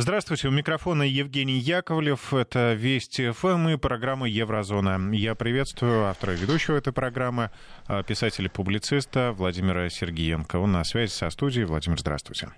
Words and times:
Здравствуйте, 0.00 0.48
у 0.48 0.50
микрофона 0.50 1.02
Евгений 1.02 1.58
Яковлев. 1.58 2.32
Это 2.32 2.72
Вести 2.72 3.32
ФМ 3.32 3.68
и 3.68 3.76
программа 3.76 4.26
«Еврозона». 4.26 4.98
Я 5.14 5.34
приветствую 5.34 6.06
автора 6.06 6.32
и 6.32 6.36
ведущего 6.38 6.78
этой 6.78 6.94
программы, 6.94 7.50
а, 7.86 8.02
писателя-публициста 8.02 9.32
Владимира 9.36 9.90
Сергеенко. 9.90 10.56
Он 10.56 10.72
на 10.72 10.84
связи 10.84 11.10
со 11.10 11.28
студией. 11.28 11.66
Владимир, 11.66 12.00
здравствуйте. 12.00 12.48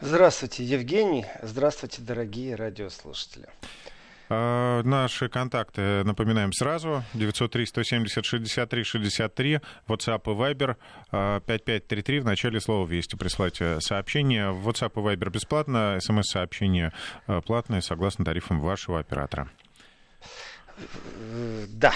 Здравствуйте, 0.00 0.64
Евгений. 0.64 1.26
Здравствуйте, 1.42 2.02
дорогие 2.02 2.56
радиослушатели. 2.56 3.46
А, 4.32 4.84
наши 4.84 5.28
контакты 5.28 6.04
напоминаем 6.04 6.52
сразу. 6.52 7.02
903-170-63-63, 7.14 9.60
WhatsApp 9.88 10.22
и 10.24 10.28
Viber 10.28 10.76
5533. 11.10 12.18
А, 12.18 12.20
в 12.20 12.24
начале 12.24 12.60
слова 12.60 12.86
«Вести» 12.86 13.16
присылайте 13.16 13.80
сообщение. 13.80 14.52
В 14.52 14.68
WhatsApp 14.68 14.92
и 14.94 15.00
Viber 15.00 15.30
бесплатно, 15.30 15.98
смс-сообщение 16.00 16.92
платное, 17.44 17.80
согласно 17.80 18.24
тарифам 18.24 18.60
вашего 18.60 19.00
оператора. 19.00 19.50
Да. 21.68 21.92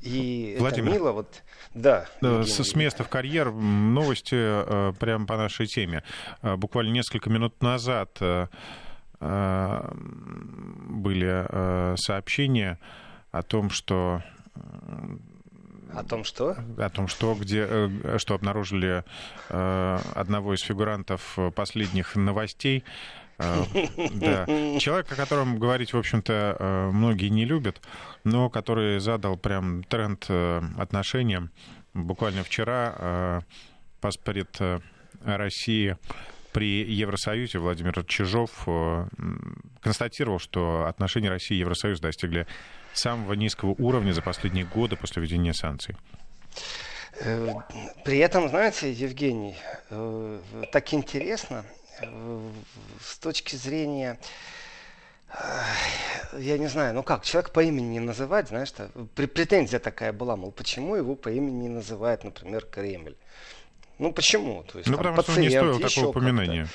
И 0.00 0.56
Владимир, 0.58 0.88
это 0.88 0.98
мило, 0.98 1.12
вот, 1.12 1.42
да. 1.74 2.06
С, 2.22 2.64
с 2.64 2.74
места 2.74 3.04
в 3.04 3.10
карьер 3.10 3.52
новости 3.52 4.94
прямо 4.98 5.26
по 5.26 5.36
нашей 5.36 5.66
теме. 5.66 6.02
Буквально 6.42 6.92
несколько 6.92 7.28
минут 7.30 7.62
назад 7.62 8.16
Э, 8.20 8.48
были 9.20 11.46
э, 11.48 11.96
сообщения 11.96 12.78
о 13.30 13.42
том, 13.42 13.70
что 13.70 14.22
о 15.92 16.02
том, 16.02 16.24
что? 16.24 16.56
О 16.76 16.90
том, 16.90 17.08
что, 17.08 17.34
где, 17.34 17.66
э, 17.68 18.18
что 18.18 18.34
обнаружили 18.34 19.04
одного 19.48 20.54
из 20.54 20.60
фигурантов 20.60 21.38
последних 21.54 22.16
новостей. 22.16 22.84
Да. 23.38 24.46
Человек, 24.78 25.12
о 25.12 25.16
котором 25.16 25.58
говорить, 25.58 25.92
в 25.92 25.98
общем-то, 25.98 26.90
многие 26.92 27.28
не 27.28 27.44
любят, 27.44 27.80
но 28.24 28.50
который 28.50 29.00
задал 29.00 29.36
прям 29.36 29.84
тренд 29.84 30.28
отношениям. 30.78 31.50
Буквально 31.94 32.42
вчера 32.42 33.42
паспорт 34.00 34.60
России 35.24 35.96
при 36.54 36.84
Евросоюзе 36.84 37.58
Владимир 37.58 38.04
Чижов 38.04 38.50
э, 38.66 39.06
констатировал, 39.80 40.38
что 40.38 40.86
отношения 40.86 41.28
России 41.28 41.56
и 41.56 41.60
Евросоюза 41.60 42.00
достигли 42.00 42.46
самого 42.94 43.32
низкого 43.32 43.70
уровня 43.70 44.12
за 44.12 44.22
последние 44.22 44.64
годы 44.64 44.94
после 44.94 45.20
введения 45.20 45.52
санкций. 45.52 45.96
Э, 47.20 47.52
при 48.04 48.18
этом, 48.18 48.48
знаете, 48.48 48.92
Евгений, 48.92 49.56
э, 49.90 50.40
так 50.70 50.94
интересно, 50.94 51.66
с 53.00 53.18
точки 53.18 53.56
зрения 53.56 54.18
я 56.38 56.58
не 56.58 56.68
знаю, 56.68 56.94
ну 56.94 57.02
как, 57.02 57.24
человек 57.24 57.50
по 57.50 57.64
имени 57.64 57.86
не 57.86 58.00
называть, 58.00 58.48
знаешь, 58.48 58.72
претензия 59.16 59.80
такая 59.80 60.12
была, 60.12 60.36
мол, 60.36 60.52
почему 60.52 60.94
его 60.94 61.16
по 61.16 61.28
имени 61.30 61.62
не 61.62 61.68
называет, 61.68 62.22
например, 62.22 62.64
Кремль. 62.64 63.16
Ну 63.98 64.12
почему? 64.12 64.64
То 64.64 64.78
есть, 64.78 64.90
ну, 64.90 64.96
там, 64.96 65.14
потому 65.14 65.16
пациент, 65.16 65.34
что 65.34 65.40
не 65.40 65.50
стоил 65.50 65.80
такого 65.80 66.10
упоминания. 66.10 66.68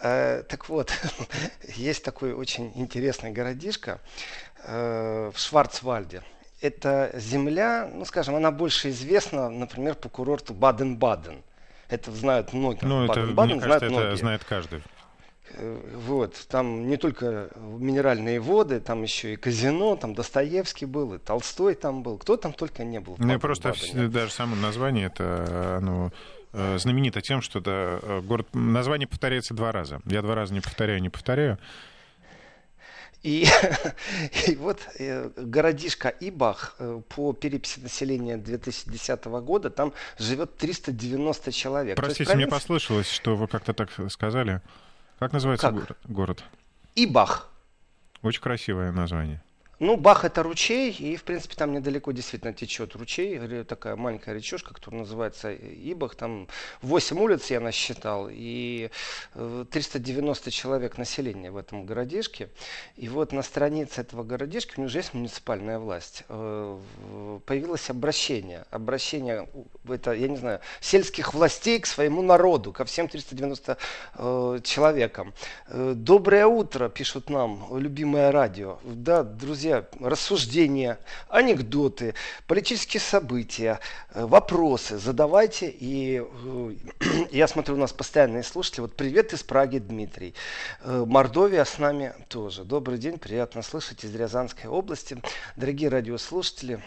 Э, 0.00 0.42
так 0.48 0.68
вот, 0.68 0.92
есть 1.74 2.04
такой 2.04 2.32
очень 2.32 2.72
интересный 2.76 3.30
городишко 3.30 4.00
э, 4.64 5.30
в 5.34 5.38
Шварцвальде. 5.38 6.22
Это 6.60 7.10
земля, 7.14 7.88
ну 7.92 8.04
скажем, 8.04 8.34
она 8.34 8.50
больше 8.50 8.90
известна, 8.90 9.48
например, 9.48 9.94
по 9.94 10.08
курорту 10.08 10.54
Баден-Баден. 10.54 11.42
Это 11.88 12.12
знают 12.12 12.52
многие. 12.52 12.84
Ну, 12.84 13.04
это, 13.04 13.14
Баден-Баден 13.14 13.56
мне 13.56 13.64
кажется, 13.64 13.86
это 13.86 14.16
знает 14.16 14.44
каждый. 14.44 14.82
Э, 15.54 15.80
вот, 15.94 16.34
там 16.48 16.88
не 16.88 16.96
только 16.96 17.48
минеральные 17.56 18.38
воды, 18.40 18.80
там 18.80 19.02
еще 19.02 19.34
и 19.34 19.36
казино, 19.36 19.96
там 19.96 20.14
Достоевский 20.14 20.86
был, 20.86 21.14
и 21.14 21.18
Толстой 21.18 21.74
там 21.74 22.02
был, 22.02 22.18
кто 22.18 22.36
там 22.36 22.52
только 22.52 22.84
не 22.84 23.00
был. 23.00 23.16
Ну, 23.18 23.38
просто 23.40 23.74
даже 23.94 24.32
само 24.32 24.54
название, 24.56 25.06
это, 25.06 25.80
Э, 25.80 26.10
знаменита 26.52 27.20
тем, 27.20 27.42
что 27.42 27.60
да, 27.60 27.98
э, 28.02 28.20
город, 28.22 28.48
название 28.54 29.06
повторяется 29.06 29.54
два 29.54 29.72
раза. 29.72 30.00
Я 30.06 30.22
два 30.22 30.34
раза 30.34 30.54
не 30.54 30.60
повторяю, 30.60 31.00
не 31.00 31.10
повторяю. 31.10 31.58
И, 33.22 33.46
и 34.46 34.54
вот 34.56 34.80
э, 34.98 35.30
городишко 35.36 36.08
Ибах 36.08 36.76
по 37.08 37.32
переписи 37.32 37.80
населения 37.80 38.36
2010 38.36 39.24
года, 39.24 39.70
там 39.70 39.92
живет 40.18 40.56
390 40.56 41.52
человек. 41.52 41.96
Простите, 41.96 42.24
провинция... 42.24 42.36
мне 42.36 42.46
послышалось, 42.46 43.10
что 43.10 43.36
вы 43.36 43.48
как-то 43.48 43.72
так 43.72 43.90
сказали. 44.10 44.62
Как 45.18 45.32
называется 45.32 45.72
как? 45.72 45.96
город? 46.04 46.44
Ибах. 46.94 47.50
Очень 48.22 48.40
красивое 48.40 48.92
название. 48.92 49.42
Ну, 49.80 49.96
Бах 49.96 50.24
это 50.24 50.42
ручей, 50.42 50.90
и, 50.90 51.14
в 51.14 51.22
принципе, 51.22 51.54
там 51.54 51.72
недалеко 51.72 52.10
действительно 52.10 52.52
течет 52.52 52.96
ручей, 52.96 53.38
такая 53.62 53.94
маленькая 53.94 54.34
речушка, 54.34 54.74
которая 54.74 55.02
называется 55.02 55.52
Ибах, 55.52 56.16
там 56.16 56.48
8 56.82 57.20
улиц 57.20 57.48
я 57.50 57.60
насчитал, 57.60 58.28
и 58.28 58.90
390 59.70 60.48
э, 60.48 60.52
человек 60.52 60.98
населения 60.98 61.52
в 61.52 61.56
этом 61.56 61.86
городишке. 61.86 62.48
И 62.96 63.08
вот 63.08 63.32
на 63.32 63.42
странице 63.42 64.00
этого 64.00 64.24
городишки, 64.24 64.72
у 64.76 64.80
него 64.80 64.86
уже 64.86 64.98
есть 64.98 65.14
муниципальная 65.14 65.78
власть, 65.78 66.24
э, 66.28 66.78
появилось 67.46 67.88
обращение, 67.88 68.64
обращение, 68.72 69.48
это, 69.88 70.10
я 70.10 70.26
не 70.26 70.38
знаю, 70.38 70.58
сельских 70.80 71.34
властей 71.34 71.78
к 71.78 71.86
своему 71.86 72.22
народу, 72.22 72.72
ко 72.72 72.84
всем 72.84 73.06
390 73.06 73.78
э, 74.16 74.60
человекам. 74.64 75.32
Доброе 75.72 76.46
утро, 76.46 76.88
пишут 76.88 77.30
нам, 77.30 77.78
любимое 77.78 78.32
радио. 78.32 78.80
Да, 78.82 79.22
друзья, 79.22 79.67
друзья, 79.68 79.84
рассуждения, 80.00 80.98
анекдоты, 81.28 82.14
политические 82.46 83.00
события, 83.00 83.80
э, 84.14 84.24
вопросы 84.24 84.96
задавайте. 84.96 85.68
И 85.68 86.22
э, 86.22 86.74
я 87.30 87.46
смотрю, 87.46 87.74
у 87.74 87.78
нас 87.78 87.92
постоянные 87.92 88.42
слушатели. 88.42 88.80
Вот 88.80 88.96
привет 88.96 89.34
из 89.34 89.42
Праги, 89.42 89.78
Дмитрий. 89.78 90.34
Э, 90.80 91.04
Мордовия 91.06 91.64
с 91.64 91.78
нами 91.78 92.14
тоже. 92.28 92.64
Добрый 92.64 92.98
день, 92.98 93.18
приятно 93.18 93.60
слышать 93.62 94.04
из 94.04 94.14
Рязанской 94.14 94.70
области. 94.70 95.20
Дорогие 95.56 95.90
радиослушатели, 95.90 96.80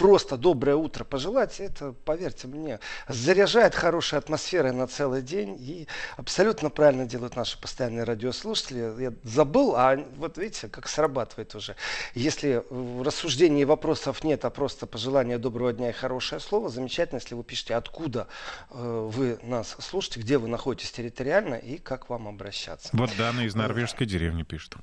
просто 0.00 0.38
доброе 0.38 0.76
утро 0.76 1.04
пожелать, 1.04 1.60
это, 1.60 1.92
поверьте 1.92 2.48
мне, 2.48 2.80
заряжает 3.06 3.74
хорошей 3.74 4.18
атмосферой 4.18 4.72
на 4.72 4.86
целый 4.86 5.20
день 5.20 5.58
и 5.60 5.88
абсолютно 6.16 6.70
правильно 6.70 7.04
делают 7.04 7.36
наши 7.36 7.60
постоянные 7.60 8.04
радиослушатели. 8.04 8.94
Я 8.98 9.12
забыл, 9.24 9.74
а 9.76 10.02
вот 10.16 10.38
видите, 10.38 10.68
как 10.68 10.88
срабатывает 10.88 11.54
уже. 11.54 11.76
Если 12.14 12.64
рассуждений 13.04 13.60
и 13.60 13.64
вопросов 13.66 14.24
нет, 14.24 14.46
а 14.46 14.50
просто 14.50 14.86
пожелание 14.86 15.36
доброго 15.36 15.74
дня 15.74 15.90
и 15.90 15.92
хорошее 15.92 16.40
слово, 16.40 16.70
замечательно, 16.70 17.18
если 17.18 17.34
вы 17.34 17.44
пишете, 17.44 17.74
откуда 17.74 18.26
э, 18.70 19.08
вы 19.12 19.38
нас 19.42 19.76
слушаете, 19.80 20.20
где 20.20 20.38
вы 20.38 20.48
находитесь 20.48 20.92
территориально 20.92 21.56
и 21.56 21.76
как 21.76 22.08
вам 22.08 22.26
обращаться. 22.26 22.88
Вот 22.94 23.10
Дана 23.18 23.44
из 23.44 23.54
норвежской 23.54 24.06
деревни 24.06 24.44
пишет. 24.44 24.76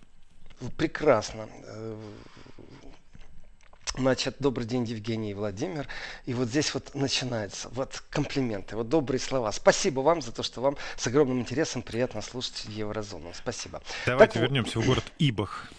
Прекрасно. 0.78 1.48
Значит, 3.98 4.36
добрый 4.40 4.68
день, 4.68 4.84
Евгений 4.84 5.32
и 5.32 5.34
Владимир. 5.34 5.88
И 6.26 6.34
вот 6.36 6.50
здесь 6.50 6.72
вот 6.76 6.94
начинается, 6.94 7.68
вот 7.70 8.04
комплименты, 8.12 8.76
вот 8.76 8.90
добрые 8.90 9.20
слова. 9.20 9.52
Спасибо 9.52 10.02
вам 10.02 10.22
за 10.22 10.32
то, 10.32 10.44
что 10.44 10.62
вам 10.62 10.78
с 10.98 11.08
огромным 11.08 11.40
интересом 11.40 11.82
приятно 11.82 12.22
слушать 12.22 12.66
Еврозону. 12.66 13.32
Спасибо. 13.34 13.82
Давайте 14.06 14.34
так, 14.34 14.44
вернемся 14.44 14.80
в 14.80 14.86
город 14.86 15.04
Ибах. 15.18 15.72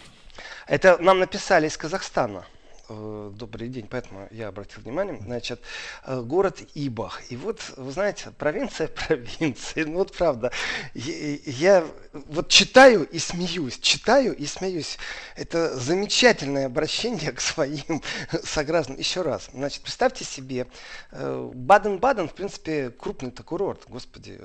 Это 0.67 0.97
нам 0.97 1.19
написали 1.19 1.67
из 1.67 1.77
Казахстана. 1.77 2.45
Э, 2.89 3.31
добрый 3.33 3.69
день, 3.69 3.87
поэтому 3.87 4.27
я 4.31 4.47
обратил 4.47 4.81
внимание. 4.81 5.17
Значит, 5.21 5.61
э, 6.05 6.21
город 6.21 6.59
Ибах. 6.73 7.21
И 7.31 7.37
вот, 7.37 7.61
вы 7.77 7.91
знаете, 7.91 8.31
провинция 8.37 8.87
провинции. 9.07 9.83
Ну 9.83 9.99
вот 9.99 10.11
правда, 10.11 10.51
я, 10.93 11.37
я 11.45 11.85
вот 12.27 12.49
читаю 12.49 13.07
и 13.07 13.19
смеюсь, 13.19 13.79
читаю 13.79 14.35
и 14.35 14.45
смеюсь. 14.45 14.97
Это 15.35 15.75
замечательное 15.77 16.65
обращение 16.67 17.31
к 17.33 17.41
своим 17.41 18.01
согражданам. 18.43 18.99
Еще 18.99 19.21
раз, 19.21 19.49
значит, 19.53 19.81
представьте 19.83 20.25
себе, 20.25 20.67
э, 21.11 21.51
Баден-Баден, 21.53 22.27
в 22.27 22.33
принципе, 22.33 22.89
крупный-то 22.89 23.43
курорт, 23.43 23.83
господи, 23.87 24.39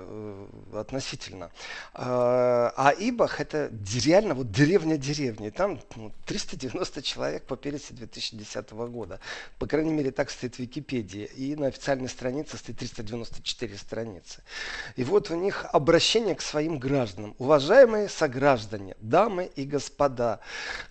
относительно. 0.74 1.50
А 1.94 2.92
Ибах 2.98 3.40
это 3.40 3.70
реально 4.04 4.34
вот 4.34 4.50
деревня 4.50 4.96
деревни. 4.96 5.50
Там 5.50 5.80
ну, 5.96 6.12
390 6.26 7.02
человек 7.02 7.44
по 7.44 7.56
пересе 7.56 7.94
2000 7.94 8.34
2010 8.34 8.70
года. 8.90 9.20
По 9.58 9.66
крайней 9.66 9.92
мере, 9.92 10.10
так 10.10 10.30
стоит 10.30 10.56
в 10.56 10.58
Википедии. 10.58 11.24
И 11.36 11.56
на 11.56 11.68
официальной 11.68 12.08
странице 12.08 12.56
стоит 12.56 12.78
394 12.78 13.76
страницы. 13.78 14.42
И 14.96 15.04
вот 15.04 15.30
у 15.30 15.36
них 15.36 15.66
обращение 15.72 16.34
к 16.34 16.42
своим 16.42 16.78
гражданам. 16.78 17.34
Уважаемые 17.38 17.63
Уважаемые 17.64 18.10
сограждане, 18.10 18.94
дамы 19.00 19.50
и 19.56 19.64
господа, 19.64 20.40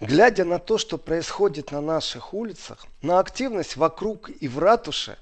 глядя 0.02 0.44
на 0.44 0.58
то, 0.58 0.80
что 0.80 0.98
происходит 0.98 1.72
на 1.72 1.82
наших 1.82 2.34
улицах, 2.34 2.88
на 3.04 3.20
активность 3.20 3.78
вокруг 3.78 4.32
и 4.32 4.48
в 4.48 4.58
ратуше, 4.58 5.20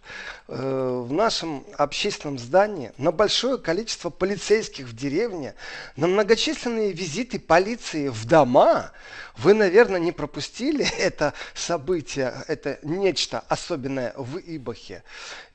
э, 0.48 1.04
в 1.06 1.12
нашем 1.12 1.66
общественном 1.78 2.40
здании, 2.40 2.94
на 2.98 3.12
большое 3.12 3.58
количество 3.58 4.10
полицейских 4.10 4.86
в 4.86 4.96
деревне, 4.96 5.56
на 5.98 6.08
многочисленные 6.08 6.94
визиты 6.94 7.38
полиции 7.38 8.08
в 8.08 8.26
дома, 8.26 8.92
вы, 9.42 9.54
наверное, 9.54 10.00
не 10.00 10.12
пропустили 10.12 10.86
это 10.98 11.34
событие, 11.54 12.34
это 12.48 12.80
нечто 12.84 13.40
особенное 13.40 14.14
в 14.16 14.38
Ибахе. 14.38 15.04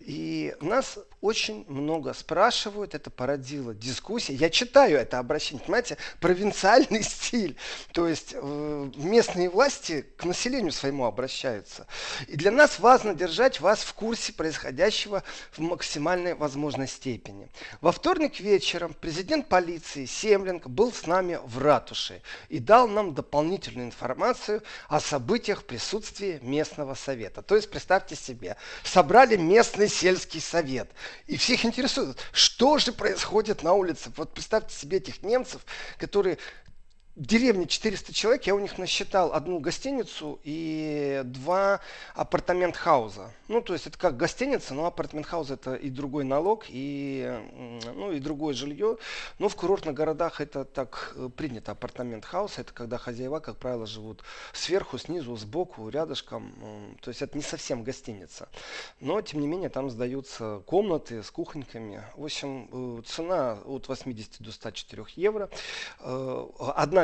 И 0.00 0.54
нас 0.60 0.98
очень 1.20 1.64
много 1.68 2.12
спрашивают, 2.14 2.94
это 2.94 3.10
породило 3.10 3.74
дискуссии. 3.74 4.32
Я 4.32 4.50
читаю 4.50 4.98
это 4.98 5.18
обращение, 5.18 5.64
понимаете, 5.64 5.96
провинциальный 6.20 7.02
стиль. 7.04 7.56
То 7.92 8.06
есть 8.06 8.30
э, 8.34 8.90
местные 8.96 9.50
власти 9.50 10.06
к 10.16 10.24
населению 10.24 10.70
своему 10.70 11.06
обращаются. 11.06 11.86
И 12.28 12.36
для 12.36 12.52
нас 12.52 12.78
важно 12.78 13.14
держать 13.14 13.60
вас 13.60 13.80
в 13.80 13.94
курсе 13.94 14.32
происходящего 14.32 15.24
в 15.52 15.58
максимальной 15.58 16.34
возможной 16.34 16.86
степени. 16.86 17.48
Во 17.80 17.90
вторник 17.90 18.38
вечером 18.38 18.94
президент 19.00 19.48
полиции 19.48 20.04
Семлинг 20.04 20.68
был 20.68 20.92
с 20.92 21.06
нами 21.06 21.40
в 21.44 21.58
ратуше 21.58 22.22
и 22.48 22.60
дал 22.60 22.86
нам 22.86 23.14
дополнительную 23.14 23.75
информацию 23.84 24.62
о 24.88 25.00
событиях 25.00 25.60
в 25.60 25.64
присутствии 25.64 26.38
местного 26.42 26.94
совета. 26.94 27.42
То 27.42 27.56
есть, 27.56 27.70
представьте 27.70 28.16
себе, 28.16 28.56
собрали 28.84 29.36
местный 29.36 29.88
сельский 29.88 30.40
совет. 30.40 30.90
И 31.26 31.36
всех 31.36 31.64
интересует, 31.64 32.18
что 32.32 32.78
же 32.78 32.92
происходит 32.92 33.62
на 33.62 33.72
улице. 33.72 34.10
Вот 34.16 34.32
представьте 34.34 34.74
себе 34.74 34.98
этих 34.98 35.22
немцев, 35.22 35.64
которые 35.98 36.38
деревне 37.16 37.66
400 37.66 38.12
человек, 38.12 38.44
я 38.44 38.54
у 38.54 38.58
них 38.58 38.76
насчитал 38.76 39.32
одну 39.32 39.58
гостиницу 39.58 40.38
и 40.44 41.22
два 41.24 41.80
апартамент-хауза. 42.14 43.32
Ну, 43.48 43.62
то 43.62 43.72
есть 43.72 43.86
это 43.86 43.98
как 43.98 44.16
гостиница, 44.16 44.74
но 44.74 44.84
апартамент-хаус 44.86 45.50
это 45.50 45.74
и 45.74 45.88
другой 45.88 46.24
налог, 46.24 46.66
и, 46.68 47.40
ну, 47.94 48.12
и 48.12 48.20
другое 48.20 48.54
жилье. 48.54 48.98
Но 49.38 49.48
в 49.48 49.56
курортных 49.56 49.94
городах 49.94 50.42
это 50.42 50.64
так 50.64 51.14
э, 51.16 51.30
принято. 51.34 51.72
Апартамент-хаус 51.72 52.58
это 52.58 52.72
когда 52.74 52.98
хозяева, 52.98 53.40
как 53.40 53.56
правило, 53.56 53.86
живут 53.86 54.22
сверху, 54.52 54.98
снизу, 54.98 55.36
сбоку, 55.36 55.88
рядышком. 55.88 56.52
То 57.00 57.08
есть 57.08 57.22
это 57.22 57.36
не 57.36 57.42
совсем 57.42 57.82
гостиница. 57.82 58.48
Но, 59.00 59.22
тем 59.22 59.40
не 59.40 59.46
менее, 59.46 59.70
там 59.70 59.88
сдаются 59.88 60.62
комнаты 60.66 61.22
с 61.22 61.30
кухоньками. 61.30 62.02
В 62.14 62.24
общем, 62.24 62.68
э, 62.98 63.02
цена 63.06 63.58
от 63.64 63.88
80 63.88 64.42
до 64.42 64.52
104 64.52 65.06
евро. 65.16 65.48
Э, 66.00 66.46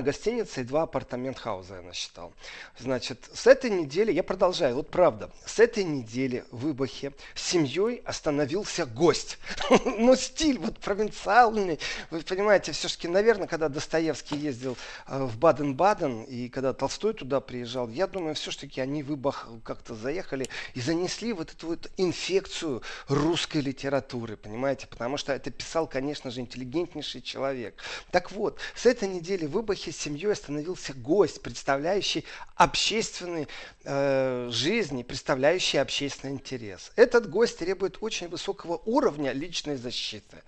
одна 0.02 0.12
гостиница 0.12 0.60
и 0.60 0.64
два 0.64 0.82
апартамент-хауза 0.82 1.76
я 1.76 1.82
насчитал. 1.82 2.32
Значит, 2.78 3.28
с 3.32 3.46
этой 3.46 3.70
недели, 3.70 4.12
я 4.12 4.22
продолжаю, 4.22 4.75
вот 4.75 4.90
правда, 4.90 5.31
с 5.46 5.60
этой 5.60 5.84
недели 5.84 6.44
в 6.50 6.70
Ибахе 6.70 7.12
с 7.34 7.43
семьей 7.50 8.02
остановился 8.04 8.87
гость. 8.87 9.38
Ну, 10.02 10.16
стиль 10.16 10.58
вот 10.58 10.78
провинциальный. 10.78 11.78
Вы 12.10 12.20
понимаете, 12.20 12.72
все-таки, 12.72 13.08
наверное, 13.08 13.46
когда 13.46 13.69
Достоевский 13.69 14.37
ездил 14.37 14.76
э, 15.06 15.25
в 15.25 15.38
Баден-Баден 15.38 16.25
и 16.25 16.48
когда 16.48 16.72
Толстой 16.72 17.14
туда 17.14 17.40
приезжал, 17.40 17.88
я 17.88 18.06
думаю, 18.06 18.34
все-таки 18.34 18.81
они 18.81 19.02
в 19.02 19.12
Ибах 19.12 19.48
как-то 19.64 19.94
заехали 19.94 20.48
и 20.75 20.81
занесли 20.81 21.32
вот 21.32 21.52
эту 21.52 21.69
вот 21.69 21.90
инфекцию 21.96 22.82
русской 23.08 23.60
литературы, 23.60 24.37
понимаете, 24.37 24.87
потому 24.87 25.16
что 25.16 25.32
это 25.32 25.50
писал, 25.50 25.87
конечно 25.87 26.31
же, 26.31 26.40
интеллигентнейший 26.40 27.22
человек. 27.22 27.82
Так 28.10 28.32
вот, 28.32 28.58
с 28.75 28.87
этой 28.87 29.08
недели 29.08 29.46
в 29.46 29.60
Ибахе 29.60 29.92
с 29.93 29.97
семьей 29.97 30.33
остановился 30.33 30.94
гость, 30.94 31.43
представляющий 31.43 32.25
общественные 32.56 33.49
э, 33.85 34.49
жизни, 34.50 35.03
представляющий 35.03 35.81
общественный 35.81 36.35
интерес. 36.35 36.93
Этот 36.97 37.29
гость 37.29 37.59
требует 37.59 37.99
очень 38.00 38.29
высокого 38.29 38.81
уровня 38.85 39.33
личной 39.33 39.77
защиты. 39.77 40.43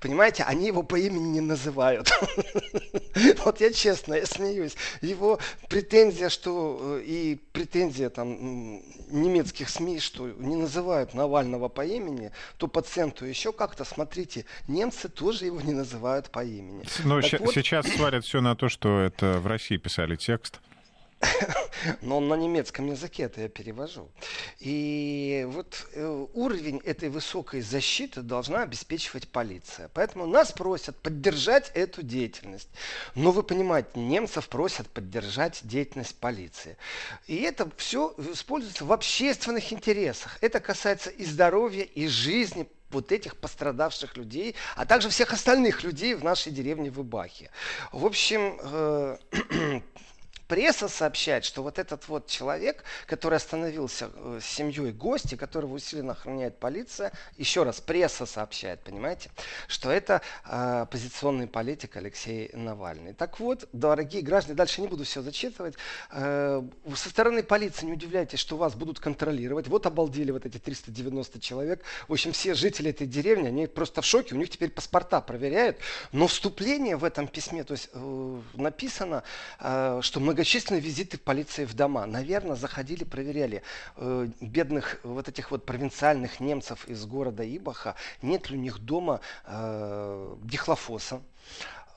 Понимаете, 0.00 0.44
они 0.44 0.66
его 0.66 0.82
по 0.82 0.96
имени 0.96 1.28
не 1.28 1.40
называют. 1.40 2.10
Вот 3.44 3.60
я 3.60 3.72
честно, 3.72 4.14
я 4.14 4.26
смеюсь. 4.26 4.76
Его 5.00 5.38
претензия, 5.68 6.28
что 6.28 6.98
э, 6.98 7.02
и 7.04 7.34
претензия 7.52 8.10
там 8.10 8.82
немецких 9.10 9.68
СМИ, 9.68 10.00
что 10.00 10.28
не 10.28 10.56
называют 10.56 11.14
Навального 11.14 11.68
по 11.68 11.84
имени, 11.84 12.32
то 12.56 12.68
пациенту 12.68 13.24
еще 13.24 13.52
как-то, 13.52 13.84
смотрите, 13.84 14.44
немцы 14.66 15.08
тоже 15.08 15.46
его 15.46 15.60
не 15.60 15.72
называют 15.72 16.30
по 16.30 16.44
имени. 16.44 16.84
Но 17.04 17.20
сейчас 17.22 17.86
сварят 17.86 18.24
все 18.24 18.40
на 18.40 18.54
то, 18.54 18.68
что 18.68 18.87
что 18.88 19.00
это 19.00 19.38
в 19.38 19.46
России 19.46 19.76
писали 19.76 20.16
текст. 20.16 20.60
Но 22.00 22.20
на 22.20 22.34
немецком 22.34 22.86
языке 22.86 23.24
это 23.24 23.42
я 23.42 23.48
перевожу. 23.48 24.08
И 24.60 25.46
вот 25.50 25.86
э, 25.92 26.26
уровень 26.32 26.80
этой 26.84 27.10
высокой 27.10 27.60
защиты 27.60 28.22
должна 28.22 28.62
обеспечивать 28.62 29.28
полиция. 29.28 29.90
Поэтому 29.92 30.24
нас 30.24 30.52
просят 30.52 30.96
поддержать 30.96 31.70
эту 31.74 32.02
деятельность. 32.02 32.70
Но 33.14 33.30
вы 33.30 33.42
понимаете, 33.42 33.90
немцев 33.96 34.48
просят 34.48 34.88
поддержать 34.88 35.60
деятельность 35.64 36.16
полиции. 36.18 36.78
И 37.26 37.36
это 37.42 37.68
все 37.76 38.14
используется 38.32 38.86
в 38.86 38.92
общественных 38.92 39.70
интересах. 39.70 40.38
Это 40.40 40.60
касается 40.60 41.10
и 41.10 41.26
здоровья, 41.26 41.82
и 41.82 42.06
жизни 42.06 42.66
вот 42.90 43.12
этих 43.12 43.36
пострадавших 43.36 44.16
людей, 44.16 44.54
а 44.76 44.86
также 44.86 45.08
всех 45.08 45.32
остальных 45.32 45.82
людей 45.82 46.14
в 46.14 46.24
нашей 46.24 46.52
деревне 46.52 46.90
в 46.90 47.02
Ибахе. 47.02 47.50
В 47.92 48.06
общем, 48.06 48.58
э, 48.60 49.16
пресса 50.48 50.88
сообщает, 50.88 51.44
что 51.44 51.62
вот 51.62 51.78
этот 51.78 52.08
вот 52.08 52.26
человек, 52.26 52.82
который 53.06 53.36
остановился 53.36 54.10
э, 54.14 54.40
с 54.42 54.46
семьей 54.46 54.92
гости, 54.92 55.36
которого 55.36 55.74
усиленно 55.74 56.12
охраняет 56.12 56.58
полиция, 56.58 57.12
еще 57.36 57.62
раз, 57.62 57.80
пресса 57.80 58.26
сообщает, 58.26 58.80
понимаете, 58.80 59.30
что 59.68 59.90
это 59.90 60.22
э, 60.44 60.80
оппозиционный 60.82 61.46
политик 61.46 61.96
Алексей 61.96 62.50
Навальный. 62.54 63.12
Так 63.12 63.38
вот, 63.38 63.68
дорогие 63.72 64.22
граждане, 64.22 64.56
дальше 64.56 64.80
не 64.80 64.88
буду 64.88 65.04
все 65.04 65.22
зачитывать. 65.22 65.74
Э, 66.10 66.62
со 66.96 67.10
стороны 67.10 67.42
полиции 67.42 67.86
не 67.86 67.92
удивляйтесь, 67.92 68.38
что 68.38 68.56
вас 68.56 68.74
будут 68.74 68.98
контролировать. 68.98 69.68
Вот 69.68 69.86
обалдели 69.86 70.30
вот 70.30 70.46
эти 70.46 70.58
390 70.58 71.40
человек. 71.40 71.82
В 72.08 72.12
общем, 72.12 72.32
все 72.32 72.54
жители 72.54 72.90
этой 72.90 73.06
деревни, 73.06 73.48
они 73.48 73.66
просто 73.66 74.00
в 74.00 74.06
шоке, 74.06 74.34
у 74.34 74.38
них 74.38 74.48
теперь 74.48 74.70
паспорта 74.70 75.20
проверяют. 75.20 75.76
Но 76.12 76.26
вступление 76.26 76.96
в 76.96 77.04
этом 77.04 77.28
письме, 77.28 77.64
то 77.64 77.72
есть 77.72 77.90
э, 77.92 78.40
написано, 78.54 79.22
э, 79.60 80.00
что 80.02 80.20
мы 80.20 80.37
многочисленные 80.38 80.80
визиты 80.80 81.18
полиции 81.18 81.64
в 81.64 81.74
дома. 81.74 82.06
Наверное, 82.06 82.54
заходили, 82.54 83.02
проверяли 83.02 83.62
э, 83.96 84.28
бедных 84.40 85.00
вот 85.02 85.26
этих 85.28 85.50
вот 85.50 85.66
провинциальных 85.66 86.38
немцев 86.38 86.86
из 86.86 87.04
города 87.06 87.42
Ибаха, 87.42 87.96
нет 88.22 88.48
ли 88.48 88.56
у 88.56 88.60
них 88.60 88.78
дома 88.78 89.20
э, 89.46 90.36
дихлофоса 90.44 91.22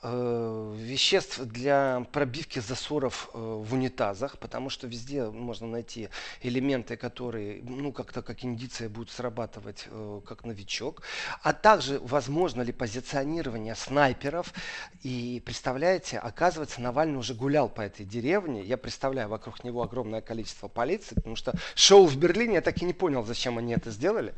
веществ 0.02 1.38
для 1.44 2.04
пробивки 2.10 2.58
засоров 2.58 3.30
э, 3.32 3.38
в 3.38 3.72
унитазах, 3.72 4.36
потому 4.38 4.68
что 4.68 4.88
везде 4.88 5.24
можно 5.30 5.68
найти 5.68 6.08
элементы, 6.40 6.96
которые, 6.96 7.62
ну, 7.62 7.92
как-то 7.92 8.20
как 8.22 8.44
индиция 8.44 8.88
будут 8.88 9.10
срабатывать 9.10 9.84
э, 9.86 10.20
как 10.26 10.44
новичок, 10.44 11.02
а 11.42 11.52
также 11.52 12.00
возможно 12.00 12.62
ли 12.62 12.72
позиционирование 12.72 13.76
снайперов. 13.76 14.52
И 15.02 15.40
представляете, 15.44 16.18
оказывается, 16.18 16.80
Навальный 16.80 17.18
уже 17.18 17.34
гулял 17.34 17.68
по 17.68 17.82
этой 17.82 18.04
деревне. 18.04 18.62
Я 18.62 18.78
представляю 18.78 19.28
вокруг 19.28 19.62
него 19.62 19.82
огромное 19.82 20.20
количество 20.20 20.66
полиции, 20.66 21.14
потому 21.14 21.36
что 21.36 21.54
шоу 21.76 22.06
в 22.06 22.16
Берлине, 22.16 22.54
я 22.54 22.60
так 22.60 22.82
и 22.82 22.84
не 22.84 22.92
понял, 22.92 23.22
зачем 23.22 23.56
они 23.56 23.72
это 23.72 23.92
сделали 23.92 24.34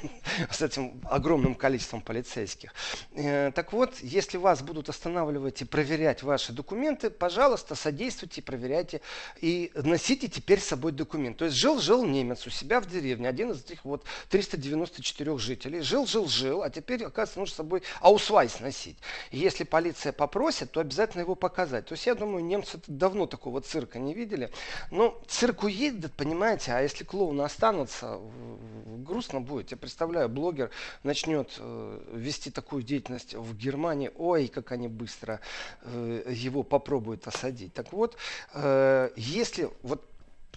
с 0.50 0.62
этим 0.62 1.00
огромным 1.10 1.56
количеством 1.56 2.02
полицейских. 2.02 2.72
Э, 3.14 3.50
так 3.52 3.72
вот, 3.72 3.98
если 4.00 4.36
вас 4.36 4.62
будут 4.62 4.88
останавливать 4.88 5.07
устанавливать 5.08 5.62
и 5.62 5.64
проверять 5.64 6.22
ваши 6.22 6.52
документы, 6.52 7.10
пожалуйста, 7.10 7.74
содействуйте, 7.74 8.42
проверяйте 8.42 9.00
и 9.40 9.70
носите 9.74 10.28
теперь 10.28 10.60
с 10.60 10.66
собой 10.66 10.92
документ. 10.92 11.38
То 11.38 11.46
есть 11.46 11.56
жил-жил 11.56 12.04
немец 12.04 12.46
у 12.46 12.50
себя 12.50 12.80
в 12.80 12.86
деревне, 12.86 13.28
один 13.28 13.52
из 13.52 13.64
этих 13.64 13.84
вот 13.84 14.04
394 14.28 15.38
жителей, 15.38 15.80
жил-жил-жил, 15.80 16.62
а 16.62 16.70
теперь, 16.70 17.04
оказывается, 17.04 17.40
нужно 17.40 17.54
с 17.54 17.56
собой 17.56 17.82
аусвайс 18.00 18.60
носить. 18.60 18.98
Если 19.30 19.64
полиция 19.64 20.12
попросит, 20.12 20.72
то 20.72 20.80
обязательно 20.80 21.22
его 21.22 21.34
показать. 21.34 21.86
То 21.86 21.94
есть 21.94 22.06
я 22.06 22.14
думаю, 22.14 22.44
немцы 22.44 22.80
давно 22.86 23.26
такого 23.26 23.60
цирка 23.60 23.98
не 23.98 24.14
видели. 24.14 24.50
Но 24.90 25.20
цирк 25.26 25.64
уедет, 25.64 26.12
понимаете, 26.12 26.72
а 26.72 26.80
если 26.80 27.04
клоуны 27.04 27.42
останутся, 27.42 28.18
грустно 28.98 29.40
будет. 29.40 29.70
Я 29.70 29.76
представляю, 29.76 30.28
блогер 30.28 30.70
начнет 31.02 31.56
э, 31.58 32.00
вести 32.12 32.50
такую 32.50 32.82
деятельность 32.82 33.34
в 33.34 33.56
Германии, 33.56 34.10
ой, 34.16 34.48
как 34.48 34.72
они 34.72 34.88
быстро 34.98 35.40
э, 35.82 36.32
его 36.34 36.62
попробуют 36.62 37.26
осадить. 37.26 37.72
Так 37.74 37.92
вот, 37.92 38.16
э, 38.54 39.10
если 39.16 39.70
вот 39.82 40.04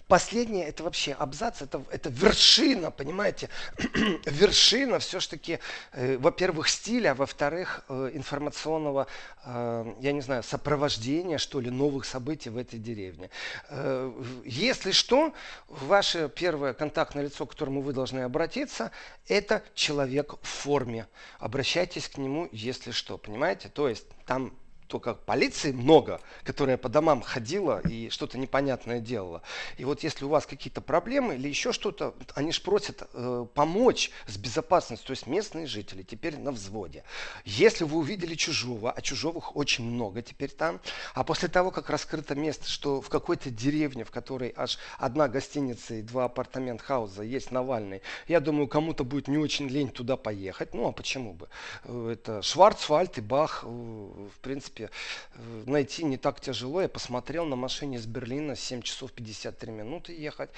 Последнее, 0.08 0.66
это 0.66 0.82
вообще 0.82 1.12
абзац, 1.12 1.62
это, 1.62 1.82
это 1.90 2.10
вершина, 2.10 2.90
понимаете, 2.90 3.48
вершина 4.26 4.98
все-таки, 4.98 5.58
э, 5.92 6.18
во-первых, 6.18 6.68
стиля, 6.68 7.12
а 7.12 7.14
во-вторых, 7.14 7.84
э, 7.88 8.10
информационного, 8.12 9.06
э, 9.44 9.94
я 10.00 10.12
не 10.12 10.20
знаю, 10.20 10.42
сопровождения, 10.42 11.38
что 11.38 11.60
ли, 11.60 11.70
новых 11.70 12.04
событий 12.04 12.50
в 12.50 12.58
этой 12.58 12.78
деревне. 12.78 13.30
Э, 13.68 14.12
если 14.44 14.90
что, 14.90 15.32
ваше 15.68 16.28
первое 16.28 16.74
контактное 16.74 17.24
лицо, 17.24 17.46
к 17.46 17.50
которому 17.52 17.80
вы 17.80 17.92
должны 17.92 18.20
обратиться, 18.20 18.90
это 19.28 19.62
человек 19.74 20.34
в 20.42 20.46
форме. 20.46 21.06
Обращайтесь 21.38 22.08
к 22.08 22.18
нему, 22.18 22.48
если 22.52 22.90
что, 22.90 23.18
понимаете? 23.18 23.68
То 23.68 23.88
есть 23.88 24.06
там 24.26 24.52
только 24.92 25.14
полиции 25.14 25.72
много, 25.72 26.20
которая 26.44 26.76
по 26.76 26.90
домам 26.90 27.22
ходила 27.22 27.80
и 27.88 28.10
что-то 28.10 28.36
непонятное 28.36 29.00
делала. 29.00 29.40
И 29.78 29.86
вот 29.86 30.02
если 30.02 30.26
у 30.26 30.28
вас 30.28 30.44
какие-то 30.44 30.82
проблемы 30.82 31.36
или 31.36 31.48
еще 31.48 31.72
что-то, 31.72 32.14
они 32.34 32.52
же 32.52 32.60
просят 32.60 33.08
э, 33.14 33.46
помочь 33.54 34.10
с 34.26 34.36
безопасностью, 34.36 35.06
то 35.06 35.12
есть 35.12 35.26
местные 35.26 35.66
жители 35.66 36.02
теперь 36.02 36.36
на 36.36 36.52
взводе. 36.52 37.04
Если 37.46 37.84
вы 37.84 37.96
увидели 37.96 38.34
чужого, 38.34 38.90
а 38.90 39.00
чужовых 39.00 39.56
очень 39.56 39.84
много 39.84 40.20
теперь 40.20 40.50
там, 40.50 40.78
а 41.14 41.24
после 41.24 41.48
того, 41.48 41.70
как 41.70 41.88
раскрыто 41.88 42.34
место, 42.34 42.68
что 42.68 43.00
в 43.00 43.08
какой-то 43.08 43.48
деревне, 43.48 44.04
в 44.04 44.10
которой 44.10 44.52
аж 44.54 44.78
одна 44.98 45.26
гостиница 45.26 45.94
и 45.94 46.02
два 46.02 46.26
апартамент-хауза 46.26 47.22
есть 47.22 47.50
Навальный, 47.50 48.02
я 48.28 48.40
думаю, 48.40 48.68
кому-то 48.68 49.04
будет 49.04 49.26
не 49.28 49.38
очень 49.38 49.68
лень 49.68 49.88
туда 49.88 50.18
поехать. 50.18 50.74
Ну, 50.74 50.86
а 50.86 50.92
почему 50.92 51.32
бы? 51.32 51.48
Э, 51.84 52.10
это 52.12 52.42
Шварцвальд 52.42 53.16
и 53.16 53.22
Бах, 53.22 53.64
э, 53.64 53.68
в 53.68 54.38
принципе, 54.42 54.81
принципе, 54.82 54.90
э, 55.34 55.62
найти 55.66 56.04
не 56.04 56.16
так 56.16 56.40
тяжело. 56.40 56.82
Я 56.82 56.88
посмотрел 56.88 57.46
на 57.46 57.56
машине 57.56 57.96
из 57.96 58.06
Берлина 58.06 58.56
7 58.56 58.82
часов 58.82 59.12
53 59.12 59.72
минуты 59.72 60.12
ехать. 60.12 60.50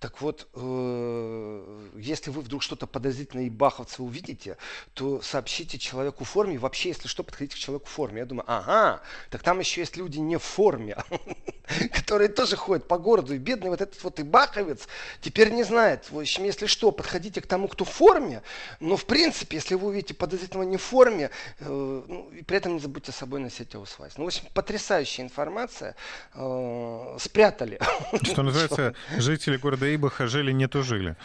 Так 0.00 0.22
вот, 0.22 0.48
э, 0.54 1.88
если 1.96 2.30
вы 2.30 2.40
вдруг 2.40 2.62
что-то 2.62 2.86
подозрительное 2.86 3.44
и 3.44 3.50
баховца 3.50 4.02
увидите, 4.02 4.56
то 4.94 5.20
сообщите 5.20 5.78
человеку 5.78 6.24
в 6.24 6.28
форме. 6.28 6.58
Вообще, 6.58 6.88
если 6.88 7.06
что, 7.06 7.22
подходите 7.22 7.56
к 7.56 7.58
человеку 7.58 7.86
в 7.86 7.90
форме. 7.90 8.20
Я 8.20 8.24
думаю, 8.26 8.46
ага, 8.48 9.02
так 9.28 9.42
там 9.42 9.58
еще 9.58 9.82
есть 9.82 9.98
люди 9.98 10.18
не 10.18 10.38
в 10.38 10.42
форме, 10.42 10.96
которые 11.92 12.28
тоже 12.28 12.56
ходят 12.56 12.88
по 12.88 12.96
городу. 12.96 13.34
И 13.34 13.38
бедный 13.38 13.68
вот 13.68 13.82
этот 13.82 14.02
вот 14.02 14.18
ибаховец 14.20 14.88
теперь 15.20 15.52
не 15.52 15.64
знает. 15.64 16.10
В 16.10 16.18
общем, 16.18 16.44
если 16.44 16.64
что, 16.64 16.92
подходите 16.92 17.42
к 17.42 17.46
тому, 17.46 17.68
кто 17.68 17.84
в 17.84 17.90
форме. 17.90 18.42
Но, 18.80 18.96
в 18.96 19.04
принципе, 19.04 19.58
если 19.58 19.74
вы 19.74 19.88
увидите 19.88 20.14
подозрительного 20.14 20.66
не 20.66 20.78
в 20.78 20.82
форме, 20.82 21.30
э, 21.58 21.66
ну, 21.68 22.30
и 22.30 22.42
при 22.42 22.56
этом 22.56 22.72
не 22.72 22.80
забудьте 22.80 23.12
с 23.12 23.16
собой 23.16 23.40
носить 23.40 23.74
аусвайс. 23.74 24.16
Ну, 24.16 24.24
в 24.24 24.28
общем, 24.28 24.44
потрясающая 24.54 25.26
информация. 25.26 25.94
Э, 26.32 27.18
спрятали. 27.20 27.78
Что 28.22 28.42
называется, 28.42 28.94
жители 29.18 29.58
города 29.58 29.89
Ибаха 29.94 30.26
жили, 30.26 30.52
не 30.52 30.68
тужили. 30.68 31.16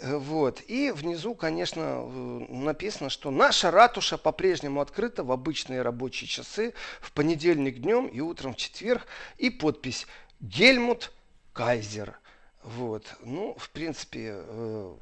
Э, 0.00 0.16
вот. 0.16 0.62
И 0.66 0.90
внизу, 0.90 1.34
конечно, 1.34 1.80
э, 1.80 2.46
написано, 2.48 3.10
что 3.10 3.30
наша 3.30 3.70
ратуша 3.70 4.18
по-прежнему 4.18 4.80
открыта 4.80 5.24
в 5.24 5.32
обычные 5.32 5.82
рабочие 5.82 6.28
часы, 6.28 6.74
в 7.00 7.12
понедельник 7.12 7.78
днем 7.78 8.06
и 8.06 8.20
утром 8.20 8.54
в 8.54 8.56
четверг. 8.56 9.06
И 9.38 9.50
подпись 9.50 10.06
«Гельмут 10.40 11.12
Кайзер». 11.52 12.18
Вот. 12.62 13.04
Ну, 13.22 13.56
в 13.58 13.70
принципе, 13.70 14.34
э, 14.34 14.94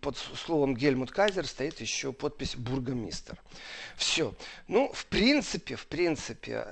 под 0.00 0.16
словом 0.16 0.74
Гельмут 0.74 1.10
Кайзер 1.10 1.46
стоит 1.46 1.80
еще 1.80 2.12
подпись 2.12 2.56
бургомистр. 2.56 3.38
Все. 3.96 4.34
Ну, 4.66 4.90
в 4.92 5.06
принципе, 5.06 5.76
в 5.76 5.86
принципе, 5.86 6.64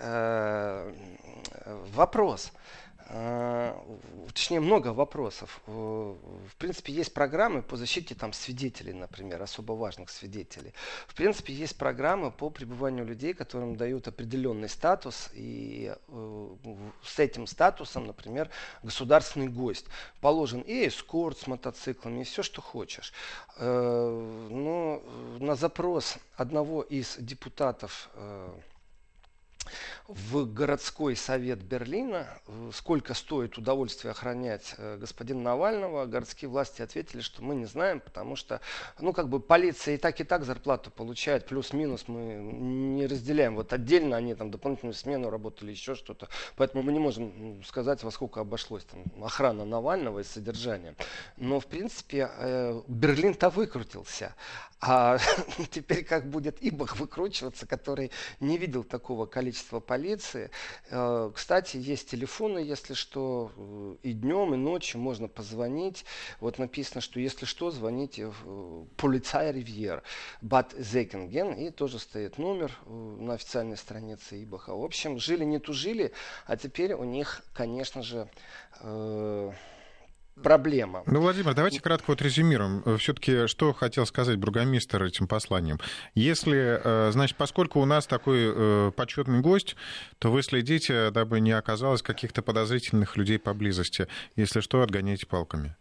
вопрос– 1.95 2.53
а, 2.65 2.82
точнее 4.29 4.61
много 4.61 4.89
вопросов. 4.89 5.61
В 5.67 6.57
принципе, 6.59 6.93
есть 6.93 7.13
программы 7.13 7.63
по 7.63 7.77
защите 7.77 8.15
там, 8.15 8.33
свидетелей, 8.33 8.93
например, 8.93 9.43
особо 9.43 9.73
важных 9.73 10.11
свидетелей. 10.11 10.73
В 11.07 11.15
принципе, 11.15 11.53
есть 11.53 11.77
программы 11.77 12.31
по 12.31 12.51
пребыванию 12.51 13.05
людей, 13.05 13.35
которым 13.35 13.77
дают 13.77 14.09
определенный 14.09 14.69
статус, 14.69 15.31
и 15.35 15.95
э, 16.09 16.57
с 17.05 17.19
этим 17.19 17.47
статусом, 17.47 18.07
например, 18.07 18.51
государственный 18.83 19.49
гость. 19.49 19.87
Положен 20.21 20.61
и 20.61 20.89
эскорт 20.89 21.39
с 21.39 21.47
мотоциклами, 21.47 22.21
и 22.21 22.25
все, 22.25 22.43
что 22.43 22.61
хочешь. 22.63 23.13
Э, 23.57 24.49
но 24.51 25.03
на 25.39 25.55
запрос 25.55 26.19
одного 26.37 26.83
из 26.83 27.17
депутатов 27.19 28.09
э, 28.15 28.53
в 30.09 30.45
городской 30.53 31.17
совет 31.17 31.63
Берлина, 31.63 32.27
э, 32.47 32.71
сколько 32.75 33.15
стоит 33.15 33.57
удовольствие 33.57 34.11
охранять 34.11 34.75
э, 34.77 34.99
господина 34.99 35.41
Навального, 35.41 36.07
городские 36.07 36.49
власти 36.49 36.83
ответили, 36.83 37.21
что 37.21 37.43
мы 37.43 37.55
не 37.55 37.67
знаем, 37.67 38.01
потому 38.01 38.37
что, 38.37 38.61
ну, 39.01 39.13
как 39.13 39.29
бы 39.29 39.41
полиция 39.41 39.95
и 39.95 39.99
так 39.99 40.21
и 40.21 40.25
так 40.25 40.45
зарплату 40.45 40.91
получает, 40.91 41.47
плюс-минус 41.47 42.05
мы 42.09 42.35
не 42.35 43.07
разделяем. 43.07 43.55
Вот 43.55 43.73
отдельно 43.73 44.17
они 44.17 44.35
там 44.35 44.51
дополнительную 44.51 44.95
смену 44.95 45.31
работали, 45.31 45.71
еще 45.71 45.95
что-то. 45.95 46.29
Поэтому 46.57 46.83
мы 46.83 46.93
не 46.93 46.99
можем 46.99 47.63
сказать, 47.65 48.03
во 48.03 48.11
сколько 48.11 48.41
обошлось 48.41 48.85
там 48.85 49.05
охрана 49.25 49.65
Навального 49.65 50.21
и 50.21 50.25
содержание. 50.25 50.95
Но, 51.37 51.61
в 51.61 51.67
принципе, 51.67 52.31
э, 52.39 52.83
Берлин-то 52.89 53.51
выкрутился. 53.51 54.35
А 54.85 55.19
теперь 55.71 56.05
как 56.05 56.29
будет 56.29 56.59
Ибах 56.61 56.97
выкручиваться, 56.97 57.67
который 57.67 58.11
не 58.41 58.59
видел 58.59 58.83
такого 58.83 59.27
количества 59.27 59.52
полиции. 59.61 60.51
Э, 60.91 61.31
кстати, 61.35 61.77
есть 61.77 62.11
телефоны, 62.11 62.59
если 62.59 62.95
что, 62.95 63.53
э, 63.57 63.97
и 64.03 64.13
днем, 64.13 64.55
и 64.55 64.57
ночью 64.57 65.01
можно 65.01 65.29
позвонить. 65.29 66.05
Вот 66.41 66.59
написано, 66.59 67.01
что 67.01 67.21
если 67.21 67.45
что, 67.45 67.71
звоните 67.71 68.27
в 68.27 68.37
э, 68.45 68.85
полицай 68.97 69.53
Ривьер, 69.53 70.03
Бат 70.41 70.75
Зекинген, 70.79 71.53
и 71.55 71.71
тоже 71.71 71.99
стоит 71.99 72.39
номер 72.39 72.73
на 72.87 73.35
официальной 73.35 73.77
странице 73.77 74.43
Ибаха. 74.43 74.75
В 74.75 74.85
общем, 74.85 75.19
жили 75.19 75.45
не 75.45 75.59
тужили, 75.59 76.13
а 76.47 76.57
теперь 76.57 76.95
у 76.95 77.05
них, 77.05 77.43
конечно 77.53 78.03
же, 78.03 78.29
проблема. 80.43 81.03
Ну, 81.07 81.21
Владимир, 81.21 81.55
давайте 81.55 81.81
кратко 81.81 82.11
вот 82.11 82.21
резюмируем. 82.21 82.83
Э, 82.85 82.97
Все-таки 82.99 83.47
что 83.47 83.73
хотел 83.73 84.07
сказать 84.07 84.37
бургомистр 84.37 85.03
этим 85.05 85.27
посланием? 85.27 85.79
Если, 86.15 86.81
э, 86.83 87.11
значит, 87.13 87.37
поскольку 87.37 87.81
у 87.81 87.85
нас 87.85 88.07
такой 88.07 88.53
э, 88.55 88.93
почетный 88.95 89.41
гость, 89.41 89.77
то 90.19 90.31
вы 90.31 90.43
следите, 90.43 91.11
дабы 91.11 91.41
не 91.41 91.53
оказалось 91.53 92.03
каких-то 92.03 92.43
подозрительных 92.43 93.17
людей 93.17 93.39
поблизости. 93.39 94.09
Если 94.37 94.61
что, 94.61 94.83
отгоняйте 94.83 95.27
палками. 95.27 95.77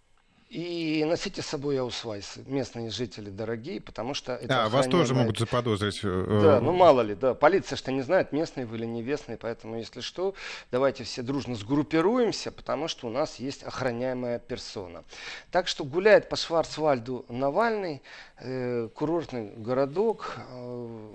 И 0.51 1.05
носите 1.05 1.41
с 1.41 1.45
собой 1.45 1.79
аусвайсы, 1.79 2.43
местные 2.45 2.89
жители 2.89 3.29
дорогие, 3.29 3.79
потому 3.79 4.13
что 4.13 4.33
это... 4.33 4.65
А, 4.65 4.67
вас 4.67 4.85
тоже 4.87 5.15
могут 5.15 5.39
заподозрить. 5.39 6.01
Э, 6.03 6.39
да, 6.43 6.59
ну 6.59 6.73
мало 6.73 6.99
ли, 6.99 7.15
да. 7.15 7.33
Полиция 7.33 7.77
что 7.77 7.93
не 7.93 8.01
знает, 8.01 8.33
местные 8.33 8.65
вы 8.65 8.75
или 8.75 8.85
не 8.85 9.01
местные, 9.01 9.37
поэтому, 9.37 9.77
если 9.77 10.01
что, 10.01 10.35
давайте 10.69 11.05
все 11.05 11.21
дружно 11.21 11.55
сгруппируемся, 11.55 12.51
потому 12.51 12.89
что 12.89 13.07
у 13.07 13.09
нас 13.09 13.37
есть 13.37 13.63
охраняемая 13.63 14.39
персона. 14.39 15.05
Так 15.51 15.69
что 15.69 15.85
гуляет 15.85 16.27
по 16.27 16.35
Шварцвальду 16.35 17.25
Навальный, 17.29 18.01
э, 18.39 18.89
курортный 18.93 19.53
городок, 19.55 20.35
э, 20.35 20.41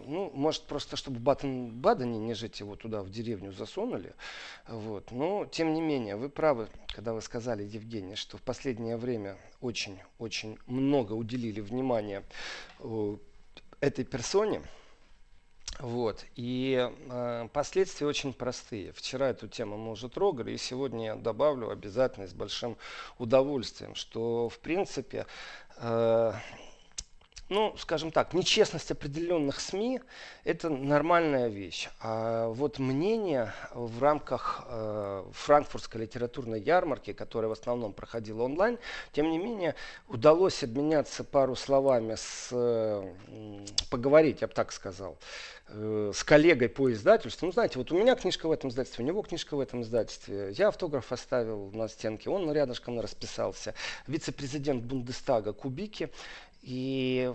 ну, 0.07 0.31
может, 0.33 0.63
просто 0.63 0.97
чтобы 0.97 1.19
Баден-Бадене 1.19 2.19
не 2.19 2.33
жить, 2.33 2.61
его 2.61 2.75
туда 2.75 3.03
в 3.03 3.11
деревню 3.11 3.53
засунули, 3.53 4.15
вот. 4.67 5.11
Но, 5.11 5.45
тем 5.45 5.75
не 5.75 5.83
менее, 5.83 6.17
вы 6.17 6.31
правы, 6.31 6.69
когда 6.95 7.13
вы 7.13 7.21
сказали, 7.21 7.65
Евгений, 7.65 8.17
что 8.17 8.39
в 8.39 8.41
последнее 8.43 8.97
время 8.97 9.26
очень-очень 9.61 10.59
много 10.67 11.13
уделили 11.15 11.61
внимания 11.61 12.23
э, 12.81 13.17
этой 13.81 14.05
персоне. 14.05 14.63
Вот. 15.79 16.25
И 16.37 16.91
э, 17.11 17.49
последствия 17.53 18.07
очень 18.07 18.33
простые. 18.33 18.93
Вчера 18.93 19.29
эту 19.29 19.47
тему 19.49 19.77
мы 19.77 19.93
уже 19.93 20.09
трогали, 20.09 20.53
и 20.53 20.59
сегодня 20.59 21.07
я 21.07 21.15
добавлю 21.17 21.71
обязательно 21.71 22.27
с 22.27 22.33
большим 22.33 22.77
удовольствием, 23.19 23.95
что 23.95 24.49
в 24.49 24.59
принципе 24.59 25.27
э, 25.77 26.33
ну, 27.49 27.75
скажем 27.79 28.11
так, 28.11 28.35
нечестность 28.35 28.91
определенных 28.91 29.61
СМИ– 29.61 30.01
это 30.45 30.69
нормальная 30.69 31.47
вещь. 31.49 31.89
А 32.01 32.49
вот 32.49 32.81
мнение 32.81 33.53
в 33.73 34.03
рамках 34.03 34.65
э, 34.69 35.25
франкфуртской 35.33 36.03
литературной 36.03 36.61
ярмарки, 36.61 37.13
которая 37.13 37.49
в 37.49 37.53
основном 37.53 37.93
проходила 37.93 38.43
онлайн, 38.43 38.79
тем 39.13 39.31
не 39.31 39.39
менее, 39.39 39.77
удалось 40.09 40.65
обменяться 40.65 41.23
пару 41.23 41.55
словами 41.55 42.17
с, 42.17 42.49
э, 42.51 43.15
поговорить, 43.91 44.41
я 44.41 44.49
бы 44.49 44.53
так 44.53 44.73
сказал, 44.73 45.17
э, 45.69 46.11
с 46.13 46.25
коллегой 46.25 46.69
по 46.69 46.91
издательству. 46.93 47.47
Ну, 47.47 47.53
знаете, 47.53 47.79
вот 47.79 47.93
у 47.93 47.99
меня 47.99 48.17
книжка 48.17 48.49
в 48.49 48.51
этом 48.51 48.71
издательстве, 48.71 49.05
у 49.05 49.07
него 49.09 49.23
книжка 49.23 49.57
в 49.57 49.61
этом 49.61 49.83
издательстве. 49.83 50.51
Я 50.53 50.69
автограф 50.69 51.13
оставил 51.13 51.71
на 51.73 51.87
стенке, 51.87 52.29
он 52.29 52.51
рядышком 52.51 52.99
расписался. 52.99 53.75
Вице-президент 54.09 54.83
Бундестага 54.83 55.53
Кубики 55.53 56.11
И 56.67 57.33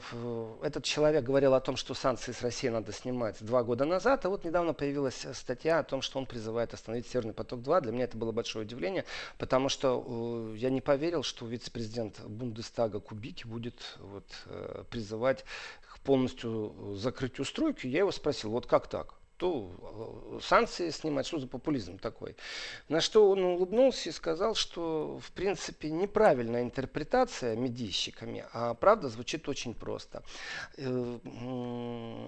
этот 0.61 0.83
человек 0.83 1.23
говорил 1.23 1.53
о 1.53 1.61
том, 1.61 1.77
что 1.77 1.93
санкции 1.93 2.33
с 2.33 2.41
Россией 2.41 2.73
надо 2.73 2.91
снимать 2.91 3.37
два 3.39 3.63
года 3.63 3.85
назад, 3.85 4.25
а 4.25 4.29
вот 4.29 4.43
недавно 4.43 4.73
появилась 4.73 5.25
статья 5.31 5.79
о 5.79 5.83
том, 5.85 6.01
что 6.01 6.19
он 6.19 6.25
призывает 6.25 6.73
остановить 6.73 7.07
Северный 7.07 7.33
поток-2. 7.33 7.79
Для 7.79 7.93
меня 7.93 8.03
это 8.03 8.17
было 8.17 8.33
большое 8.33 8.65
удивление, 8.65 9.05
потому 9.37 9.69
что 9.69 10.53
я 10.57 10.69
не 10.69 10.81
поверил, 10.81 11.23
что 11.23 11.45
вице-президент 11.45 12.19
Бундестага 12.25 12.99
Кубики 12.99 13.47
будет 13.47 13.97
вот, 13.99 14.25
э, 14.47 14.83
призывать 14.89 15.45
к 15.87 16.01
полностью 16.01 16.95
закрытию 16.97 17.45
стройки. 17.45 17.87
Я 17.87 17.99
его 17.99 18.11
спросил, 18.11 18.51
вот 18.51 18.65
как 18.65 18.87
так? 18.87 19.13
То 19.41 19.71
э, 20.35 20.39
санкции 20.43 20.91
снимать, 20.91 21.25
что 21.25 21.39
за 21.39 21.47
популизм 21.47 21.97
такой. 21.97 22.35
На 22.89 23.01
что 23.01 23.27
он 23.31 23.43
улыбнулся 23.43 24.09
и 24.09 24.11
сказал, 24.11 24.53
что 24.53 25.19
в 25.19 25.31
принципе 25.31 25.89
неправильная 25.89 26.61
интерпретация 26.61 27.55
медийщиками, 27.55 28.45
а 28.53 28.75
правда 28.75 29.09
звучит 29.09 29.49
очень 29.49 29.73
просто. 29.73 30.21
Э, 30.77 31.17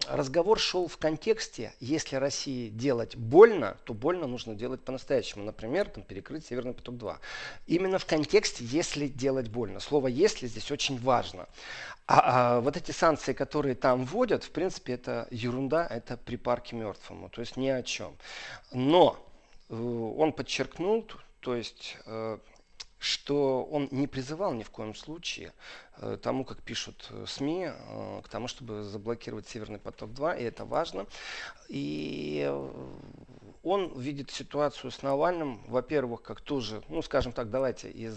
разговор 0.10 0.58
шел 0.58 0.88
в 0.88 0.98
контексте, 0.98 1.76
если 1.80 2.16
России 2.16 2.70
делать 2.70 3.16
больно, 3.16 3.78
то 3.84 3.94
больно 3.94 4.26
нужно 4.26 4.56
делать 4.56 4.82
по-настоящему. 4.82 5.44
Например, 5.44 5.88
там, 5.90 6.04
перекрыть 6.04 6.48
Северный 6.48 6.74
поток-2. 6.74 7.18
Именно 7.68 8.00
в 8.00 8.08
контексте, 8.08 8.66
если 8.66 9.08
делать 9.08 9.50
больно. 9.50 9.80
Слово 9.80 10.08
«если» 10.08 10.48
здесь 10.48 10.72
очень 10.72 11.00
важно. 11.00 11.48
А, 12.06 12.58
а 12.58 12.60
вот 12.60 12.76
эти 12.76 12.92
санкции, 12.92 13.32
которые 13.32 13.76
там 13.76 14.04
вводят, 14.04 14.44
в 14.44 14.50
принципе, 14.50 14.94
это 14.94 15.28
ерунда, 15.32 15.88
это 15.90 16.18
припарки 16.18 16.76
мертвому, 17.04 17.30
то 17.30 17.42
есть 17.42 17.58
ни 17.58 17.68
о 17.68 17.84
чем. 17.84 18.16
Но 18.72 19.18
э, 19.70 19.76
он 19.76 20.34
подчеркнул, 20.34 21.06
то 21.40 21.56
есть 21.56 21.98
э, 22.06 22.38
что 23.00 23.66
он 23.66 23.90
не 23.92 24.08
призывал 24.08 24.54
ни 24.54 24.64
в 24.64 24.70
коем 24.70 24.96
случае 24.96 25.52
э, 25.98 26.18
тому, 26.22 26.46
как 26.46 26.62
пишут 26.62 27.12
СМИ, 27.28 27.70
к 28.24 28.30
тому, 28.30 28.48
чтобы 28.48 28.84
заблокировать 28.84 29.48
Северный 29.48 29.80
поток-2, 29.80 30.40
и 30.40 30.44
это 30.44 30.66
важно. 30.66 31.06
И 31.68 32.50
он 33.64 33.94
видит 33.98 34.30
ситуацию 34.30 34.92
с 34.92 35.02
Навальным, 35.02 35.62
во-первых, 35.68 36.22
как 36.22 36.42
тоже, 36.42 36.84
ну, 36.90 37.02
скажем 37.02 37.32
так, 37.32 37.50
давайте 37.50 37.90
из 37.90 38.14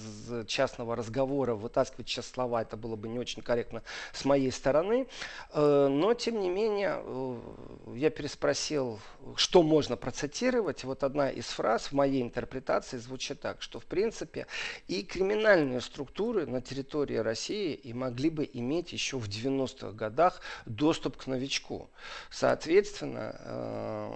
частного 0.49 0.97
разговора 0.97 1.55
вытаскивать 1.55 2.09
сейчас 2.09 2.29
слова, 2.29 2.63
это 2.63 2.77
было 2.77 2.97
бы 2.97 3.09
не 3.09 3.21
очень 3.21 3.43
корректно 3.43 3.83
с 4.13 4.25
моей 4.25 4.51
стороны, 4.51 5.07
э, 5.53 5.89
но, 5.89 6.15
тем 6.15 6.41
не 6.41 6.51
менее, 6.51 7.01
э, 7.01 7.39
я 7.95 8.11
переспросил, 8.11 8.99
что 9.37 9.63
можно 9.63 9.97
процитировать, 9.97 10.83
вот 10.83 11.05
одна 11.05 11.31
из 11.31 11.47
фраз 11.47 11.87
в 11.87 11.93
моей 11.93 12.23
интерпретации 12.23 12.99
звучит 12.99 13.41
так, 13.41 13.63
что, 13.63 13.79
в 13.79 13.85
принципе, 13.85 14.49
и 14.89 15.05
криминальные 15.05 15.81
структуры 15.81 16.47
на 16.47 16.61
территории 16.61 17.19
России 17.19 17.73
и 17.73 17.93
могли 17.93 18.31
бы 18.31 18.51
иметь 18.53 18.93
еще 18.93 19.17
в 19.17 19.29
90-х 19.29 19.93
годах 19.93 20.41
доступ 20.65 21.17
к 21.17 21.29
новичку. 21.29 21.89
Соответственно, 22.31 23.37
э, 23.39 24.13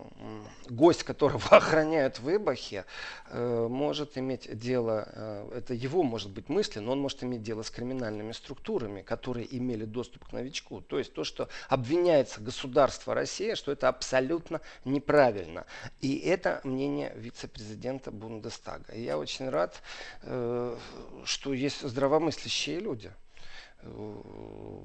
гость, 0.71 1.05
который 1.05 1.20
которого 1.21 1.49
охраняют 1.51 2.19
в 2.19 2.35
Ибахе, 2.35 2.85
э, 3.29 3.67
может 3.69 4.17
иметь 4.17 4.59
дело, 4.59 5.07
э, 5.13 5.59
это 5.59 5.75
его 5.75 6.03
может 6.03 6.31
быть 6.31 6.49
мысли, 6.49 6.81
но 6.81 6.93
он 6.93 7.01
может 7.01 7.23
иметь 7.23 7.43
дело 7.43 7.63
с 7.63 7.71
криминальными 7.71 8.33
структурами, 8.33 9.03
которые 9.03 9.47
имели 9.55 9.85
доступ 9.85 10.29
к 10.29 10.33
новичку. 10.33 10.81
То 10.81 10.99
есть 10.99 11.13
то, 11.13 11.25
что 11.25 11.49
обвиняется 11.69 12.41
государство 12.41 13.15
Россия, 13.15 13.55
что 13.55 13.71
это 13.71 13.89
абсолютно 13.89 14.63
неправильно. 14.87 15.67
И 16.01 16.17
это 16.17 16.63
мнение 16.65 17.13
вице-президента 17.15 18.11
Бундестага. 18.11 18.93
И 18.95 19.03
я 19.03 19.19
очень 19.19 19.51
рад, 19.51 19.83
э, 20.23 20.77
что 21.25 21.53
есть 21.53 21.83
здравомыслящие 21.83 22.81
люди. 22.81 23.13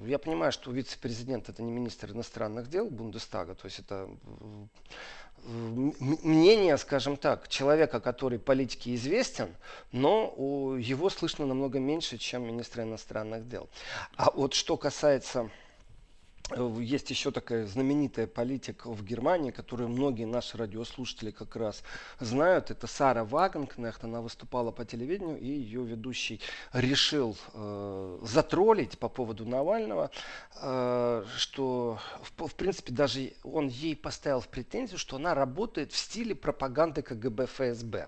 Я 0.05 0.19
понимаю, 0.19 0.53
что 0.53 0.71
вице-президент 0.71 1.49
это 1.49 1.61
не 1.61 1.71
министр 1.71 2.11
иностранных 2.11 2.69
дел 2.69 2.89
Бундестага, 2.89 3.53
то 3.53 3.65
есть 3.65 3.79
это 3.79 4.09
мнение, 5.45 6.77
скажем 6.77 7.17
так, 7.17 7.47
человека, 7.47 7.99
который 7.99 8.39
политике 8.39 8.95
известен, 8.95 9.55
но 9.91 10.33
его 10.79 11.09
слышно 11.09 11.45
намного 11.45 11.79
меньше, 11.79 12.17
чем 12.17 12.47
министра 12.47 12.83
иностранных 12.83 13.47
дел. 13.47 13.69
А 14.15 14.31
вот 14.31 14.53
что 14.53 14.75
касается 14.77 15.49
есть 16.79 17.09
еще 17.09 17.31
такая 17.31 17.65
знаменитая 17.65 18.27
политика 18.27 18.89
в 18.91 19.03
Германии, 19.03 19.51
которую 19.51 19.89
многие 19.89 20.25
наши 20.25 20.57
радиослушатели 20.57 21.31
как 21.31 21.55
раз 21.55 21.83
знают. 22.19 22.71
Это 22.71 22.87
Сара 22.87 23.23
Вагенкнехт. 23.23 24.03
Она 24.03 24.21
выступала 24.21 24.71
по 24.71 24.85
телевидению, 24.85 25.39
и 25.39 25.47
ее 25.47 25.83
ведущий 25.83 26.39
решил 26.71 27.35
э, 27.53 28.19
затроллить 28.21 28.99
по 28.99 29.09
поводу 29.09 29.45
Навального, 29.45 30.11
э, 30.61 31.23
что 31.37 31.99
в, 32.21 32.47
в 32.47 32.55
принципе 32.55 32.93
даже 32.93 33.33
он 33.43 33.67
ей 33.67 33.95
поставил 33.95 34.39
в 34.39 34.47
претензию, 34.47 34.99
что 34.99 35.15
она 35.15 35.33
работает 35.33 35.91
в 35.91 35.97
стиле 35.97 36.35
пропаганды 36.35 37.01
КГБ 37.01 37.47
ФСБ. 37.47 38.07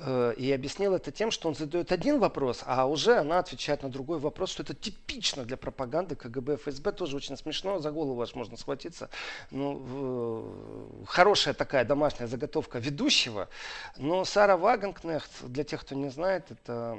Э, 0.00 0.32
и 0.36 0.52
объяснил 0.52 0.94
это 0.94 1.10
тем, 1.10 1.30
что 1.30 1.48
он 1.48 1.54
задает 1.54 1.90
один 1.90 2.20
вопрос, 2.20 2.62
а 2.66 2.86
уже 2.86 3.16
она 3.16 3.40
отвечает 3.40 3.82
на 3.82 3.88
другой 3.88 4.18
вопрос, 4.18 4.50
что 4.50 4.62
это 4.62 4.74
типично 4.74 5.44
для 5.44 5.56
пропаганды 5.56 6.14
КГБ, 6.14 6.56
ФСБ. 6.56 6.92
Тоже 6.92 7.16
очень 7.16 7.36
смешно, 7.36 7.80
за 7.80 7.90
голову 7.90 8.22
аж 8.22 8.34
можно 8.34 8.56
схватиться. 8.56 9.10
Ну, 9.50 11.04
хорошая 11.06 11.54
такая 11.54 11.84
домашняя 11.84 12.28
заготовка 12.28 12.78
ведущего. 12.78 13.48
Но 13.96 14.24
Сара 14.24 14.56
Вагенкнехт, 14.56 15.30
для 15.44 15.64
тех, 15.64 15.80
кто 15.80 15.94
не 15.94 16.10
знает, 16.10 16.50
это 16.50 16.98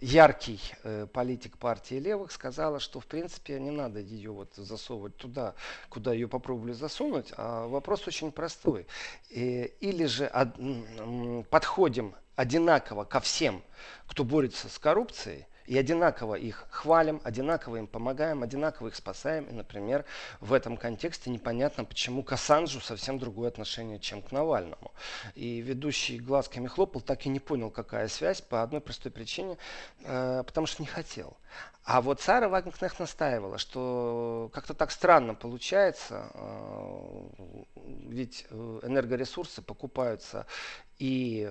яркий 0.00 0.60
э, 0.84 1.06
политик 1.12 1.58
партии 1.58 1.96
левых, 1.96 2.32
сказала, 2.32 2.80
что 2.80 3.00
в 3.00 3.06
принципе 3.06 3.60
не 3.60 3.70
надо 3.70 4.00
ее 4.00 4.30
вот 4.30 4.54
засовывать 4.54 5.16
туда, 5.16 5.54
куда 5.90 6.14
ее 6.14 6.28
попробовали 6.28 6.72
засунуть. 6.72 7.32
А 7.36 7.66
вопрос 7.66 8.06
очень 8.06 8.32
простой. 8.32 8.86
Или 9.30 10.06
же 10.06 10.30
подходим 11.50 12.14
одинаково 12.36 13.04
ко 13.04 13.20
всем, 13.20 13.62
кто 14.06 14.24
борется 14.24 14.68
с 14.68 14.78
коррупцией, 14.78 15.46
и 15.66 15.78
одинаково 15.78 16.34
их 16.34 16.66
хвалим, 16.70 17.20
одинаково 17.24 17.76
им 17.76 17.86
помогаем, 17.86 18.42
одинаково 18.42 18.88
их 18.88 18.96
спасаем. 18.96 19.44
И, 19.44 19.52
например, 19.52 20.04
в 20.40 20.52
этом 20.52 20.76
контексте 20.76 21.30
непонятно, 21.30 21.84
почему 21.84 22.22
к 22.22 22.32
Ассанжу 22.32 22.80
совсем 22.80 23.18
другое 23.18 23.48
отношение, 23.48 23.98
чем 23.98 24.22
к 24.22 24.32
Навальному. 24.32 24.92
И 25.34 25.60
ведущий 25.60 26.18
глазками 26.18 26.66
хлопал, 26.66 27.00
так 27.00 27.26
и 27.26 27.28
не 27.28 27.40
понял, 27.40 27.70
какая 27.70 28.08
связь, 28.08 28.40
по 28.40 28.62
одной 28.62 28.80
простой 28.80 29.12
причине, 29.12 29.56
э, 30.00 30.42
потому 30.44 30.66
что 30.66 30.82
не 30.82 30.88
хотел. 30.88 31.36
А 31.84 32.00
вот 32.00 32.20
Сара 32.20 32.48
Вагнкнехт 32.48 33.00
настаивала, 33.00 33.58
что 33.58 34.50
как-то 34.52 34.72
так 34.72 34.90
странно 34.90 35.34
получается, 35.34 36.30
э, 36.34 37.28
ведь 38.06 38.46
э, 38.50 38.80
энергоресурсы 38.82 39.62
покупаются 39.62 40.46
и 41.02 41.50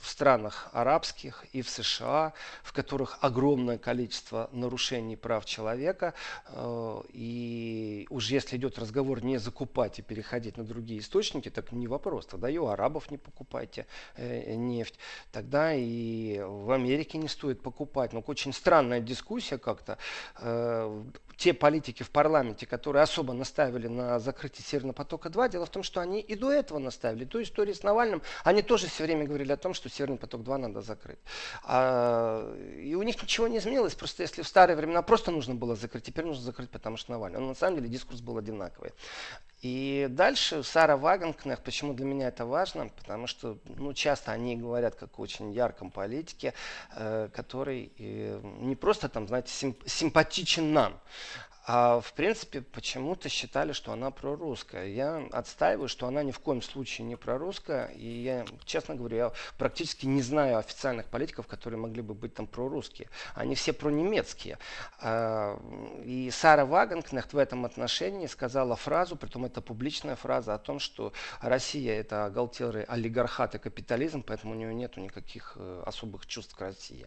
в 0.00 0.08
странах 0.08 0.70
арабских, 0.72 1.44
и 1.52 1.60
в 1.60 1.68
США, 1.68 2.32
в 2.62 2.72
которых 2.72 3.18
огромное 3.20 3.76
количество 3.76 4.48
нарушений 4.50 5.14
прав 5.14 5.44
человека. 5.44 6.14
Э, 6.46 7.02
и 7.12 8.06
уж 8.08 8.30
если 8.30 8.56
идет 8.56 8.78
разговор 8.78 9.22
не 9.22 9.36
закупать 9.36 9.98
и 9.98 10.02
переходить 10.02 10.56
на 10.56 10.64
другие 10.64 11.00
источники, 11.00 11.50
так 11.50 11.70
не 11.72 11.86
вопрос. 11.86 12.24
Тогда 12.24 12.48
и 12.48 12.56
у 12.56 12.68
арабов 12.68 13.10
не 13.10 13.18
покупайте 13.18 13.86
нефть. 14.16 14.98
Тогда 15.32 15.74
и 15.74 16.40
в 16.40 16.70
Америке 16.70 17.18
не 17.18 17.28
стоит 17.28 17.60
покупать. 17.60 18.14
Но 18.14 18.20
очень 18.20 18.54
странная 18.54 19.00
дискуссия 19.00 19.58
как-то. 19.58 19.98
Те 21.42 21.52
политики 21.52 22.04
в 22.04 22.10
парламенте, 22.10 22.66
которые 22.66 23.02
особо 23.02 23.32
наставили 23.32 23.88
на 23.88 24.20
закрытие 24.20 24.64
Северного 24.64 24.94
потока-2, 24.94 25.48
дело 25.50 25.66
в 25.66 25.70
том, 25.70 25.82
что 25.82 26.00
они 26.00 26.20
и 26.20 26.36
до 26.36 26.52
этого 26.52 26.78
наставили. 26.78 27.24
Ту 27.24 27.42
историю 27.42 27.74
с 27.74 27.82
Навальным, 27.82 28.22
они 28.44 28.62
тоже 28.62 28.86
все 28.86 29.02
время 29.02 29.24
говорили 29.24 29.50
о 29.50 29.56
том, 29.56 29.74
что 29.74 29.88
Северный 29.88 30.18
поток-2 30.18 30.56
надо 30.56 30.82
закрыть. 30.82 31.18
А, 31.64 32.48
и 32.76 32.94
у 32.94 33.02
них 33.02 33.20
ничего 33.20 33.48
не 33.48 33.58
изменилось, 33.58 33.96
просто 33.96 34.22
если 34.22 34.42
в 34.42 34.46
старые 34.46 34.76
времена 34.76 35.02
просто 35.02 35.32
нужно 35.32 35.56
было 35.56 35.74
закрыть, 35.74 36.04
теперь 36.04 36.26
нужно 36.26 36.44
закрыть, 36.44 36.70
потому 36.70 36.96
что 36.96 37.10
Навальный. 37.10 37.40
Но 37.40 37.48
на 37.48 37.54
самом 37.56 37.78
деле 37.78 37.88
дискурс 37.88 38.20
был 38.20 38.38
одинаковый. 38.38 38.92
И 39.62 40.08
дальше 40.10 40.64
Сара 40.64 40.96
Вагенкнех, 40.96 41.60
почему 41.60 41.94
для 41.94 42.04
меня 42.04 42.26
это 42.26 42.44
важно, 42.44 42.88
потому 42.88 43.28
что 43.28 43.58
ну, 43.64 43.94
часто 43.94 44.32
они 44.32 44.56
говорят 44.56 44.96
как 44.96 45.20
о 45.20 45.22
очень 45.22 45.52
ярком 45.52 45.92
политике, 45.92 46.52
э, 46.96 47.28
который 47.32 47.92
э, 47.96 48.40
не 48.58 48.74
просто 48.74 49.08
там, 49.08 49.28
знаете, 49.28 49.52
сим, 49.52 49.76
симпатичен 49.86 50.72
нам, 50.72 51.00
А 51.64 52.00
в 52.00 52.12
принципе 52.14 52.60
почему-то 52.60 53.28
считали, 53.28 53.72
что 53.72 53.92
она 53.92 54.10
прорусская. 54.10 54.86
Я 54.88 55.28
отстаиваю, 55.30 55.88
что 55.88 56.08
она 56.08 56.24
ни 56.24 56.32
в 56.32 56.40
коем 56.40 56.60
случае 56.60 57.06
не 57.06 57.14
прорусская. 57.14 57.86
И 57.88 58.06
я, 58.06 58.44
честно 58.64 58.96
говорю, 58.96 59.16
я 59.16 59.32
практически 59.58 60.06
не 60.06 60.22
знаю 60.22 60.58
официальных 60.58 61.06
политиков, 61.06 61.46
которые 61.46 61.78
могли 61.78 62.02
бы 62.02 62.14
быть 62.14 62.34
там 62.34 62.48
прорусские. 62.48 63.08
Они 63.34 63.54
все 63.54 63.72
пронемецкие. 63.72 64.58
А, 65.00 65.56
и 66.04 66.30
Сара 66.32 66.66
Вагенкнехт 66.66 67.32
в 67.32 67.38
этом 67.38 67.64
отношении 67.64 68.26
сказала 68.26 68.74
фразу, 68.74 69.14
притом 69.14 69.44
это 69.44 69.60
публичная 69.60 70.16
фраза, 70.16 70.54
о 70.54 70.58
том, 70.58 70.80
что 70.80 71.12
Россия 71.40 72.00
это 72.00 72.24
оголтелый 72.24 72.82
олигархат 72.84 73.54
и 73.54 73.58
капитализм, 73.58 74.24
поэтому 74.24 74.54
у 74.54 74.56
нее 74.56 74.74
нет 74.74 74.96
никаких 74.96 75.52
э, 75.56 75.82
особых 75.86 76.26
чувств 76.26 76.56
к 76.56 76.60
России. 76.60 77.06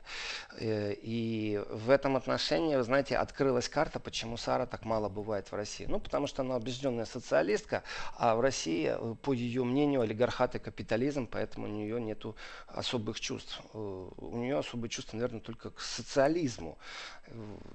Э, 0.57 0.93
и 0.93 1.61
в 1.69 1.89
этом 1.89 2.15
отношении, 2.15 2.77
вы 2.77 2.83
знаете, 2.83 3.17
открылась 3.17 3.67
карта, 3.67 3.99
почему 3.99 4.37
Сара 4.45 4.67
так 4.67 4.85
мало 4.85 5.09
бывает 5.09 5.51
в 5.51 5.55
России. 5.55 5.85
Ну, 5.89 5.99
потому 5.99 6.27
что 6.27 6.43
она 6.43 6.55
убежденная 6.55 7.05
социалистка, 7.05 7.81
а 8.15 8.35
в 8.35 8.41
России, 8.41 8.93
э, 8.95 9.15
по 9.23 9.33
ее 9.33 9.63
мнению, 9.63 10.01
олигархат 10.01 10.53
и 10.55 10.59
капитализм, 10.59 11.25
поэтому 11.25 11.65
у 11.65 11.69
нее 11.69 11.99
нет 11.99 12.23
особых 12.67 13.19
чувств. 13.19 13.61
У 13.73 14.37
нее 14.37 14.59
особые 14.59 14.89
чувства, 14.89 15.17
наверное, 15.17 15.41
только 15.41 15.71
к 15.71 15.79
социализму. 15.79 16.77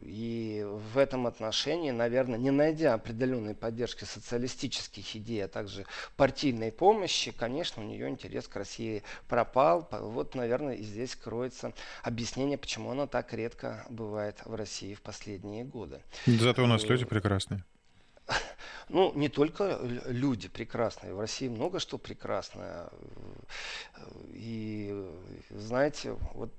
И 0.02 0.64
в 0.64 0.96
этом 0.96 1.26
отношении, 1.26 1.90
наверное, 1.90 2.38
не 2.38 2.52
найдя 2.52 2.94
определенной 2.94 3.54
поддержки 3.54 4.04
социалистических 4.04 5.16
идей, 5.16 5.44
а 5.44 5.48
также 5.48 5.86
партийной 6.16 6.70
помощи, 6.70 7.32
конечно, 7.32 7.82
у 7.82 7.86
нее 7.86 8.08
интерес 8.08 8.46
к 8.46 8.54
России 8.54 9.02
пропал. 9.28 9.88
Вот, 9.90 10.36
наверное, 10.36 10.74
и 10.74 10.84
здесь 10.84 11.16
кроется 11.16 11.72
объяснение, 12.04 12.58
почему 12.58 12.90
она 12.92 13.06
так 13.08 13.32
редко 13.32 13.84
бывает 13.90 14.36
в 14.44 14.54
России 14.54 14.94
в 14.94 15.02
последние 15.02 15.64
годы. 15.64 16.00
Зато 16.26 16.59
у 16.60 16.66
нас 16.66 16.84
люди 16.84 17.04
прекрасные. 17.04 17.64
Ну, 18.92 19.12
не 19.14 19.28
только 19.28 19.78
люди 20.06 20.48
прекрасные. 20.48 21.14
В 21.14 21.20
России 21.20 21.48
много 21.48 21.78
что 21.78 21.96
прекрасное. 21.96 22.88
И, 24.32 25.08
знаете, 25.50 26.16
вот 26.34 26.52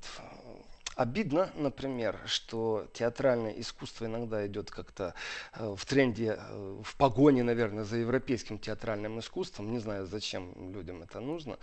Обидно, 0.95 1.49
например, 1.55 2.19
что 2.25 2.87
театральное 2.93 3.53
искусство 3.53 4.05
иногда 4.05 4.45
идет 4.45 4.71
как-то 4.71 5.13
э, 5.53 5.73
в 5.77 5.85
тренде, 5.85 6.37
э, 6.37 6.81
в 6.83 6.95
погоне, 6.97 7.43
наверное, 7.43 7.85
за 7.85 7.97
европейским 7.97 8.59
театральным 8.59 9.19
искусством. 9.19 9.71
Не 9.71 9.79
знаю, 9.79 10.05
зачем 10.05 10.73
людям 10.73 11.01
это 11.01 11.21
нужно. 11.21 11.57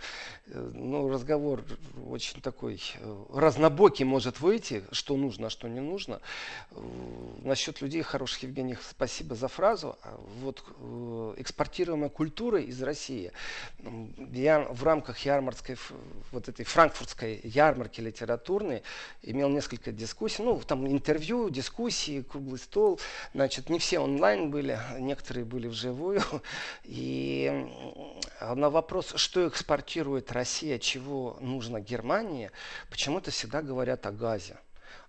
Э, 0.47 0.71
но 0.73 1.07
разговор 1.07 1.63
очень 2.07 2.41
такой 2.41 2.81
разнобокий 3.31 4.03
может 4.03 4.39
выйти, 4.39 4.83
что 4.91 5.15
нужно, 5.15 5.47
а 5.47 5.49
что 5.51 5.67
не 5.67 5.79
нужно. 5.79 6.21
Насчет 7.43 7.81
людей 7.81 8.01
хороших, 8.01 8.43
Евгений, 8.43 8.77
спасибо 8.81 9.35
за 9.35 9.47
фразу. 9.47 9.95
А 10.01 10.19
вот 10.41 10.63
экспортируемая 11.37 12.09
культура 12.09 12.59
из 12.59 12.81
России. 12.81 13.31
Я 14.31 14.61
в 14.61 14.83
рамках 14.83 15.19
ярмарской, 15.19 15.77
вот 16.31 16.49
этой 16.49 16.65
франкфуртской 16.65 17.41
ярмарки 17.43 18.01
литературной 18.01 18.81
имел 19.21 19.49
несколько 19.49 19.91
дискуссий, 19.91 20.43
ну, 20.43 20.59
там 20.59 20.87
интервью, 20.87 21.49
дискуссии, 21.49 22.21
круглый 22.21 22.59
стол. 22.59 22.99
Значит, 23.33 23.69
не 23.69 23.79
все 23.79 23.99
онлайн 23.99 24.49
были, 24.49 24.79
некоторые 24.99 25.45
были 25.45 25.67
вживую. 25.67 26.21
И 26.83 27.67
на 28.41 28.69
вопрос, 28.69 29.13
что 29.15 29.47
экспортирует 29.47 30.31
Россия, 30.31 30.79
чего 30.79 31.37
нужно 31.41 31.79
Германии, 31.81 32.51
почему-то 32.89 33.31
всегда 33.31 33.61
говорят 33.61 34.05
о 34.05 34.11
газе. 34.11 34.57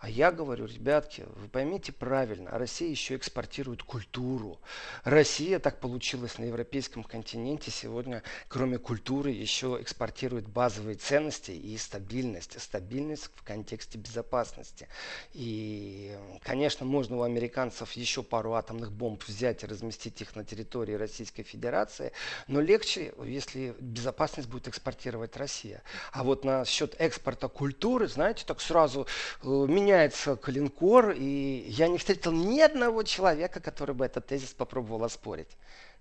А 0.01 0.09
я 0.09 0.33
говорю, 0.33 0.65
ребятки, 0.65 1.27
вы 1.37 1.47
поймите 1.49 1.93
правильно, 1.93 2.51
Россия 2.53 2.89
еще 2.89 3.17
экспортирует 3.17 3.83
культуру. 3.83 4.59
Россия, 5.05 5.59
так 5.59 5.79
получилось 5.79 6.39
на 6.39 6.45
европейском 6.45 7.05
континенте, 7.05 7.71
сегодня, 7.71 8.23
кроме 8.49 8.79
культуры, 8.79 9.31
еще 9.31 9.77
экспортирует 9.79 10.49
базовые 10.49 10.97
ценности 10.97 11.51
и 11.51 11.77
стабильность. 11.77 12.59
Стабильность 12.59 13.31
в 13.35 13.45
контексте 13.45 13.99
безопасности. 13.99 14.89
И, 15.35 16.17
конечно, 16.43 16.87
можно 16.87 17.19
у 17.19 17.23
американцев 17.23 17.93
еще 17.93 18.23
пару 18.23 18.55
атомных 18.55 18.93
бомб 18.93 19.23
взять 19.27 19.65
и 19.65 19.67
разместить 19.67 20.23
их 20.23 20.35
на 20.35 20.47
территории 20.47 20.95
Российской 20.95 21.43
Федерации, 21.43 22.13
но 22.49 22.63
легче, 22.63 23.13
если 23.23 23.75
безопасность 23.79 24.49
будет 24.49 24.67
экспортировать 24.67 25.37
Россия. 25.37 25.83
А 26.11 26.25
вот 26.25 26.43
насчет 26.43 26.99
экспорта 26.99 27.49
культуры, 27.49 28.09
знаете, 28.09 28.45
так 28.47 28.63
сразу 28.63 29.07
э, 29.43 29.47
меня 29.47 29.90
меняется 29.91 30.37
калинкор, 30.37 31.11
и 31.17 31.65
я 31.69 31.89
не 31.89 31.99
встретил 31.99 32.33
ни 32.33 32.61
одного 32.61 33.03
человека, 33.03 33.61
который 33.61 33.95
бы 33.95 34.05
этот 34.05 34.27
тезис 34.27 34.51
попробовал 34.51 35.05
оспорить 35.05 35.49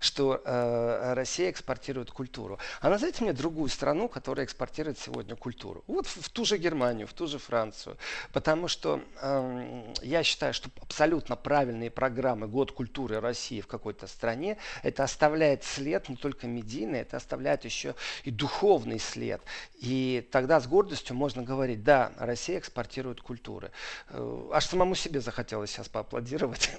что 0.00 0.40
э, 0.44 1.12
Россия 1.14 1.50
экспортирует 1.50 2.10
культуру. 2.10 2.58
А 2.80 2.88
назовите 2.88 3.22
мне 3.22 3.32
другую 3.32 3.68
страну, 3.68 4.08
которая 4.08 4.46
экспортирует 4.46 4.98
сегодня 4.98 5.36
культуру. 5.36 5.84
Вот 5.86 6.06
в, 6.06 6.22
в 6.22 6.28
ту 6.30 6.44
же 6.44 6.56
Германию, 6.58 7.06
в 7.06 7.12
ту 7.12 7.26
же 7.26 7.38
Францию. 7.38 7.96
Потому 8.32 8.66
что 8.66 9.02
э, 9.20 9.92
я 10.02 10.22
считаю, 10.22 10.54
что 10.54 10.70
абсолютно 10.80 11.36
правильные 11.36 11.90
программы 11.90 12.48
«Год 12.48 12.72
культуры 12.72 13.20
России» 13.20 13.60
в 13.60 13.66
какой-то 13.66 14.06
стране, 14.06 14.56
это 14.82 15.04
оставляет 15.04 15.64
след 15.64 16.08
не 16.08 16.16
только 16.16 16.46
медийный, 16.46 17.00
это 17.00 17.18
оставляет 17.18 17.64
еще 17.66 17.94
и 18.24 18.30
духовный 18.30 18.98
след. 18.98 19.42
И 19.78 20.26
тогда 20.32 20.60
с 20.60 20.66
гордостью 20.66 21.14
можно 21.14 21.42
говорить, 21.42 21.84
да, 21.84 22.12
Россия 22.18 22.58
экспортирует 22.58 23.20
культуры. 23.20 23.70
Э, 24.08 24.48
аж 24.52 24.64
самому 24.64 24.94
себе 24.94 25.20
захотелось 25.20 25.70
сейчас 25.70 25.88
поаплодировать. 25.88 26.70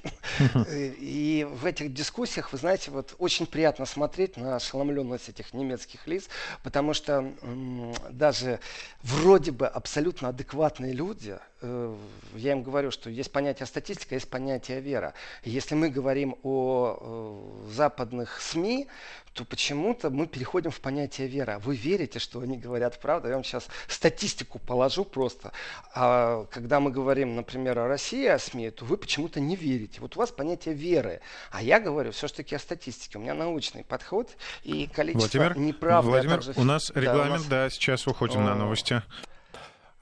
И 0.72 1.48
в 1.52 1.66
этих 1.68 1.94
дискуссиях, 1.94 2.52
вы 2.52 2.58
знаете, 2.58 2.90
вот 2.90 3.11
очень 3.18 3.46
приятно 3.46 3.86
смотреть 3.86 4.38
на 4.38 4.56
ошеломленность 4.56 5.30
этих 5.30 5.54
немецких 5.54 6.08
лиц, 6.08 6.28
потому 6.64 6.94
что 6.94 7.34
даже 8.10 8.60
вроде 9.02 9.52
бы 9.52 9.68
абсолютно 9.68 10.30
адекватные 10.30 10.94
люди, 10.94 11.38
я 11.62 12.52
им 12.54 12.64
говорю, 12.64 12.92
что 12.92 13.10
есть 13.10 13.32
понятие 13.32 13.66
статистика, 13.68 14.16
есть 14.16 14.30
понятие 14.30 14.82
вера. 14.82 15.14
Если 15.44 15.76
мы 15.76 15.90
говорим 15.90 16.36
о 16.44 17.64
э, 17.68 17.72
западных 17.72 18.42
СМИ, 18.42 18.88
то 19.34 19.46
почему-то 19.46 20.10
мы 20.10 20.28
переходим 20.28 20.72
в 20.72 20.82
понятие 20.82 21.28
вера. 21.28 21.60
Вы 21.60 21.76
верите, 21.76 22.20
что 22.20 22.42
они 22.42 22.58
говорят 22.58 23.00
правду? 23.00 23.28
Я 23.28 23.36
вам 23.36 23.44
сейчас 23.44 23.68
статистику 23.88 24.60
положу 24.60 25.06
просто. 25.06 25.52
А 25.94 26.46
когда 26.52 26.80
мы 26.80 26.92
говорим, 26.92 27.36
например, 27.36 27.80
о 27.80 27.88
России, 27.88 28.26
о 28.26 28.40
СМИ, 28.40 28.72
то 28.72 28.84
вы 28.84 28.98
почему-то 28.98 29.40
не 29.40 29.56
верите. 29.56 30.02
Вот 30.02 30.18
у 30.18 30.20
вас 30.20 30.32
понятие 30.32 30.74
веры. 30.74 31.22
А 31.52 31.62
я 31.62 31.80
говорю 31.80 32.12
все-таки 32.12 32.56
о 32.56 32.60
статистике. 32.60 33.20
У 33.20 33.22
меня 33.22 33.34
научный 33.34 33.84
подход 33.84 34.30
и 34.64 34.88
количество 34.88 35.38
Владимир, 35.38 35.58
неправды. 35.58 36.08
А 36.08 36.12
Владимир, 36.12 36.44
также... 36.44 36.54
у 36.60 36.64
нас 36.64 36.92
регламент, 36.94 37.18
да, 37.26 37.26
у 37.26 37.30
нас... 37.30 37.46
да 37.46 37.70
сейчас 37.70 38.08
уходим 38.08 38.42
О... 38.42 38.46
на 38.46 38.56
новости. 38.56 39.02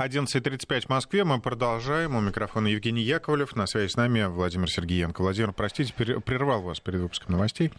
11.35 0.01 0.85
в 0.85 0.89
Москве. 0.89 1.25
Мы 1.25 1.41
продолжаем. 1.41 2.15
У 2.15 2.21
микрофона 2.21 2.67
Евгений 2.67 3.01
Яковлев. 3.01 3.53
На 3.57 3.67
связи 3.67 3.91
с 3.91 3.97
нами 3.97 4.23
Владимир 4.23 4.71
Сергеенко. 4.71 5.21
Владимир, 5.21 5.51
простите, 5.51 5.93
прервал 5.93 6.61
вас 6.61 6.79
перед 6.79 7.01
выпуском 7.01 7.33
новостей. 7.33 7.73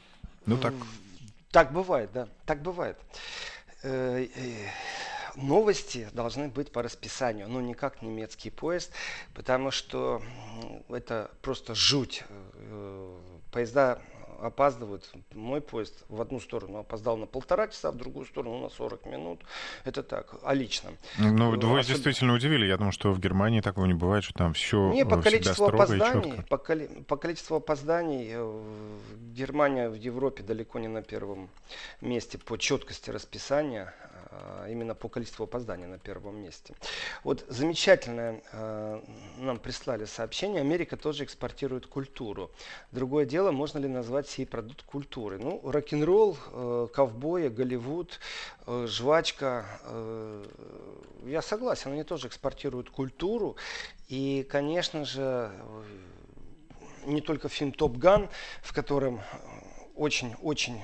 Ну 0.45 0.59
так. 0.59 0.75
Так 1.51 1.73
бывает, 1.73 2.11
да. 2.13 2.29
Так 2.45 2.61
бывает. 2.61 2.99
Э, 3.83 4.27
э, 4.37 4.69
новости 5.35 6.11
должны 6.13 6.49
быть 6.49 6.71
по 6.73 6.83
расписанию, 6.83 7.49
но 7.49 7.63
никак 7.63 8.03
немецкий 8.03 8.51
поезд, 8.51 8.93
потому 9.33 9.71
что 9.71 10.21
это 10.91 11.31
просто 11.41 11.75
жуть. 11.75 12.25
Э, 12.55 13.17
поезда 13.51 13.99
опаздывают. 14.41 15.11
Мой 15.35 15.61
поезд 15.61 16.05
в 16.09 16.21
одну 16.21 16.41
сторону 16.41 16.79
опоздал 16.79 17.17
на 17.17 17.27
полтора 17.27 17.69
часа, 17.69 17.91
в 17.91 17.97
другую 17.97 18.27
сторону 18.27 18.61
на 18.61 18.69
40 18.69 19.07
минут. 19.07 19.41
Это 19.85 20.03
так, 20.03 20.35
а 20.43 20.55
лично. 20.55 20.91
Ну, 21.19 21.51
вы 21.51 21.79
Особ... 21.79 21.95
действительно 21.95 22.35
удивили. 22.35 22.67
Я 22.67 22.77
думаю, 22.77 22.93
что 22.93 23.13
в 23.13 23.21
Германии 23.21 23.61
такого 23.61 23.87
не 23.87 23.95
бывает, 23.95 24.25
что 24.25 24.35
там 24.35 24.53
все 24.53 24.93
Не, 24.93 25.05
по 25.05 25.21
количеству 25.21 25.67
опозданий, 25.67 26.43
по, 26.49 26.59
коли... 26.59 26.87
по 27.07 27.17
количеству 27.17 27.57
опозданий 27.57 28.31
э, 28.33 28.63
Германия 29.33 29.89
в 29.89 29.95
Европе 29.95 30.43
далеко 30.43 30.79
не 30.79 30.89
на 30.89 31.03
первом 31.03 31.49
месте 32.01 32.39
по 32.39 32.57
четкости 32.57 33.11
расписания. 33.11 33.95
А, 34.33 34.69
именно 34.69 34.95
по 34.95 35.09
количеству 35.09 35.45
опозданий 35.45 35.87
на 35.87 35.99
первом 35.99 36.37
месте. 36.37 36.75
Вот 37.25 37.45
замечательное 37.49 38.43
э, 38.53 39.01
нам 39.39 39.59
прислали 39.59 40.05
сообщение. 40.05 40.61
Америка 40.61 40.97
тоже 40.97 41.25
экспортирует 41.25 41.87
культуру. 41.87 42.53
Другое 42.93 43.25
дело, 43.27 43.51
можно 43.51 43.79
ли 43.79 43.89
назвать 43.89 44.29
сей 44.29 44.47
продукт 44.47 44.83
культуры? 44.83 45.39
Ну, 45.39 45.61
рок-н-ролл, 45.65 46.37
э, 46.53 46.89
ковбои, 46.93 47.49
Голливуд, 47.49 48.21
э, 48.67 48.87
жвачка. 48.89 49.67
Э, 49.85 50.45
я 51.25 51.43
согласен, 51.43 51.93
они 51.93 52.05
тоже 52.05 52.29
экспортируют 52.29 52.89
культуру. 52.89 53.57
И, 54.07 54.47
конечно 54.49 55.05
же, 55.05 55.51
не 57.05 57.21
только 57.21 57.49
фильм 57.49 57.73
«Топ 57.73 57.97
Ган», 57.97 58.29
в 58.63 58.73
котором 58.73 59.21
очень-очень 59.97 60.83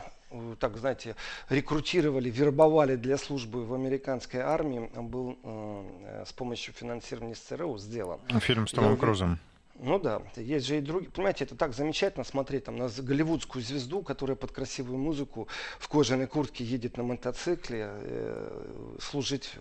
так, 0.58 0.76
знаете, 0.76 1.16
рекрутировали, 1.48 2.30
вербовали 2.30 2.96
для 2.96 3.16
службы 3.16 3.64
в 3.64 3.74
американской 3.74 4.40
армии, 4.40 4.90
был 4.94 5.38
э, 5.42 6.24
с 6.26 6.32
помощью 6.32 6.74
финансирования 6.74 7.34
СЦРУ 7.34 7.78
сделан. 7.78 8.20
Фильм 8.40 8.66
с 8.66 8.72
Томом 8.72 8.96
Крузом. 8.96 9.38
Ну 9.78 9.98
да, 9.98 10.22
есть 10.36 10.66
же 10.66 10.78
и 10.78 10.80
другие. 10.80 11.10
Понимаете, 11.10 11.44
это 11.44 11.54
так 11.54 11.74
замечательно 11.74 12.24
смотреть 12.24 12.64
там 12.64 12.76
на 12.76 12.88
голливудскую 12.88 13.62
звезду, 13.62 14.02
которая 14.02 14.36
под 14.36 14.52
красивую 14.52 14.98
музыку 14.98 15.48
в 15.78 15.88
кожаной 15.88 16.26
куртке 16.26 16.64
едет 16.64 16.96
на 16.96 17.02
мотоцикле 17.02 17.90
э, 17.90 18.96
служить 19.00 19.52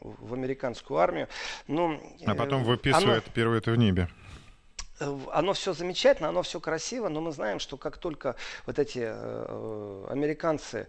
в 0.00 0.32
американскую 0.32 0.98
армию. 0.98 1.28
Ну, 1.66 2.00
а 2.24 2.34
потом 2.34 2.62
э, 2.62 2.64
выписывает 2.66 3.24
оно... 3.24 3.34
первое 3.34 3.58
это 3.58 3.72
в 3.72 3.76
небе 3.76 4.08
э, 4.08 4.23
оно 5.32 5.52
все 5.52 5.72
замечательно, 5.72 6.28
оно 6.28 6.42
все 6.42 6.60
красиво, 6.60 7.08
но 7.08 7.20
мы 7.20 7.32
знаем, 7.32 7.58
что 7.58 7.76
как 7.76 7.98
только 7.98 8.36
вот 8.66 8.78
эти 8.78 9.00
э, 9.00 9.46
э 9.48 10.06
американцы 10.10 10.86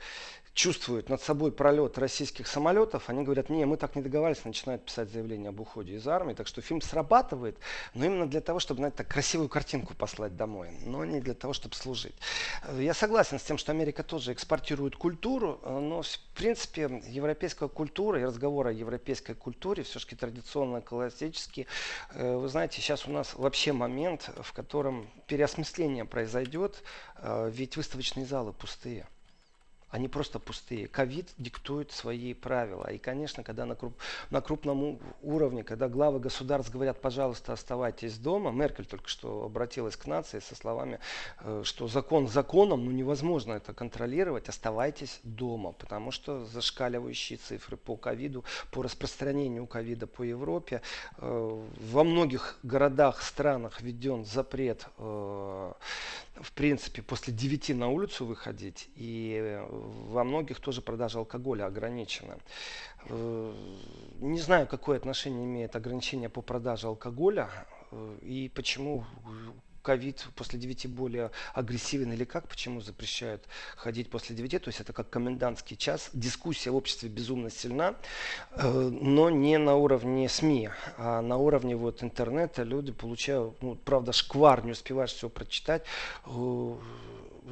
чувствуют 0.56 1.10
над 1.10 1.22
собой 1.22 1.52
пролет 1.52 1.98
российских 1.98 2.48
самолетов, 2.48 3.10
они 3.10 3.24
говорят, 3.24 3.50
не, 3.50 3.65
мы 3.65 3.76
так 3.76 3.96
не 3.96 4.02
договаривались, 4.02 4.46
начинают 4.46 4.86
писать 4.86 5.12
заявление 5.12 5.50
об 5.50 5.60
уходе 5.60 5.96
из 5.96 6.08
армии. 6.08 6.34
Так 6.34 6.48
что 6.48 6.62
фильм 6.62 6.82
срабатывает, 6.82 7.58
но 7.94 8.06
именно 8.06 8.26
для 8.26 8.39
того, 8.39 8.60
чтобы, 8.60 8.80
знаете, 8.80 8.98
так 8.98 9.10
красивую 9.10 9.50
картинку 9.50 9.94
послать 9.94 10.38
домой, 10.38 10.72
но 10.86 11.04
не 11.04 11.20
для 11.20 11.34
того, 11.34 11.52
чтобы 11.52 11.76
служить. 11.76 12.15
Я 12.78 12.94
согласен 12.94 13.38
с 13.38 13.44
тем, 13.44 13.58
что 13.58 13.74
Америка 13.74 14.02
тоже 14.02 14.32
экспортирует 14.32 14.96
культуру, 14.96 15.60
но, 15.65 16.02
в 16.02 16.20
принципе, 16.36 17.04
европейская 17.06 17.68
культура 17.68 18.22
и 18.22 18.24
разговор 18.24 18.68
о 18.68 18.72
европейской 18.72 19.34
культуре 19.34 19.84
все-таки 19.84 20.15
традиционно 20.15 20.80
классический. 20.80 21.68
Э, 22.12 22.38
вы 22.38 22.48
знаете, 22.48 22.80
сейчас 22.80 23.08
у 23.08 23.12
нас 23.12 23.34
вообще 23.34 23.74
момент, 23.74 24.30
в 24.41 24.54
котором 24.54 25.10
переосмысление 25.28 26.06
произойдет, 26.06 26.82
э, 27.18 27.50
ведь 27.52 27.76
выставочные 27.76 28.26
залы 28.26 28.54
пустые 28.54 29.06
они 29.96 30.10
просто 30.10 30.40
пустые. 30.40 30.90
Ковид 30.90 31.30
диктует 31.38 31.94
свои 31.94 32.34
правила. 32.34 32.92
И, 32.92 32.98
конечно, 32.98 33.44
когда 33.44 33.66
на, 33.66 33.76
круп, 33.76 33.94
на 34.30 34.42
крупном 34.42 35.00
уровне, 35.22 35.64
когда 35.64 35.88
главы 35.88 36.20
государств 36.20 36.70
говорят, 36.70 37.00
пожалуйста, 37.00 37.54
оставайтесь 37.54 38.18
дома, 38.18 38.52
Меркель 38.52 38.86
только 38.86 39.08
что 39.08 39.46
обратилась 39.46 39.96
к 39.96 40.06
нации 40.06 40.40
со 40.40 40.54
словами, 40.54 41.00
э, 41.40 41.62
что 41.64 41.88
закон 41.88 42.28
законом, 42.28 42.84
но 42.84 42.92
невозможно 42.92 43.54
это 43.54 43.74
контролировать, 43.74 44.50
оставайтесь 44.50 45.22
дома, 45.24 45.72
потому 45.72 46.12
что 46.12 46.46
зашкаливающие 46.46 47.38
цифры 47.38 47.78
по 47.78 47.96
ковиду, 47.96 48.44
по 48.72 48.84
распространению 48.84 49.66
ковида 49.66 50.08
по 50.08 50.24
Европе, 50.24 50.82
э, 51.20 51.64
во 51.92 52.04
многих 52.04 52.60
городах, 52.64 53.22
странах 53.22 53.80
введен 53.80 54.26
запрет 54.26 54.88
э, 54.98 55.74
в 56.42 56.52
принципе, 56.52 57.02
после 57.02 57.34
9 57.34 57.70
на 57.76 57.90
улицу 57.90 58.26
выходить, 58.26 58.90
и 58.96 59.62
во 59.86 60.24
многих 60.24 60.60
тоже 60.60 60.82
продажа 60.82 61.19
алкоголя 61.19 61.65
ограничена. 61.65 62.38
Э, 63.10 63.54
не 64.19 64.39
знаю, 64.39 64.67
какое 64.67 64.98
отношение 64.98 65.45
имеет 65.45 65.76
ограничение 65.76 66.30
по 66.30 66.41
продаже 66.41 66.88
алкоголя 66.88 67.50
э, 67.91 68.17
и 68.21 68.50
почему 68.50 69.06
ковид 69.86 70.28
после 70.36 70.60
9 70.60 70.88
более 70.88 71.32
агрессивен 71.54 72.12
или 72.12 72.24
как, 72.26 72.48
почему 72.48 72.82
запрещают 72.82 73.43
ходить 73.78 74.10
после 74.10 74.36
9, 74.36 74.63
то 74.63 74.69
есть 74.69 74.82
это 74.82 74.91
как 74.93 75.10
комендантский 75.10 75.78
час. 75.78 76.10
Дискуссия 76.13 76.71
в 76.71 76.76
обществе 76.76 77.08
безумно 77.08 77.52
сильна, 77.52 77.95
э, 78.52 78.67
но 78.67 79.30
не 79.30 79.58
на 79.58 79.76
уровне 79.76 80.28
СМИ, 80.28 80.69
а 80.98 81.21
на 81.21 81.38
уровне 81.38 81.76
вот 81.76 82.04
интернета 82.04 82.63
люди 82.63 82.91
получают, 82.91 83.62
ну, 83.62 83.76
правда, 83.76 84.12
шквар, 84.12 84.65
не 84.65 84.71
успеваешь 84.71 85.13
все 85.13 85.30
прочитать, 85.30 85.84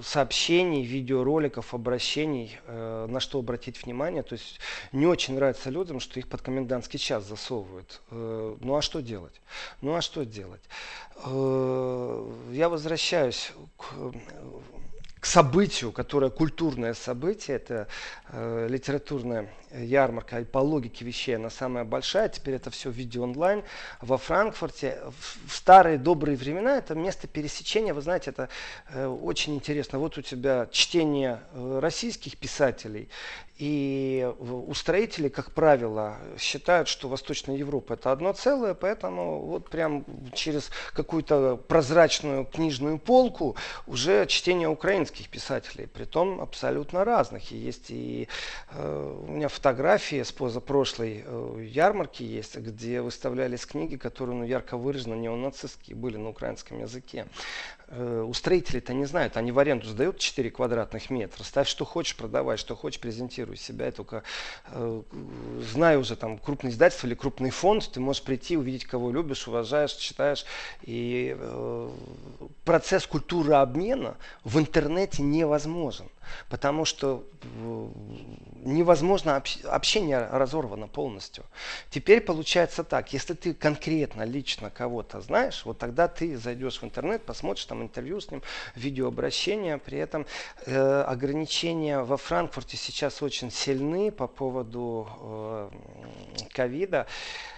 сообщений, 0.01 0.83
видеороликов, 0.83 1.73
обращений, 1.73 2.57
э, 2.65 3.05
на 3.07 3.19
что 3.19 3.39
обратить 3.39 3.83
внимание. 3.83 4.23
То 4.23 4.33
есть 4.33 4.59
не 4.91 5.05
очень 5.05 5.35
нравится 5.35 5.69
людям, 5.69 5.99
что 5.99 6.19
их 6.19 6.27
под 6.27 6.41
комендантский 6.41 6.99
час 6.99 7.25
засовывают. 7.25 8.01
Э, 8.11 8.55
ну 8.59 8.75
а 8.75 8.81
что 8.81 9.01
делать? 9.01 9.41
Ну 9.81 9.95
а 9.95 10.01
что 10.01 10.25
делать? 10.25 10.63
Э, 11.25 12.31
я 12.51 12.69
возвращаюсь 12.69 13.51
к 13.77 13.85
к 15.23 15.25
событию, 15.25 15.93
которое 15.93 16.29
культурное 16.29 16.93
событие, 16.93 17.55
это 17.55 17.87
э, 18.27 18.67
литературная 18.69 19.49
ярмарка, 19.73 20.41
и 20.41 20.43
по 20.43 20.57
логике 20.57 21.05
вещей 21.05 21.37
она 21.37 21.49
самая 21.49 21.85
большая, 21.85 22.27
теперь 22.27 22.55
это 22.55 22.69
все 22.71 22.89
в 22.89 22.93
виде 22.93 23.21
онлайн. 23.21 23.63
Во 24.01 24.17
Франкфурте 24.17 24.99
в, 25.17 25.49
старые 25.49 25.97
добрые 25.97 26.35
времена 26.35 26.77
это 26.77 26.93
место 26.93 27.27
пересечения, 27.29 27.93
вы 27.93 28.01
знаете, 28.01 28.31
это 28.31 28.49
э, 28.89 29.07
очень 29.07 29.55
интересно. 29.55 29.97
Вот 29.97 30.17
у 30.17 30.21
тебя 30.21 30.67
чтение 30.73 31.39
э, 31.53 31.79
российских 31.81 32.37
писателей 32.37 33.07
и 33.57 34.27
устроители, 34.39 35.29
как 35.29 35.51
правило, 35.51 36.17
считают, 36.39 36.87
что 36.87 37.07
Восточная 37.07 37.55
Европа 37.55 37.93
это 37.93 38.11
одно 38.11 38.33
целое, 38.33 38.73
поэтому 38.73 39.41
вот 39.41 39.69
прям 39.69 40.05
через 40.33 40.71
какую-то 40.93 41.57
прозрачную 41.67 42.45
книжную 42.45 42.97
полку 42.97 43.55
уже 43.85 44.25
чтение 44.25 44.67
украинских 44.67 45.29
писателей, 45.29 45.85
при 45.85 46.05
том 46.05 46.41
абсолютно 46.41 47.05
разных. 47.05 47.51
И 47.51 47.57
есть 47.57 47.91
и 47.91 48.27
э, 48.71 49.23
у 49.27 49.31
меня 49.31 49.49
фотографии 49.49 50.23
с 50.23 50.31
позапрошлой 50.31 51.23
э, 51.23 51.67
ярмарки 51.69 52.23
есть, 52.23 52.57
где 52.57 53.01
выставлялись 53.01 53.67
книги, 53.67 53.97
которые 53.97 54.35
ну, 54.35 54.45
ярко 54.45 54.77
выраженно 54.77 55.13
неонацистские 55.13 55.95
были 55.95 56.17
на 56.17 56.29
украинском 56.29 56.81
языке. 56.81 57.27
Э, 57.87 58.21
устроители-то 58.21 58.93
не 58.93 59.05
знают, 59.05 59.35
они 59.35 59.51
в 59.51 59.59
аренду 59.59 59.87
сдают 59.87 60.17
4 60.17 60.49
квадратных 60.51 61.09
метра, 61.09 61.43
ставь 61.43 61.67
что 61.67 61.85
хочешь, 61.85 62.15
продавай, 62.15 62.57
что 62.57 62.75
хочешь, 62.75 62.99
презентируй 62.99 63.57
себя. 63.57 63.87
Я 63.87 63.91
только 63.91 64.23
э, 64.67 65.01
знаю 65.71 65.99
уже 65.99 66.15
там 66.15 66.37
крупное 66.37 66.71
издательство 66.71 67.07
или 67.07 67.13
крупный 67.13 67.49
фонд, 67.49 67.91
ты 67.91 67.99
можешь 67.99 68.23
прийти, 68.23 68.57
увидеть, 68.57 68.85
кого 68.85 69.11
любишь, 69.11 69.47
уважаешь, 69.47 69.93
читаешь. 69.93 70.45
И 70.83 71.35
э, 71.37 71.89
процесс 72.63 73.05
культуры 73.05 73.53
обмена 73.53 74.15
в 74.43 74.59
интернете 74.59 75.21
невозможен. 75.21 76.07
Потому 76.49 76.85
что 76.85 77.25
э, 77.41 77.87
невозможно 78.63 79.41
общение 79.65 80.27
разорвано 80.31 80.87
полностью. 80.87 81.43
Теперь 81.89 82.21
получается 82.21 82.83
так, 82.83 83.13
если 83.13 83.33
ты 83.33 83.53
конкретно, 83.53 84.23
лично 84.23 84.69
кого-то 84.69 85.21
знаешь, 85.21 85.65
вот 85.65 85.77
тогда 85.77 86.07
ты 86.07 86.37
зайдешь 86.37 86.81
в 86.81 86.83
интернет, 86.83 87.23
посмотришь 87.25 87.65
там 87.65 87.81
интервью 87.81 88.21
с 88.21 88.31
ним, 88.31 88.41
видеообращение. 88.75 89.77
При 89.77 89.97
этом 89.97 90.25
э, 90.65 91.01
ограничения 91.01 91.99
во 91.99 92.17
Франкфурте 92.17 92.77
сейчас 92.77 93.21
очень 93.21 93.51
сильны 93.51 94.11
по 94.11 94.27
поводу 94.27 95.07
э, 95.19 95.69
ковида. 96.53 97.07
Э, 97.07 97.52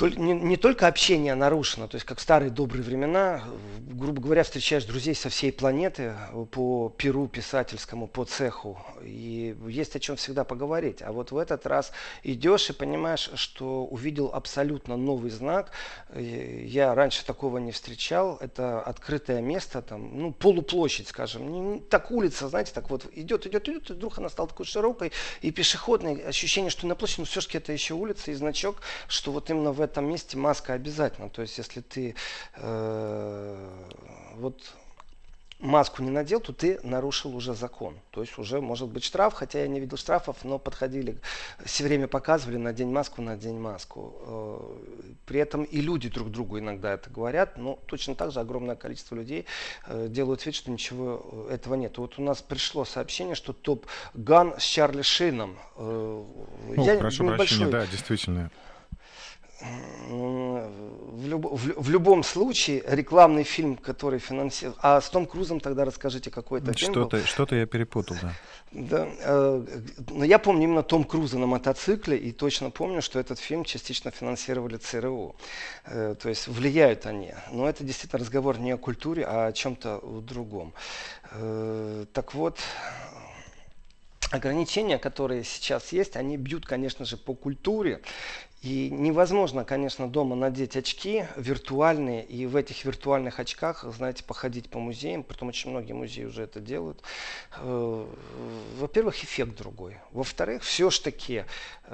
не, 0.00 0.32
не 0.32 0.56
только 0.56 0.86
общение 0.86 1.34
нарушено, 1.34 1.86
то 1.86 1.96
есть 1.96 2.06
как 2.06 2.18
в 2.18 2.22
старые 2.22 2.50
добрые 2.50 2.82
времена, 2.82 3.44
грубо 3.78 4.22
говоря, 4.22 4.42
встречаешь 4.42 4.84
друзей 4.84 5.14
со 5.14 5.28
всей 5.28 5.52
планеты 5.52 6.14
по 6.50 6.88
перу 6.88 7.28
писательскому, 7.28 8.08
по 8.08 8.24
цеху, 8.24 8.78
и 9.04 9.54
есть 9.68 9.94
о 9.94 10.00
чем 10.00 10.16
всегда 10.16 10.44
поговорить. 10.44 11.02
А 11.02 11.12
вот 11.12 11.30
в 11.30 11.36
этот 11.36 11.66
раз 11.66 11.92
идешь 12.22 12.70
и 12.70 12.72
понимаешь, 12.72 13.30
что 13.34 13.84
увидел 13.84 14.30
абсолютно 14.32 14.96
новый 14.96 15.30
знак. 15.30 15.72
Я 16.16 16.94
раньше 16.94 17.24
такого 17.24 17.58
не 17.58 17.70
встречал. 17.70 18.38
Это 18.40 18.80
открытое 18.80 19.40
место, 19.40 19.82
там, 19.82 20.18
ну, 20.18 20.32
полуплощадь, 20.32 21.08
скажем. 21.08 21.52
Не, 21.52 21.80
так 21.80 22.10
улица, 22.10 22.48
знаете, 22.48 22.72
так 22.74 22.90
вот 22.90 23.06
идет, 23.12 23.46
идет, 23.46 23.68
идет, 23.68 23.90
и 23.90 23.92
вдруг 23.92 24.18
она 24.18 24.30
стала 24.30 24.48
такой 24.48 24.66
широкой 24.66 25.12
и 25.42 25.50
пешеходной. 25.50 26.22
Ощущение, 26.22 26.70
что 26.70 26.86
на 26.86 26.94
площади, 26.94 27.20
но 27.20 27.26
все-таки 27.26 27.58
это 27.58 27.72
еще 27.72 27.94
улица 27.94 28.30
и 28.30 28.34
значок, 28.34 28.76
что 29.06 29.32
вот 29.32 29.50
именно 29.50 29.72
в 29.72 29.81
этом 29.82 30.08
месте 30.08 30.36
маска 30.36 30.72
обязательно. 30.72 31.28
То 31.28 31.42
есть, 31.42 31.58
если 31.58 31.80
ты 31.80 32.14
э, 32.56 33.68
вот 34.36 34.74
маску 35.62 36.02
не 36.02 36.10
надел, 36.10 36.40
то 36.40 36.52
ты 36.52 36.80
нарушил 36.82 37.34
уже 37.34 37.54
закон. 37.54 37.96
То 38.10 38.20
есть 38.20 38.36
уже 38.36 38.60
может 38.60 38.88
быть 38.88 39.04
штраф, 39.04 39.32
хотя 39.32 39.60
я 39.60 39.68
не 39.68 39.80
видел 39.80 39.96
штрафов, 39.96 40.44
но 40.44 40.58
подходили, 40.58 41.18
все 41.64 41.84
время 41.84 42.08
показывали 42.08 42.56
на 42.56 42.72
день 42.72 42.90
маску, 42.90 43.22
на 43.22 43.36
день 43.36 43.58
маску. 43.58 44.14
Э, 44.26 45.14
при 45.24 45.40
этом 45.40 45.62
и 45.62 45.80
люди 45.80 46.08
друг 46.08 46.30
другу 46.30 46.58
иногда 46.58 46.92
это 46.92 47.08
говорят, 47.08 47.56
но 47.56 47.78
точно 47.86 48.14
так 48.14 48.32
же 48.32 48.40
огромное 48.40 48.76
количество 48.76 49.14
людей 49.14 49.46
э, 49.86 50.08
делают 50.08 50.44
вид, 50.44 50.54
что 50.54 50.70
ничего 50.70 51.46
этого 51.48 51.74
нет. 51.74 51.96
Вот 51.98 52.18
у 52.18 52.22
нас 52.22 52.42
пришло 52.42 52.84
сообщение, 52.84 53.34
что 53.34 53.52
топ 53.52 53.86
Ган 54.14 54.54
с 54.58 54.64
Чарли 54.64 55.02
Шином. 55.02 55.56
О, 55.76 56.26
я 56.76 56.98
прошу 56.98 57.26
прощения, 57.26 57.66
да, 57.66 57.86
действительно 57.86 58.50
в, 60.08 61.26
люб, 61.26 61.44
в, 61.44 61.82
в 61.82 61.90
любом 61.90 62.22
случае 62.22 62.82
рекламный 62.86 63.44
фильм, 63.44 63.76
который 63.76 64.18
финансирует... 64.18 64.78
А 64.82 65.00
с 65.00 65.08
Том 65.08 65.26
Крузом 65.26 65.60
тогда 65.60 65.84
расскажите, 65.84 66.30
какой 66.30 66.60
это 66.60 66.72
фильм 66.72 66.92
что-то, 66.92 67.16
был. 67.16 67.24
Что-то 67.24 67.56
я 67.56 67.66
перепутал, 67.66 68.16
да. 68.20 68.32
Да, 68.72 69.08
э, 69.20 69.66
но 70.10 70.24
я 70.24 70.38
помню 70.38 70.64
именно 70.64 70.82
Том 70.82 71.04
Круза 71.04 71.38
на 71.38 71.46
мотоцикле 71.46 72.16
и 72.16 72.32
точно 72.32 72.70
помню, 72.70 73.02
что 73.02 73.20
этот 73.20 73.38
фильм 73.38 73.64
частично 73.64 74.10
финансировали 74.10 74.78
ЦРУ. 74.78 75.36
Э, 75.84 76.14
то 76.20 76.28
есть 76.28 76.48
влияют 76.48 77.06
они. 77.06 77.34
Но 77.50 77.68
это 77.68 77.84
действительно 77.84 78.20
разговор 78.20 78.58
не 78.58 78.72
о 78.72 78.78
культуре, 78.78 79.24
а 79.26 79.46
о 79.46 79.52
чем-то 79.52 80.00
другом. 80.22 80.72
Э, 81.32 82.06
так 82.12 82.34
вот, 82.34 82.58
ограничения, 84.30 84.98
которые 84.98 85.44
сейчас 85.44 85.92
есть, 85.92 86.16
они 86.16 86.36
бьют, 86.36 86.66
конечно 86.66 87.04
же, 87.04 87.16
по 87.16 87.34
культуре. 87.34 88.00
И 88.62 88.90
невозможно, 88.90 89.64
конечно, 89.64 90.08
дома 90.08 90.36
надеть 90.36 90.76
очки 90.76 91.26
виртуальные 91.34 92.24
и 92.24 92.46
в 92.46 92.54
этих 92.54 92.84
виртуальных 92.84 93.40
очках, 93.40 93.84
знаете, 93.92 94.22
походить 94.22 94.70
по 94.70 94.78
музеям, 94.78 95.24
притом 95.24 95.48
очень 95.48 95.70
многие 95.70 95.94
музеи 95.94 96.24
уже 96.24 96.44
это 96.44 96.60
делают. 96.60 97.02
Э, 97.56 98.06
во-первых, 98.78 99.24
эффект 99.24 99.56
другой. 99.56 99.96
Во-вторых, 100.12 100.62
все-таки, 100.62 101.44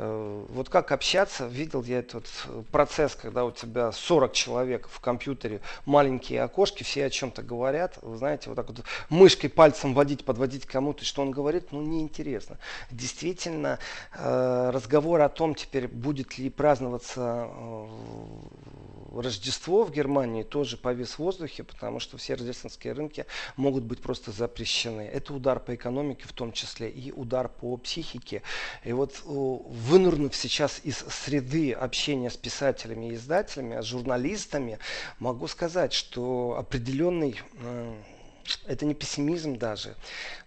вот 0.01 0.69
как 0.69 0.93
общаться, 0.93 1.47
видел 1.47 1.83
я 1.83 1.99
этот 1.99 2.27
процесс, 2.71 3.17
когда 3.17 3.45
у 3.45 3.51
тебя 3.51 3.91
40 3.91 4.33
человек 4.33 4.89
в 4.89 5.01
компьютере, 5.01 5.61
маленькие 5.87 6.43
окошки, 6.43 6.85
все 6.85 7.07
о 7.07 7.11
чем-то 7.11 7.43
говорят, 7.43 7.99
вы 8.03 8.17
знаете, 8.17 8.49
вот 8.49 8.57
так 8.57 8.69
вот 8.69 8.85
мышкой 9.09 9.51
пальцем 9.51 9.95
водить, 9.95 10.25
подводить 10.25 10.67
кому-то, 10.67 11.05
что 11.05 11.23
он 11.23 11.33
говорит, 11.33 11.73
ну 11.73 11.83
неинтересно. 11.83 12.59
Действительно, 12.91 13.79
э, 14.15 14.71
разговор 14.73 15.21
о 15.21 15.29
том 15.29 15.55
теперь, 15.55 15.89
будет 15.89 16.39
ли 16.39 16.49
праздноваться 16.49 17.49
э, 17.51 17.87
Рождество 19.13 19.85
в 19.85 19.93
Германии 19.93 20.43
тоже 20.43 20.77
повис 20.77 21.13
в 21.13 21.19
воздухе, 21.19 21.65
потому 21.65 22.01
что 22.01 22.17
все 22.17 22.35
рождественские 22.35 22.93
рынки 22.93 23.27
могут 23.57 23.85
быть 23.85 24.01
просто 24.01 24.33
запрещены. 24.33 25.03
Это 25.03 25.35
удар 25.35 25.61
по 25.61 25.75
экономике 25.75 26.25
в 26.27 26.33
том 26.33 26.53
числе 26.53 26.91
и 26.91 27.13
удар 27.13 27.49
по 27.49 27.77
психике. 27.77 28.43
И 28.85 28.93
вот 28.93 29.15
э, 29.15 29.29
вынурнув 29.29 30.35
сейчас 30.35 30.81
из 30.85 30.99
среды 30.99 31.73
общения 31.73 32.31
с 32.31 32.37
писателями 32.37 33.11
и 33.11 33.15
издателями, 33.15 33.81
с 33.81 33.85
журналистами, 33.85 34.79
могу 35.19 35.47
сказать, 35.49 35.93
что 35.93 36.57
определенный 36.59 37.41
это 38.67 38.87
не 38.87 38.95
пессимизм 38.95 39.57
даже, 39.57 39.95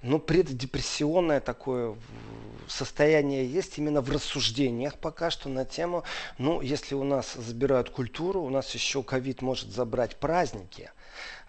но 0.02 0.19
преддепрессионное 0.19 1.39
такое 1.39 1.95
состояние 2.71 3.45
есть 3.45 3.77
именно 3.77 4.01
в 4.01 4.10
рассуждениях 4.10 4.97
пока 4.97 5.29
что 5.29 5.49
на 5.49 5.65
тему, 5.65 6.03
ну, 6.38 6.62
если 6.62 6.95
у 6.95 7.03
нас 7.03 7.34
забирают 7.34 7.89
культуру, 7.89 8.41
у 8.41 8.49
нас 8.49 8.73
еще 8.73 9.03
ковид 9.03 9.41
может 9.41 9.69
забрать 9.69 10.15
праздники, 10.15 10.91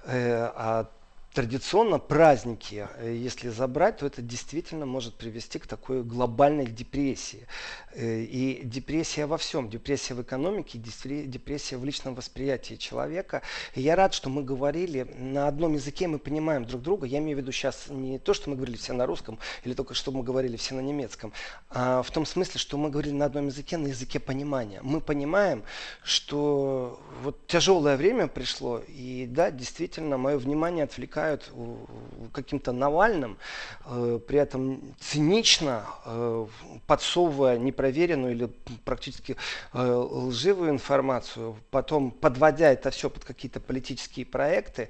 э, 0.05 0.51
а 0.55 0.91
традиционно 1.33 1.99
праздники, 1.99 2.89
э, 2.97 3.15
если 3.15 3.49
забрать, 3.49 3.99
то 3.99 4.07
это 4.07 4.21
действительно 4.21 4.85
может 4.85 5.15
привести 5.15 5.59
к 5.59 5.67
такой 5.67 6.03
глобальной 6.03 6.67
депрессии. 6.67 7.47
Э, 7.95 8.21
и 8.21 8.61
депрессия 8.65 9.27
во 9.27 9.39
всем. 9.39 9.71
Депрессия 9.71 10.15
в 10.15 10.23
экономике, 10.23 10.79
депрессия 10.79 11.79
в 11.79 11.85
личном 11.85 12.15
восприятии 12.15 12.75
человека. 12.75 13.43
И 13.75 13.81
я 13.81 13.97
рад, 13.97 14.13
что 14.13 14.29
мы 14.29 14.43
говорили 14.43 15.07
на 15.17 15.49
одном 15.49 15.75
языке, 15.75 16.07
мы 16.07 16.19
понимаем 16.19 16.67
друг 16.67 16.83
друга. 16.83 17.07
Я 17.07 17.19
имею 17.19 17.39
в 17.39 17.41
виду 17.41 17.53
сейчас 17.53 17.87
не 17.89 18.19
то, 18.19 18.35
что 18.35 18.51
мы 18.51 18.57
говорили 18.57 18.77
все 18.77 18.93
на 18.93 19.07
русском, 19.07 19.39
или 19.65 19.73
только 19.73 19.95
что 19.95 20.13
мы 20.13 20.23
говорили 20.23 20.57
все 20.57 20.75
на 20.75 20.81
немецком, 20.81 21.33
а 21.71 22.03
в 22.03 22.11
том 22.11 22.27
смысле, 22.27 22.59
что 22.59 22.77
мы 22.77 22.91
говорили 22.91 23.15
на 23.15 23.25
одном 23.25 23.47
языке, 23.47 23.79
на 23.79 23.89
языке 23.89 24.21
понимания. 24.21 24.81
Мы 24.83 25.01
понимаем, 25.01 25.63
что 26.03 27.01
вот 27.23 27.47
тяжелое 27.47 27.97
время 27.97 28.27
пришло, 28.27 28.83
и 28.87 29.27
да, 29.29 29.51
действительно, 29.51 30.19
мое 30.19 30.37
внимание 30.37 30.85
отвлекает 30.85 31.22
отвлекают 31.23 31.51
каким-то 32.33 32.73
Навальным, 32.73 33.39
э, 33.85 34.19
при 34.27 34.39
этом 34.39 34.81
цинично 35.01 35.85
э, 36.05 36.47
подсовывая 36.87 37.59
непроверенную 37.59 38.33
или 38.33 38.51
практически 38.85 39.37
э, 39.73 39.83
лживую 39.83 40.71
информацию, 40.71 41.57
потом 41.71 42.11
подводя 42.11 42.73
это 42.73 42.91
все 42.91 43.11
под 43.11 43.25
какие-то 43.25 43.61
политические 43.61 44.27
проекты, 44.27 44.89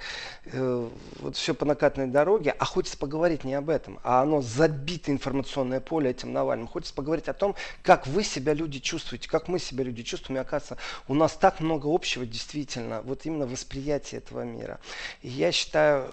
вот 1.21 1.37
все 1.37 1.55
по 1.55 1.65
накатной 1.65 2.07
дороге, 2.07 2.55
а 2.59 2.65
хочется 2.65 2.97
поговорить 2.97 3.45
не 3.45 3.55
об 3.55 3.71
этом, 3.71 3.99
а 4.03 4.23
оно 4.23 4.43
забито 4.43 5.11
информационное 5.11 5.81
поле 5.81 6.11
этим 6.11 6.33
Навальным. 6.33 6.69
Хочется 6.69 6.95
поговорить 6.95 7.29
о 7.29 7.33
том, 7.33 7.55
как 7.83 8.07
вы 8.07 8.23
себя 8.23 8.55
люди 8.55 8.79
чувствуете, 8.79 9.29
как 9.29 9.49
мы 9.49 9.59
себя 9.59 9.85
люди 9.85 10.03
чувствуем. 10.03 10.39
И 10.39 10.41
оказывается, 10.41 10.79
у 11.09 11.15
нас 11.15 11.33
так 11.33 11.61
много 11.61 11.93
общего 11.93 12.25
действительно, 12.27 13.03
вот 13.03 13.27
именно 13.27 13.47
восприятие 13.47 14.19
этого 14.19 14.43
мира. 14.43 14.79
И 15.23 15.29
я 15.29 15.53
считаю, 15.53 16.09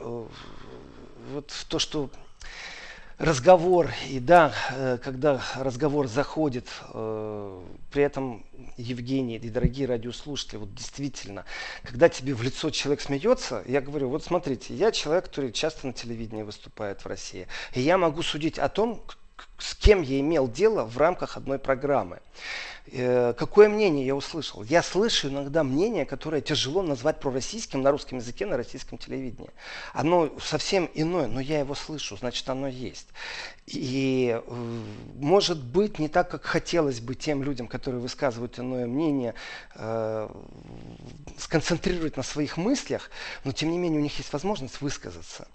вот 1.31 1.53
то, 1.67 1.79
что 1.79 2.09
разговор, 3.19 3.91
и 4.09 4.19
да, 4.19 4.53
э, 4.71 4.97
когда 5.03 5.41
разговор 5.55 6.07
заходит, 6.07 6.67
э, 6.93 7.61
при 7.91 8.03
этом, 8.03 8.45
Евгений 8.77 9.35
и 9.35 9.49
дорогие 9.49 9.87
радиослушатели, 9.87 10.57
вот 10.57 10.73
действительно, 10.73 11.43
когда 11.83 12.07
тебе 12.07 12.33
в 12.33 12.41
лицо 12.41 12.69
человек 12.69 13.01
смеется, 13.01 13.61
я 13.67 13.81
говорю, 13.81 14.09
вот 14.09 14.23
смотрите, 14.23 14.73
я 14.73 14.91
человек, 14.91 15.25
который 15.25 15.51
часто 15.51 15.87
на 15.87 15.93
телевидении 15.93 16.43
выступает 16.43 17.03
в 17.03 17.07
России, 17.07 17.47
и 17.73 17.81
я 17.81 17.97
могу 17.97 18.23
судить 18.23 18.57
о 18.57 18.69
том, 18.69 19.03
с 19.59 19.75
кем 19.75 20.01
я 20.01 20.19
имел 20.19 20.47
дело 20.47 20.83
в 20.85 20.97
рамках 20.97 21.37
одной 21.37 21.59
программы. 21.59 22.19
Э, 22.91 23.33
какое 23.37 23.69
мнение 23.69 24.05
я 24.05 24.15
услышал? 24.15 24.63
Я 24.63 24.81
слышу 24.81 25.29
иногда 25.29 25.63
мнение, 25.63 26.05
которое 26.05 26.41
тяжело 26.41 26.81
назвать 26.81 27.19
пророссийским 27.19 27.81
на 27.81 27.91
русском 27.91 28.17
языке, 28.17 28.45
на 28.45 28.57
российском 28.57 28.97
телевидении. 28.97 29.51
Оно 29.93 30.31
совсем 30.39 30.89
иное, 30.93 31.27
но 31.27 31.39
я 31.39 31.59
его 31.59 31.75
слышу, 31.75 32.17
значит 32.17 32.49
оно 32.49 32.67
есть. 32.67 33.07
И 33.67 34.41
э, 34.43 34.81
может 35.15 35.63
быть 35.63 35.99
не 35.99 36.07
так, 36.07 36.31
как 36.31 36.43
хотелось 36.43 36.99
бы 36.99 37.13
тем 37.13 37.43
людям, 37.43 37.67
которые 37.67 38.01
высказывают 38.01 38.57
иное 38.57 38.87
мнение, 38.87 39.35
э, 39.75 40.29
сконцентрировать 41.37 42.17
на 42.17 42.23
своих 42.23 42.57
мыслях, 42.57 43.11
но 43.43 43.51
тем 43.51 43.69
не 43.71 43.77
менее 43.77 43.99
у 43.99 44.03
них 44.03 44.17
есть 44.17 44.33
возможность 44.33 44.81
высказаться. 44.81 45.47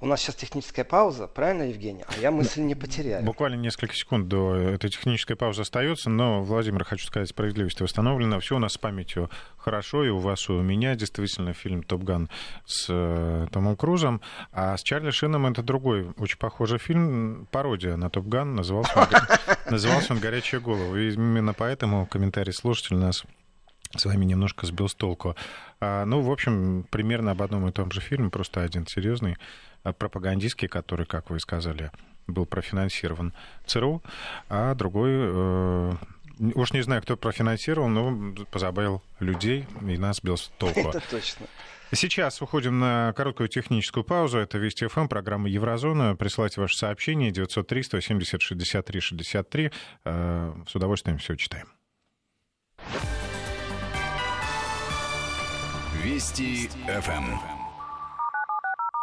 У 0.00 0.06
нас 0.06 0.20
сейчас 0.20 0.36
техническая 0.36 0.84
пауза, 0.84 1.26
правильно, 1.26 1.64
Евгений? 1.64 2.04
А 2.06 2.20
я 2.20 2.30
мысль 2.30 2.60
не 2.60 2.74
потеряю. 2.74 3.24
Несколько 3.54 3.94
секунд 3.94 4.28
до 4.28 4.54
этой 4.54 4.90
технической 4.90 5.36
паузы 5.36 5.62
остается, 5.62 6.10
но, 6.10 6.42
Владимир, 6.42 6.84
хочу 6.84 7.06
сказать, 7.06 7.28
справедливость 7.28 7.80
восстановлена. 7.80 8.40
Все 8.40 8.56
у 8.56 8.58
нас 8.58 8.72
с 8.72 8.78
памятью 8.78 9.30
хорошо, 9.56 10.04
и 10.04 10.08
у 10.08 10.18
вас, 10.18 10.48
и 10.48 10.52
у 10.52 10.62
меня 10.62 10.96
действительно 10.96 11.52
фильм 11.52 11.82
«Топ 11.82 12.02
Ган» 12.02 12.28
с 12.64 12.86
э, 12.88 13.46
Томом 13.52 13.76
Крузом, 13.76 14.20
а 14.52 14.76
с 14.76 14.82
Чарли 14.82 15.10
Шином 15.10 15.46
это 15.46 15.62
другой, 15.62 16.12
очень 16.16 16.38
похожий 16.38 16.78
фильм, 16.78 17.46
пародия 17.52 17.96
на 17.96 18.10
«Топ 18.10 18.26
Ган», 18.26 18.56
назывался 18.56 18.92
он, 18.96 19.06
назывался 19.70 20.14
он 20.14 20.18
«Горячая 20.18 20.60
голова». 20.60 20.98
И 20.98 21.12
именно 21.12 21.54
поэтому 21.54 22.06
комментарий 22.06 22.52
слушателя 22.52 22.98
нас 22.98 23.24
с 23.94 24.04
вами 24.04 24.24
немножко 24.24 24.66
сбил 24.66 24.88
с 24.88 24.94
толку. 24.94 25.36
А, 25.80 26.04
ну, 26.04 26.20
в 26.20 26.30
общем, 26.30 26.86
примерно 26.90 27.32
об 27.32 27.42
одном 27.42 27.68
и 27.68 27.72
том 27.72 27.90
же 27.90 28.00
фильме, 28.00 28.30
просто 28.30 28.62
один 28.62 28.86
серьезный, 28.86 29.36
а, 29.82 29.92
пропагандистский, 29.92 30.68
который, 30.68 31.06
как 31.06 31.30
вы 31.30 31.40
сказали, 31.40 31.90
был 32.26 32.46
профинансирован 32.46 33.32
ЦРУ, 33.66 34.02
а 34.48 34.74
другой, 34.74 35.10
э, 35.12 35.92
уж 36.54 36.72
не 36.72 36.82
знаю, 36.82 37.02
кто 37.02 37.16
профинансировал, 37.16 37.88
но 37.88 38.34
позабавил 38.50 39.02
людей 39.20 39.66
и 39.82 39.98
нас 39.98 40.18
сбил 40.18 40.36
с 40.36 40.50
толку. 40.58 40.80
Это 40.80 41.02
точно. 41.10 41.46
Сейчас 41.92 42.42
уходим 42.42 42.80
на 42.80 43.12
короткую 43.16 43.48
техническую 43.48 44.02
паузу. 44.02 44.38
Это 44.38 44.58
Вести 44.58 44.86
ФМ, 44.88 45.06
программа 45.06 45.48
Еврозона. 45.48 46.16
Присылайте 46.16 46.60
ваши 46.60 46.76
сообщения 46.76 47.30
903 47.30 47.82
170 47.84 48.42
63 48.42 49.00
63. 49.00 49.70
С 50.04 50.74
удовольствием 50.74 51.18
все 51.18 51.36
читаем. 51.36 51.68
Вести 56.02 56.68
ФМ. 56.86 57.55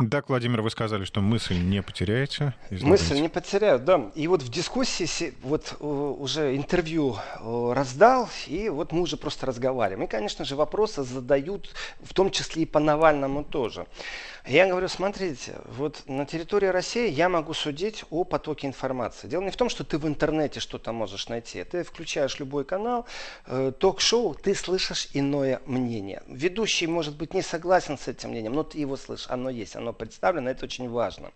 Так, 0.10 0.28
Владимир, 0.28 0.62
вы 0.64 0.72
сказали, 0.72 1.06
что 1.06 1.22
мысль 1.22 1.56
не 1.56 1.84
потеряете. 1.84 2.56
Мысль 2.72 3.20
не 3.20 3.30
потеряю, 3.30 3.78
да. 3.78 4.12
И 4.16 4.28
вот 4.28 4.42
в 4.42 4.50
дискуссии 4.50 5.36
вот 5.44 5.78
э, 5.80 5.86
уже 5.86 6.56
интервью 6.56 7.16
э, 7.16 7.74
раздал, 7.76 8.28
и 8.48 8.70
вот 8.70 8.92
мы 8.92 9.02
уже 9.02 9.18
просто 9.18 9.46
разговариваем. 9.46 10.04
И, 10.04 10.10
конечно 10.10 10.46
же, 10.46 10.56
вопросы 10.56 11.04
задают, 11.04 11.70
в 12.02 12.12
том 12.16 12.32
числе 12.32 12.64
и 12.64 12.66
по 12.66 12.80
Навальному 12.80 13.44
тоже. 13.44 13.86
Я 14.46 14.68
говорю, 14.68 14.90
смотрите, 14.90 15.56
вот 15.66 16.04
на 16.06 16.26
территории 16.26 16.68
России 16.68 17.10
я 17.10 17.30
могу 17.30 17.54
судить 17.54 18.04
о 18.10 18.26
потоке 18.26 18.68
информации. 18.68 19.28
Дело 19.28 19.42
не 19.42 19.52
в 19.52 19.56
том, 19.56 19.70
что 19.70 19.86
ты 19.86 19.98
в 19.98 20.06
интернете 20.06 20.60
что-то 20.60 20.92
можешь 20.92 21.30
найти. 21.30 21.64
Ты 21.64 21.84
включаешь 21.84 22.40
любой 22.40 22.66
канал, 22.66 23.06
э, 23.46 23.72
ток-шоу, 23.80 24.36
ты 24.36 24.54
слышишь 24.54 25.08
иное 25.14 25.62
мнение. 25.66 26.24
Ведущий, 26.28 26.88
может 26.88 27.16
быть, 27.16 27.34
не 27.34 27.42
согласен 27.42 27.98
с 27.98 28.10
этим 28.10 28.32
мнением, 28.32 28.52
но 28.52 28.64
ты 28.64 28.80
его 28.80 28.98
слышишь, 28.98 29.28
оно 29.30 29.50
есть, 29.50 29.78
оно 29.78 29.94
представлено, 29.94 30.50
это 30.50 30.66
очень 30.66 30.90
важно. 30.90 31.32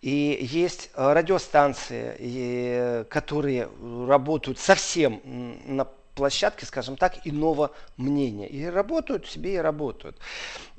И 0.00 0.38
есть 0.40 0.90
э, 0.94 1.12
радиостанции, 1.12 2.14
и, 2.20 3.04
которые 3.10 3.68
работают 4.06 4.60
совсем 4.60 5.20
на 5.66 5.88
площадке, 6.16 6.64
скажем 6.64 6.96
так, 6.96 7.18
иного 7.24 7.72
мнения. 7.96 8.48
И 8.48 8.64
работают 8.64 9.26
себе, 9.26 9.54
и 9.54 9.58
работают. 9.58 10.18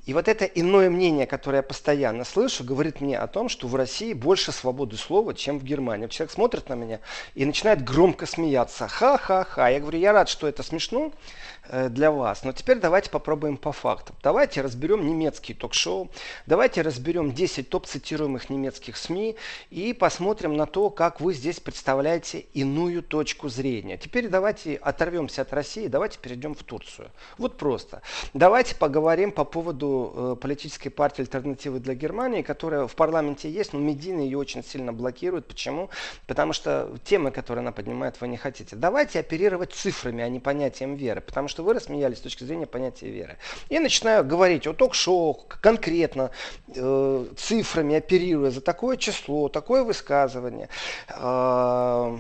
И 0.08 0.14
вот 0.14 0.30
это 0.30 0.46
иное 0.46 0.90
мнение, 0.90 1.28
которое 1.28 1.58
я 1.58 1.64
постоянно 1.64 2.24
слышу, 2.24 2.64
говорит 2.64 3.02
мне 3.02 3.20
о 3.20 3.28
том, 3.28 3.50
что 3.50 3.68
в 3.68 3.76
России 3.76 4.14
больше 4.14 4.54
свободы 4.54 4.96
слова, 4.96 5.34
чем 5.34 5.60
в 5.60 5.66
Германии. 5.66 6.08
Человек 6.08 6.32
смотрит 6.32 6.70
на 6.70 6.76
меня 6.76 7.02
и 7.36 7.46
начинает 7.46 7.84
громко 7.84 8.26
смеяться. 8.26 8.88
Ха-ха-ха. 8.88 9.68
Я 9.68 9.82
говорю, 9.82 10.00
я 10.00 10.14
рад, 10.14 10.30
что 10.30 10.48
это 10.48 10.64
смешно, 10.64 11.12
Э, 11.70 11.90
для 11.90 12.12
вас. 12.12 12.44
Но 12.44 12.54
теперь 12.54 12.78
давайте 12.78 13.10
попробуем 13.10 13.58
по 13.58 13.74
фактам. 13.74 14.16
Давайте 14.24 14.62
разберем 14.62 15.06
немецкие 15.06 15.56
ток-шоу, 15.58 16.10
давайте 16.46 16.82
разберем 16.82 17.34
10 17.34 17.70
топ-цитируемых 17.70 18.50
немецких 18.50 18.96
СМИ 18.96 19.36
и 19.70 19.92
посмотрим 19.92 20.56
на 20.56 20.66
то, 20.66 20.90
как 20.90 21.20
вы 21.20 21.34
здесь 21.34 21.60
представляете 21.60 22.46
иную 22.54 23.04
точку 23.04 23.50
зрения. 23.50 23.98
Теперь 23.98 24.30
давайте 24.30 24.76
оторвемся 24.76 25.42
от 25.42 25.52
России, 25.52 25.88
давайте 25.88 26.20
перейдем 26.20 26.56
в 26.56 26.64
Турцию. 26.64 27.12
Вот 27.38 27.58
просто. 27.58 28.02
Давайте 28.34 28.76
поговорим 28.76 29.34
по 29.34 29.44
поводу 29.44 29.97
э, 30.16 30.36
политической 30.40 30.90
партии 30.90 31.22
альтернативы 31.22 31.80
для 31.80 31.94
Германии, 31.96 32.42
которая 32.42 32.88
в 32.88 32.96
парламенте 32.96 33.50
есть, 33.50 33.74
но 33.74 33.80
медийно 33.80 34.22
ее 34.22 34.38
очень 34.38 34.64
сильно 34.64 34.94
блокируют. 34.94 35.48
Почему? 35.48 35.90
Потому 36.28 36.54
что 36.54 36.90
темы, 37.04 37.32
которые 37.32 37.62
она 37.62 37.72
поднимает, 37.72 38.20
вы 38.22 38.28
не 38.28 38.38
хотите. 38.38 38.76
Давайте 38.76 39.20
оперировать 39.20 39.74
цифрами, 39.74 40.24
а 40.24 40.30
не 40.30 40.40
понятием 40.40 40.96
веры. 40.96 41.22
Потому 41.22 41.48
что 41.48 41.64
вы 41.64 41.74
рассмеялись 41.74 42.18
с 42.18 42.22
точки 42.22 42.44
зрения 42.44 42.68
понятия 42.68 43.10
веры. 43.10 43.38
И 43.70 43.80
начинаю 43.80 44.26
говорить 44.26 44.68
о 44.68 44.74
ток-шоу, 44.74 45.34
конкретно, 45.62 46.32
э, 46.68 47.26
цифрами, 47.36 47.96
оперируя 47.96 48.52
за 48.52 48.62
такое 48.62 48.98
число, 48.98 49.50
такое 49.50 49.84
высказывание. 49.84 50.70
Э, 51.10 52.18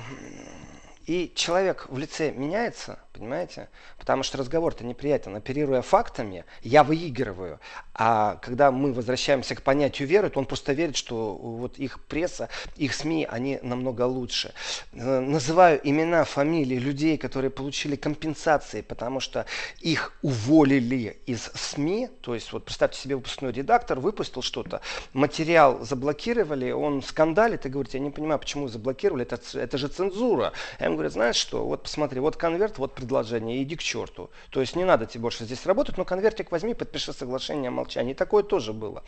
и 1.07 1.32
человек 1.36 1.88
в 1.89 1.97
лице 1.97 2.32
меняется, 2.32 2.99
понимаете? 3.18 3.70
Потому 3.97 4.24
что 4.24 4.38
разговор-то 4.38 4.86
неприятен. 4.86 5.36
Оперируя 5.36 5.82
фактами, 5.82 6.45
я 6.61 6.84
выигрываю. 6.84 7.59
А 7.93 8.36
когда 8.41 8.72
мы 8.72 8.93
возвращаемся 8.93 9.55
к 9.55 9.61
понятию 9.61 10.07
веры, 10.07 10.30
то 10.30 10.39
он 10.39 10.45
просто 10.45 10.74
верит, 10.74 10.95
что 10.95 11.34
вот 11.36 11.78
их 11.80 11.99
пресса, 12.05 12.49
их 12.76 12.93
СМИ, 12.93 13.28
они 13.30 13.59
намного 13.63 14.03
лучше. 14.03 14.53
Э, 14.93 15.20
называю 15.20 15.80
имена, 15.84 16.24
фамилии 16.24 16.78
людей, 16.78 17.18
которые 17.18 17.49
получили 17.49 17.95
компенсации, 17.95 18.82
потому 18.82 19.20
что 19.20 19.45
их 19.80 20.13
уволили 20.22 21.20
из 21.26 21.51
СМИ. 21.55 22.09
То 22.22 22.36
есть, 22.36 22.53
вот 22.53 22.65
представьте 22.65 22.99
себе, 22.99 23.15
выпускной 23.15 23.51
редактор 23.51 23.99
выпустил 23.99 24.41
что-то, 24.41 24.82
материал 25.13 25.84
заблокировали, 25.84 26.72
он 26.72 27.01
скандалит 27.01 27.65
и 27.65 27.70
говорит, 27.70 27.93
я 27.93 27.99
не 27.99 28.11
понимаю, 28.11 28.39
почему 28.39 28.68
заблокировали, 28.68 29.24
это, 29.24 29.39
это 29.57 29.78
же 29.78 29.88
цензура. 29.88 30.53
Я 30.80 30.86
ему 30.86 30.95
говорю, 30.95 31.09
знаешь 31.09 31.36
что, 31.36 31.65
вот 31.65 31.84
посмотри, 31.84 32.20
вот 32.20 32.38
конверт, 32.38 32.78
вот 32.78 32.93
предложение, 33.07 33.63
иди 33.63 33.75
к 33.75 33.83
черту. 33.83 34.29
То 34.49 34.59
есть 34.59 34.75
не 34.75 34.83
надо 34.83 35.05
тебе 35.05 35.21
больше 35.21 35.45
здесь 35.45 35.65
работать, 35.65 35.97
но 35.97 36.05
конвертик 36.05 36.51
возьми, 36.51 36.73
подпиши 36.73 37.13
соглашение 37.13 37.69
о 37.69 37.71
молчании. 37.71 38.13
такое 38.13 38.43
тоже 38.43 38.73
было 38.73 39.03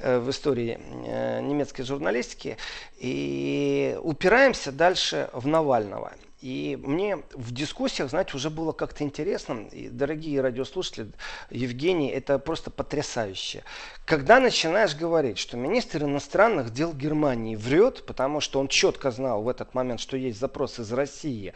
э, 0.00 0.18
в 0.18 0.28
истории 0.30 0.78
э, 1.06 1.40
немецкой 1.40 1.84
журналистики. 1.84 2.56
И 2.98 3.96
упираемся 4.02 4.72
дальше 4.72 5.30
в 5.32 5.46
Навального. 5.46 6.12
И 6.46 6.78
мне 6.80 7.16
в 7.32 7.50
дискуссиях, 7.50 8.08
знаете, 8.08 8.36
уже 8.36 8.50
было 8.50 8.70
как-то 8.70 9.02
интересно. 9.02 9.66
И, 9.72 9.88
дорогие 9.88 10.40
радиослушатели, 10.40 11.08
Евгений, 11.50 12.08
это 12.08 12.38
просто 12.38 12.70
потрясающе. 12.70 13.64
Когда 14.04 14.38
начинаешь 14.38 14.94
говорить, 14.94 15.38
что 15.38 15.56
министр 15.56 16.04
иностранных 16.04 16.72
дел 16.72 16.92
Германии 16.92 17.56
врет, 17.56 18.06
потому 18.06 18.40
что 18.40 18.60
он 18.60 18.68
четко 18.68 19.10
знал 19.10 19.42
в 19.42 19.48
этот 19.48 19.74
момент, 19.74 19.98
что 19.98 20.16
есть 20.16 20.38
запрос 20.38 20.78
из 20.78 20.92
России, 20.92 21.52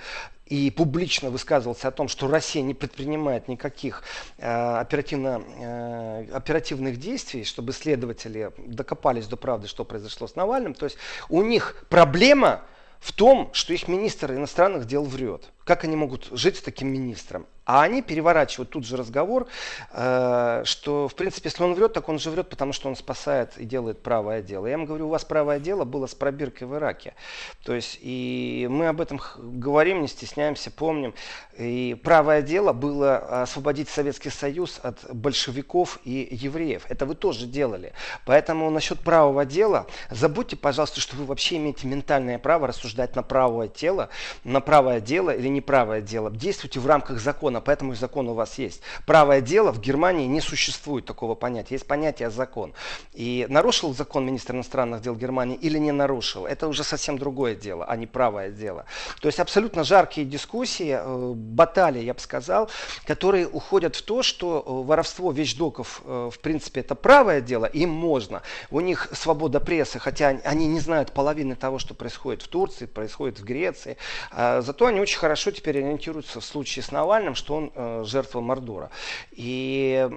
и 0.47 0.73
публично 0.73 1.31
высказывался 1.31 1.87
о 1.87 1.93
том, 1.93 2.09
что 2.09 2.27
Россия 2.27 2.65
не 2.65 2.75
предпринимает 2.75 3.47
никаких 3.47 4.03
э, 4.39 4.51
оперативно, 4.81 5.41
э, 5.61 6.27
оперативных 6.33 6.99
действий, 6.99 7.45
чтобы 7.45 7.73
следователи 7.75 8.51
докопались 8.59 9.29
до 9.29 9.37
правды, 9.37 9.69
что 9.69 9.85
произошло 9.85 10.27
с 10.27 10.35
Навальным. 10.35 10.75
То 10.75 10.87
есть 10.87 10.97
у 11.29 11.43
них 11.43 11.85
проблема 11.89 12.65
в 13.01 13.13
том, 13.13 13.51
что 13.53 13.73
их 13.73 13.89
министр 13.89 14.33
иностранных 14.33 14.87
дел 14.87 15.05
врет. 15.05 15.51
Как 15.65 15.85
они 15.85 15.97
могут 15.97 16.29
жить 16.31 16.59
с 16.59 16.63
таким 16.63 16.89
министром? 16.89 17.47
А 17.71 17.83
они 17.83 18.03
переворачивают 18.03 18.71
тут 18.71 18.85
же 18.85 18.97
разговор, 18.97 19.47
э, 19.93 20.63
что, 20.65 21.07
в 21.07 21.15
принципе, 21.15 21.49
если 21.51 21.63
он 21.63 21.75
врет, 21.75 21.93
так 21.93 22.09
он 22.09 22.19
же 22.19 22.31
врет, 22.31 22.49
потому 22.49 22.73
что 22.73 22.89
он 22.89 22.97
спасает 22.97 23.57
и 23.59 23.65
делает 23.65 24.03
правое 24.03 24.43
дело. 24.43 24.67
Я 24.67 24.73
им 24.73 24.87
говорю, 24.87 25.07
у 25.07 25.11
вас 25.11 25.25
правое 25.25 25.61
дело 25.61 25.85
было 25.85 26.09
с 26.09 26.15
пробиркой 26.17 26.67
в 26.67 26.75
Ираке. 26.75 27.15
То 27.63 27.73
есть, 27.73 27.97
и 28.01 28.67
мы 28.69 28.89
об 28.89 29.01
этом 29.01 29.21
говорим, 29.39 30.03
не 30.03 30.09
стесняемся, 30.09 30.73
помним. 30.73 31.15
И 31.57 31.97
правое 32.03 32.43
дело 32.43 32.73
было 32.73 33.43
освободить 33.43 33.89
Советский 33.89 34.31
Союз 34.31 34.81
от 34.83 34.99
большевиков 35.15 36.01
и 36.03 36.27
евреев. 36.29 36.87
Это 36.89 37.07
вы 37.07 37.15
тоже 37.15 37.47
делали. 37.47 37.93
Поэтому 38.27 38.69
насчет 38.71 38.99
правого 38.99 39.45
дела, 39.45 39.87
забудьте, 40.11 40.57
пожалуйста, 40.57 41.01
что 41.01 41.15
вы 41.15 41.25
вообще 41.25 41.59
имеете 41.59 41.87
ментальное 41.87 42.41
право 42.41 42.67
рассуждать 42.67 43.15
на 43.15 43.23
правое 43.23 43.69
тело, 43.69 44.09
на 44.43 44.61
правое 44.61 45.01
дело 45.01 45.31
или 45.31 45.47
неправое 45.47 46.01
дело. 46.01 46.33
Действуйте 46.33 46.81
в 46.81 46.87
рамках 46.89 47.21
закона 47.21 47.60
закона, 47.61 47.63
поэтому 47.65 47.93
и 47.93 47.97
закон 47.97 48.29
у 48.29 48.35
вас 48.35 48.59
есть. 48.59 48.81
Правое 49.07 49.41
дело 49.41 49.73
в 49.73 49.81
Германии 49.81 50.27
не 50.27 50.41
существует 50.41 51.05
такого 51.05 51.35
понятия. 51.35 51.75
Есть 51.75 51.87
понятие 51.87 52.31
закон. 52.31 52.73
И 53.15 53.47
нарушил 53.49 53.95
закон 53.95 54.27
министр 54.27 54.55
иностранных 54.55 55.03
дел 55.03 55.15
Германии 55.15 55.57
или 55.57 55.79
не 55.79 55.93
нарушил, 55.93 56.47
это 56.47 56.69
уже 56.69 56.85
совсем 56.85 57.19
другое 57.19 57.55
дело, 57.55 57.85
а 57.85 57.97
не 57.97 58.07
правое 58.07 58.51
дело. 58.51 58.85
То 59.21 59.29
есть 59.29 59.41
абсолютно 59.41 59.85
жаркие 59.85 60.27
дискуссии, 60.27 60.97
э, 60.99 61.33
баталии, 61.35 62.05
я 62.05 62.15
бы 62.15 62.21
сказал, 62.21 62.69
которые 63.07 63.47
уходят 63.47 63.97
в 63.97 64.03
то, 64.03 64.23
что 64.23 64.65
э, 64.67 64.87
воровство 64.87 65.33
вещдоков, 65.33 66.03
э, 66.05 66.31
в 66.33 66.39
принципе, 66.39 66.81
это 66.81 66.95
правое 66.95 67.41
дело, 67.41 67.67
им 67.67 67.91
можно. 67.91 68.43
У 68.71 68.81
них 68.81 69.09
свобода 69.13 69.61
прессы, 69.61 69.99
хотя 69.99 70.41
они 70.45 70.67
не 70.67 70.81
знают 70.81 71.13
половины 71.13 71.55
того, 71.55 71.79
что 71.79 71.95
происходит 71.95 72.43
в 72.43 72.49
Турции, 72.49 72.87
происходит 72.87 73.41
в 73.41 73.45
Греции. 73.45 73.97
А 74.31 74.61
зато 74.63 74.87
они 74.87 75.01
очень 75.01 75.19
хорошо 75.19 75.51
теперь 75.51 75.79
ориентируются 75.79 76.41
в 76.41 76.45
случае 76.45 76.83
с 76.83 76.93
Навальным, 76.93 77.35
что 77.35 77.50
он 77.55 77.73
э, 77.75 78.05
жертва 78.07 78.41
Мордора. 78.41 78.91
И, 79.33 80.09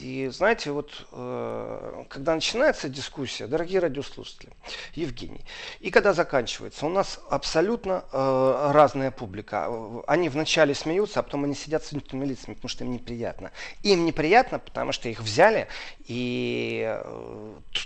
и 0.00 0.28
знаете, 0.32 0.70
вот 0.72 1.06
э, 1.12 2.04
когда 2.08 2.34
начинается 2.34 2.88
дискуссия, 2.88 3.46
дорогие 3.46 3.80
радиослушатели, 3.80 4.52
Евгений, 4.94 5.44
и 5.80 5.90
когда 5.90 6.12
заканчивается, 6.12 6.86
у 6.86 6.88
нас 6.88 7.20
абсолютно 7.30 8.04
э, 8.12 8.70
разная 8.72 9.10
публика. 9.10 9.70
Они 10.06 10.28
вначале 10.28 10.74
смеются, 10.74 11.20
а 11.20 11.22
потом 11.22 11.44
они 11.44 11.54
сидят 11.54 11.84
с 11.84 11.92
вынутыми 11.92 12.24
лицами, 12.24 12.54
потому 12.54 12.68
что 12.68 12.84
им 12.84 12.92
неприятно. 12.92 13.52
Им 13.82 14.04
неприятно, 14.04 14.58
потому 14.58 14.92
что 14.92 15.08
их 15.08 15.20
взяли 15.20 15.68
и 16.06 16.98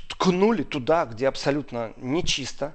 ткнули 0.09 0.63
туда, 0.63 1.05
где 1.07 1.29
абсолютно 1.29 1.93
нечисто, 1.97 2.75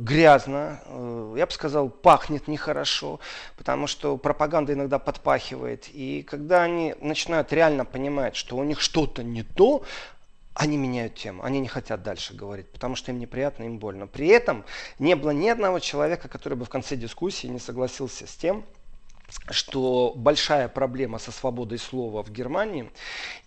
грязно, 0.00 0.80
э, 0.86 1.34
я 1.38 1.46
бы 1.46 1.52
сказал, 1.52 1.88
пахнет 1.88 2.46
нехорошо, 2.46 3.20
потому 3.56 3.86
что 3.86 4.16
пропаганда 4.16 4.74
иногда 4.74 4.98
подпахивает. 4.98 5.88
И 5.92 6.22
когда 6.22 6.62
они 6.62 6.94
начинают 7.00 7.52
реально 7.52 7.84
понимать, 7.84 8.36
что 8.36 8.56
у 8.56 8.64
них 8.64 8.80
что-то 8.80 9.22
не 9.22 9.42
то, 9.42 9.84
они 10.54 10.76
меняют 10.76 11.16
тему, 11.16 11.42
они 11.42 11.60
не 11.60 11.68
хотят 11.68 12.02
дальше 12.02 12.34
говорить, 12.34 12.70
потому 12.70 12.96
что 12.96 13.10
им 13.10 13.18
неприятно, 13.18 13.64
им 13.64 13.78
больно. 13.78 14.06
При 14.06 14.28
этом 14.28 14.64
не 14.98 15.16
было 15.16 15.30
ни 15.30 15.48
одного 15.48 15.80
человека, 15.80 16.28
который 16.28 16.54
бы 16.54 16.64
в 16.64 16.70
конце 16.70 16.96
дискуссии 16.96 17.46
не 17.46 17.58
согласился 17.58 18.26
с 18.26 18.34
тем, 18.36 18.64
что 19.50 20.12
большая 20.14 20.68
проблема 20.68 21.18
со 21.18 21.32
свободой 21.32 21.78
слова 21.78 22.22
в 22.22 22.30
Германии. 22.30 22.90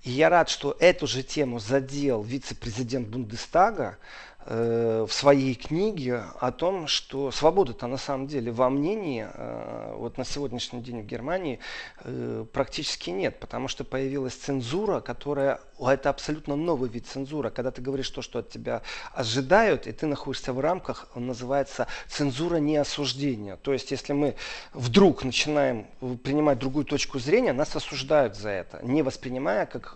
И 0.04 0.12
я 0.12 0.30
рад, 0.30 0.50
что 0.50 0.76
эту 0.80 1.08
же 1.08 1.24
тему 1.24 1.60
задел 1.60 2.22
вице-президент 2.22 3.08
Бундестага, 3.08 3.98
Э, 3.98 4.29
в 4.46 5.10
своей 5.10 5.54
книге 5.54 6.24
о 6.40 6.52
том, 6.52 6.88
что 6.88 7.30
свобода-то 7.30 7.88
на 7.88 7.98
самом 7.98 8.26
деле 8.28 8.52
во 8.52 8.70
мнении 8.70 9.28
э, 9.32 9.94
вот 9.96 10.18
на 10.18 10.26
сегодняшний 10.26 10.82
день 10.82 11.02
в 11.02 11.06
Германии 11.06 11.60
э, 12.04 12.46
практически 12.52 13.10
нет, 13.10 13.40
потому 13.40 13.68
что 13.68 13.84
появилась 13.84 14.34
цензура, 14.34 15.02
которая 15.02 15.60
это 15.80 16.10
абсолютно 16.10 16.56
новый 16.56 16.90
вид 16.90 17.06
цензуры, 17.06 17.52
когда 17.52 17.72
ты 17.72 17.82
говоришь 17.82 18.10
то, 18.10 18.22
что 18.22 18.40
от 18.40 18.50
тебя 18.50 18.82
ожидают, 19.14 19.88
и 19.88 19.92
ты 19.92 20.08
находишься 20.08 20.54
в 20.54 20.60
рамках, 20.60 21.10
он 21.16 21.28
называется 21.28 21.88
цензура 22.08 22.58
неосуждения. 22.58 23.58
То 23.58 23.74
есть, 23.74 23.92
если 23.92 24.14
мы 24.14 24.36
вдруг 24.74 25.24
начинаем 25.24 25.86
принимать 26.24 26.60
другую 26.60 26.86
точку 26.86 27.20
зрения, 27.20 27.54
нас 27.54 27.76
осуждают 27.76 28.36
за 28.36 28.50
это, 28.50 28.80
не 28.84 29.04
воспринимая 29.04 29.66
как 29.66 29.96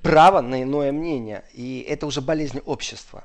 право 0.00 0.40
на 0.40 0.62
иное 0.62 0.92
мнение. 0.92 1.44
И 1.52 1.84
это 1.88 2.06
уже 2.06 2.20
болезнь 2.20 2.60
общества. 2.64 3.24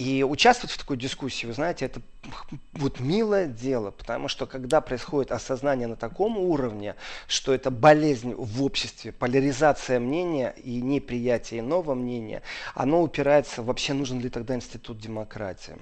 И 0.00 0.24
участвовать 0.24 0.72
в 0.72 0.78
такой 0.78 0.96
дискуссии, 0.96 1.44
вы 1.44 1.52
знаете, 1.52 1.84
это 1.84 2.00
вот 2.72 3.00
милое 3.00 3.46
дело, 3.46 3.90
потому 3.90 4.28
что 4.28 4.46
когда 4.46 4.80
происходит 4.80 5.30
осознание 5.30 5.86
на 5.88 5.96
таком 5.96 6.38
уровне, 6.38 6.96
что 7.26 7.52
это 7.52 7.70
болезнь 7.70 8.34
в 8.34 8.62
обществе, 8.62 9.12
поляризация 9.12 10.00
мнения 10.00 10.54
и 10.56 10.80
неприятие 10.80 11.60
иного 11.60 11.94
мнения, 11.94 12.40
оно 12.74 13.02
упирается, 13.02 13.62
вообще 13.62 13.92
нужен 13.92 14.20
ли 14.20 14.30
тогда 14.30 14.54
институт 14.54 14.98
демократии. 14.98 15.76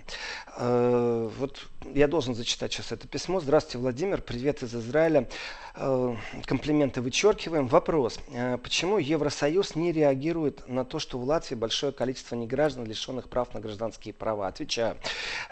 Э, 0.56 1.30
вот 1.38 1.68
я 1.94 2.08
должен 2.08 2.34
зачитать 2.34 2.72
сейчас 2.72 2.90
это 2.90 3.06
письмо. 3.06 3.38
Здравствуйте, 3.38 3.78
Владимир, 3.78 4.20
привет 4.20 4.64
из 4.64 4.74
Израиля. 4.74 5.28
Э, 5.76 6.16
комплименты 6.44 7.00
вычеркиваем. 7.02 7.68
Вопрос. 7.68 8.18
Э, 8.32 8.58
почему 8.58 8.98
Евросоюз 8.98 9.76
не 9.76 9.92
реагирует 9.92 10.68
на 10.68 10.84
то, 10.84 10.98
что 10.98 11.18
в 11.18 11.24
Латвии 11.24 11.54
большое 11.54 11.92
количество 11.92 12.34
неграждан, 12.34 12.84
лишенных 12.84 13.28
прав 13.28 13.54
на 13.54 13.60
гражданские 13.60 14.07
права? 14.12 14.48
Отвечаю. 14.48 14.96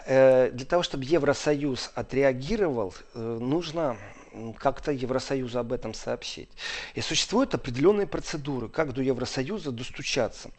Для 0.05 0.65
того, 0.67 0.83
чтобы 0.83 1.03
Евросоюз 1.03 1.91
отреагировал, 1.95 2.93
э, 3.13 3.19
нужно 3.19 3.97
как-то 4.59 4.91
Евросоюзу 4.91 5.59
об 5.59 5.73
этом 5.73 5.93
сообщить. 5.93 6.49
И 6.95 7.01
существуют 7.01 7.55
определенные 7.55 8.07
процедуры, 8.07 8.69
как 8.69 8.93
до 8.93 9.01
Евросоюза 9.01 9.71
достучаться. 9.71 10.51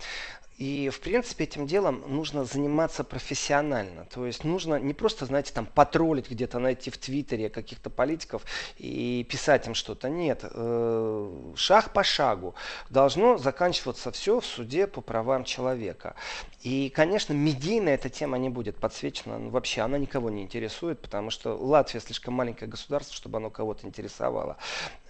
И, 0.58 0.90
в 0.90 0.98
принципе, 1.00 1.44
этим 1.44 1.68
делом 1.68 2.02
нужно 2.08 2.44
заниматься 2.44 3.04
профессионально. 3.04 4.06
То 4.06 4.26
есть 4.26 4.42
нужно 4.42 4.74
не 4.80 4.92
просто, 4.92 5.24
знаете, 5.24 5.52
там 5.54 5.66
потроллить 5.66 6.28
где-то, 6.28 6.58
найти 6.58 6.90
в 6.90 6.98
Твиттере 6.98 7.48
каких-то 7.48 7.90
политиков 7.90 8.42
и 8.76 9.24
писать 9.30 9.68
им 9.68 9.74
что-то. 9.74 10.08
Нет, 10.08 10.40
э, 10.42 11.52
шаг 11.54 11.92
по 11.92 12.02
шагу 12.02 12.56
должно 12.90 13.38
заканчиваться 13.38 14.10
все 14.10 14.40
в 14.40 14.46
суде 14.46 14.88
по 14.88 15.00
правам 15.00 15.44
человека. 15.44 16.16
И, 16.62 16.90
конечно, 16.90 17.32
медийно 17.32 17.90
эта 17.90 18.08
тема 18.08 18.36
не 18.36 18.48
будет 18.48 18.78
подсвечена. 18.78 19.38
Ну, 19.38 19.50
вообще, 19.50 19.82
она 19.82 19.96
никого 19.96 20.28
не 20.28 20.42
интересует, 20.42 21.00
потому 21.00 21.30
что 21.30 21.56
Латвия 21.56 22.00
слишком 22.00 22.34
маленькое 22.34 22.68
государство, 22.68 23.14
чтобы 23.14 23.38
оно 23.38 23.50
кого-то 23.50 23.86
интересовало. 23.86 24.56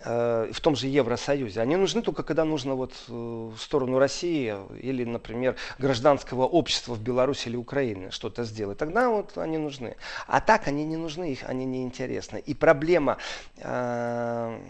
Э, 0.04 0.50
в 0.52 0.60
том 0.60 0.76
же 0.76 0.88
Евросоюзе. 0.88 1.62
Они 1.62 1.76
нужны 1.76 2.02
только, 2.02 2.22
когда 2.22 2.44
нужно 2.44 2.74
вот 2.74 2.92
э, 3.08 3.12
в 3.12 3.56
сторону 3.58 3.98
России 3.98 4.54
или, 4.80 5.04
например, 5.04 5.37
гражданского 5.78 6.44
общества 6.44 6.94
в 6.94 7.00
Беларуси 7.00 7.48
или 7.48 7.56
Украине 7.56 8.10
что-то 8.10 8.44
сделать. 8.44 8.78
Тогда 8.78 9.08
вот 9.08 9.38
они 9.38 9.58
нужны. 9.58 9.96
А 10.26 10.40
так 10.40 10.68
они 10.68 10.84
не 10.84 10.96
нужны, 10.96 11.32
их 11.32 11.44
они 11.44 11.64
не 11.64 11.82
интересны. 11.82 12.38
И 12.38 12.54
проблема 12.54 13.18
э, 13.56 14.60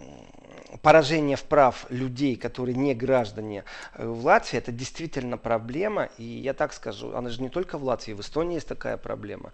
поражение 0.83 1.37
в 1.37 1.45
прав 1.45 1.87
людей, 1.91 2.37
которые 2.37 2.77
не 2.77 2.95
граждане 2.95 3.65
э, 3.95 4.07
в 4.07 4.25
Латвии, 4.25 4.59
это 4.59 4.73
действительно 4.73 5.39
проблема. 5.39 6.09
И 6.19 6.25
я 6.25 6.55
так 6.55 6.73
скажу, 6.73 7.15
она 7.15 7.31
же 7.31 7.43
не 7.43 7.49
только 7.49 7.79
в 7.79 7.85
Латвии, 7.85 8.13
в 8.13 8.21
Эстонии 8.21 8.55
есть 8.55 8.69
такая 8.69 8.97
проблема. 8.97 9.53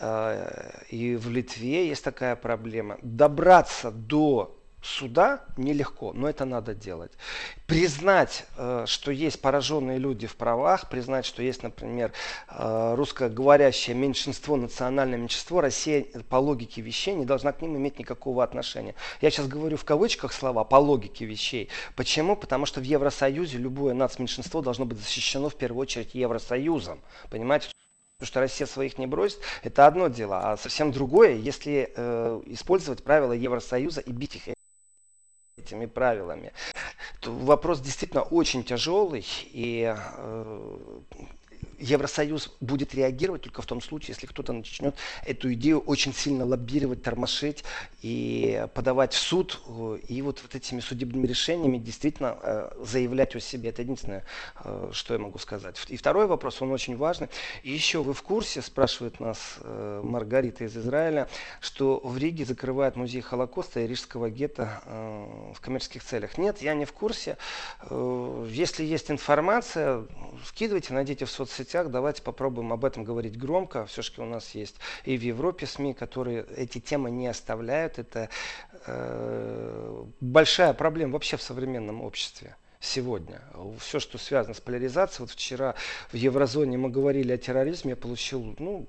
Э, 0.00 0.72
и 0.88 1.16
в 1.16 1.30
Литве 1.30 1.88
есть 1.88 2.04
такая 2.04 2.36
проблема. 2.36 2.98
Добраться 3.02 3.90
до 3.90 4.59
суда 4.82 5.44
нелегко, 5.56 6.12
но 6.12 6.28
это 6.28 6.44
надо 6.44 6.74
делать. 6.74 7.12
Признать, 7.66 8.44
э, 8.56 8.84
что 8.86 9.10
есть 9.10 9.40
пораженные 9.40 9.98
люди 9.98 10.26
в 10.26 10.36
правах, 10.36 10.88
признать, 10.88 11.26
что 11.26 11.42
есть, 11.42 11.62
например, 11.62 12.12
э, 12.48 12.94
русскоговорящее 12.96 13.94
меньшинство, 13.94 14.56
национальное 14.56 15.18
меньшинство, 15.18 15.60
Россия 15.60 16.06
по 16.28 16.36
логике 16.36 16.80
вещей 16.80 17.14
не 17.14 17.26
должна 17.26 17.52
к 17.52 17.60
ним 17.60 17.76
иметь 17.76 17.98
никакого 17.98 18.42
отношения. 18.42 18.94
Я 19.20 19.30
сейчас 19.30 19.48
говорю 19.48 19.76
в 19.76 19.84
кавычках 19.84 20.32
слова 20.32 20.64
«по 20.64 20.76
логике 20.76 21.24
вещей». 21.26 21.68
Почему? 21.96 22.36
Потому 22.36 22.66
что 22.66 22.80
в 22.80 22.84
Евросоюзе 22.84 23.58
любое 23.58 23.94
нацменьшинство 23.94 24.62
должно 24.62 24.86
быть 24.86 24.98
защищено 24.98 25.48
в 25.48 25.56
первую 25.56 25.82
очередь 25.82 26.14
Евросоюзом. 26.14 27.00
Понимаете? 27.30 27.68
Потому 28.18 28.26
что 28.26 28.40
Россия 28.40 28.66
своих 28.66 28.98
не 28.98 29.06
бросит, 29.06 29.38
это 29.62 29.86
одно 29.86 30.08
дело. 30.08 30.52
А 30.52 30.56
совсем 30.58 30.92
другое, 30.92 31.36
если 31.36 31.90
э, 31.96 32.42
использовать 32.46 33.02
правила 33.02 33.32
Евросоюза 33.32 34.02
и 34.02 34.12
бить 34.12 34.36
их 34.36 34.54
этими 35.60 35.86
правилами. 35.86 36.52
Вопрос 37.24 37.80
действительно 37.80 38.22
очень 38.22 38.64
тяжелый, 38.64 39.26
и 39.52 39.94
э, 39.96 41.00
Евросоюз 41.80 42.52
будет 42.60 42.94
реагировать 42.94 43.42
только 43.42 43.62
в 43.62 43.66
том 43.66 43.80
случае, 43.80 44.14
если 44.14 44.26
кто-то 44.26 44.52
начнет 44.52 44.94
эту 45.24 45.52
идею 45.54 45.80
очень 45.80 46.12
сильно 46.12 46.44
лоббировать, 46.44 47.02
тормошить 47.02 47.64
и 48.02 48.66
подавать 48.74 49.14
в 49.14 49.18
суд. 49.18 49.60
И 50.08 50.20
вот, 50.22 50.42
вот 50.42 50.54
этими 50.54 50.80
судебными 50.80 51.26
решениями 51.26 51.78
действительно 51.78 52.36
э, 52.42 52.70
заявлять 52.84 53.34
о 53.34 53.40
себе. 53.40 53.70
Это 53.70 53.82
единственное, 53.82 54.24
э, 54.62 54.90
что 54.92 55.14
я 55.14 55.20
могу 55.20 55.38
сказать. 55.38 55.76
И 55.88 55.96
второй 55.96 56.26
вопрос, 56.26 56.60
он 56.60 56.70
очень 56.72 56.96
важный. 56.96 57.28
И 57.62 57.70
еще 57.70 58.02
вы 58.02 58.12
в 58.12 58.22
курсе, 58.22 58.60
спрашивает 58.62 59.20
нас 59.20 59.56
э, 59.60 60.00
Маргарита 60.04 60.64
из 60.64 60.76
Израиля, 60.76 61.28
что 61.60 62.00
в 62.04 62.18
Риге 62.18 62.44
закрывают 62.44 62.96
музей 62.96 63.22
Холокоста 63.22 63.80
и 63.80 63.86
Рижского 63.86 64.28
гетто 64.30 64.82
э, 64.84 65.52
в 65.54 65.60
коммерческих 65.60 66.04
целях. 66.04 66.36
Нет, 66.36 66.60
я 66.60 66.74
не 66.74 66.84
в 66.84 66.92
курсе. 66.92 67.38
Э, 67.88 68.46
если 68.50 68.84
есть 68.84 69.10
информация, 69.10 70.04
скидывайте, 70.44 70.92
найдите 70.92 71.24
в 71.24 71.30
соцсетях 71.30 71.49
соцсетях. 71.50 71.90
Давайте 71.90 72.22
попробуем 72.22 72.72
об 72.72 72.84
этом 72.84 73.04
говорить 73.04 73.38
громко. 73.38 73.86
Все-таки 73.86 74.20
у 74.20 74.24
нас 74.24 74.54
есть 74.54 74.76
и 75.04 75.16
в 75.16 75.22
Европе 75.22 75.66
СМИ, 75.66 75.94
которые 75.94 76.46
эти 76.56 76.78
темы 76.78 77.10
не 77.10 77.26
оставляют. 77.26 77.98
Это 77.98 78.28
э, 78.86 80.04
большая 80.20 80.72
проблема 80.72 81.14
вообще 81.14 81.36
в 81.36 81.42
современном 81.42 82.02
обществе 82.02 82.56
сегодня. 82.80 83.42
Все, 83.78 84.00
что 84.00 84.18
связано 84.18 84.54
с 84.54 84.60
поляризацией. 84.60 85.26
Вот 85.26 85.30
вчера 85.30 85.74
в 86.10 86.16
Еврозоне 86.16 86.78
мы 86.78 86.88
говорили 86.88 87.32
о 87.32 87.38
терроризме, 87.38 87.90
я 87.90 87.96
получил 87.96 88.56
ну, 88.58 88.86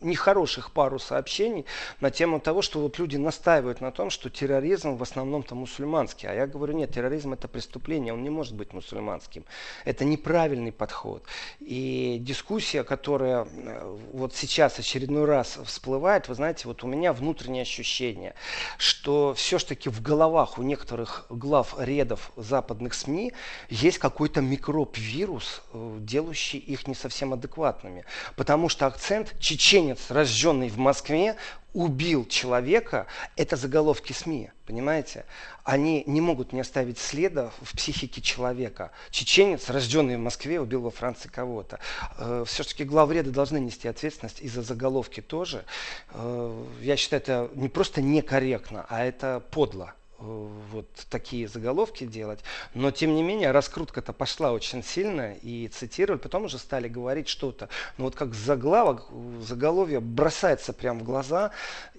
нехороших 0.00 0.70
пару 0.70 0.98
сообщений 0.98 1.64
на 2.00 2.10
тему 2.10 2.40
того, 2.40 2.62
что 2.62 2.80
вот 2.80 2.98
люди 2.98 3.16
настаивают 3.16 3.80
на 3.80 3.90
том, 3.90 4.10
что 4.10 4.30
терроризм 4.30 4.96
в 4.96 5.02
основном-то 5.02 5.54
мусульманский. 5.54 6.28
А 6.28 6.34
я 6.34 6.46
говорю, 6.46 6.74
нет, 6.74 6.92
терроризм 6.94 7.32
это 7.32 7.48
преступление, 7.48 8.12
он 8.12 8.22
не 8.22 8.30
может 8.30 8.54
быть 8.54 8.72
мусульманским. 8.72 9.44
Это 9.84 10.04
неправильный 10.04 10.70
подход. 10.70 11.24
И 11.58 12.18
дискуссия, 12.20 12.84
которая 12.84 13.44
э, 13.44 13.98
вот 14.12 14.34
сейчас 14.36 14.78
очередной 14.78 15.24
раз 15.24 15.58
всплывает, 15.64 16.28
вы 16.28 16.34
знаете, 16.34 16.68
вот 16.68 16.84
у 16.84 16.86
меня 16.86 17.12
внутреннее 17.12 17.62
ощущение, 17.62 18.34
что 18.76 19.34
все-таки 19.34 19.88
в 19.88 20.00
головах 20.00 20.58
у 20.58 20.62
некоторых 20.62 21.26
глав 21.28 21.74
рядов 21.78 22.30
западных 22.36 22.94
СМИ 22.94 23.32
есть 23.68 23.98
какой-то 23.98 24.40
микроб-вирус, 24.42 25.62
э, 25.72 25.96
делающий 26.00 26.60
их 26.60 26.86
не 26.86 26.94
совсем 26.94 27.32
адекватными. 27.32 28.04
Потому 28.36 28.68
что 28.68 28.86
акцент 28.86 29.34
чечен 29.40 29.87
чеченец, 29.88 30.10
рожденный 30.10 30.68
в 30.68 30.78
Москве, 30.78 31.36
убил 31.72 32.26
человека, 32.26 33.06
это 33.36 33.56
заголовки 33.56 34.12
СМИ, 34.12 34.50
понимаете? 34.66 35.24
Они 35.64 36.02
не 36.06 36.20
могут 36.20 36.52
не 36.52 36.60
оставить 36.60 36.98
следа 36.98 37.50
в 37.60 37.76
психике 37.76 38.20
человека. 38.20 38.90
Чеченец, 39.10 39.68
рожденный 39.70 40.16
в 40.16 40.20
Москве, 40.20 40.60
убил 40.60 40.82
во 40.82 40.90
Франции 40.90 41.28
кого-то. 41.28 41.78
Э, 42.18 42.44
Все-таки 42.46 42.84
главреды 42.84 43.30
должны 43.30 43.58
нести 43.58 43.88
ответственность 43.88 44.40
и 44.40 44.48
за 44.48 44.62
заголовки 44.62 45.20
тоже. 45.20 45.64
Э, 46.10 46.64
я 46.80 46.96
считаю, 46.96 47.22
это 47.22 47.50
не 47.54 47.68
просто 47.68 48.02
некорректно, 48.02 48.86
а 48.88 49.04
это 49.04 49.42
подло. 49.50 49.94
Э, 50.20 50.48
вот 50.72 50.88
такие 51.10 51.46
заголовки 51.48 52.04
делать. 52.04 52.40
Но, 52.74 52.90
тем 52.90 53.14
не 53.14 53.22
менее, 53.22 53.52
раскрутка-то 53.52 54.12
пошла 54.12 54.52
очень 54.52 54.82
сильно 54.82 55.34
и 55.34 55.68
цитировали, 55.68 56.20
потом 56.20 56.44
уже 56.44 56.58
стали 56.58 56.88
говорить 56.88 57.28
что-то. 57.28 57.68
Но 57.98 58.04
вот 58.04 58.16
как 58.16 58.34
заглавок, 58.34 59.06
заголовье 59.40 60.00
бросается 60.00 60.72
прямо 60.72 61.00
в 61.00 61.04
глаза. 61.04 61.52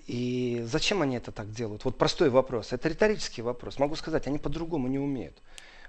И 0.07 0.61
зачем 0.65 1.01
они 1.01 1.17
это 1.17 1.31
так 1.31 1.51
делают? 1.51 1.85
Вот 1.85 1.97
простой 1.97 2.29
вопрос. 2.29 2.73
Это 2.73 2.89
риторический 2.89 3.41
вопрос. 3.41 3.79
Могу 3.79 3.95
сказать, 3.95 4.27
они 4.27 4.37
по-другому 4.39 4.87
не 4.87 4.99
умеют. 4.99 5.37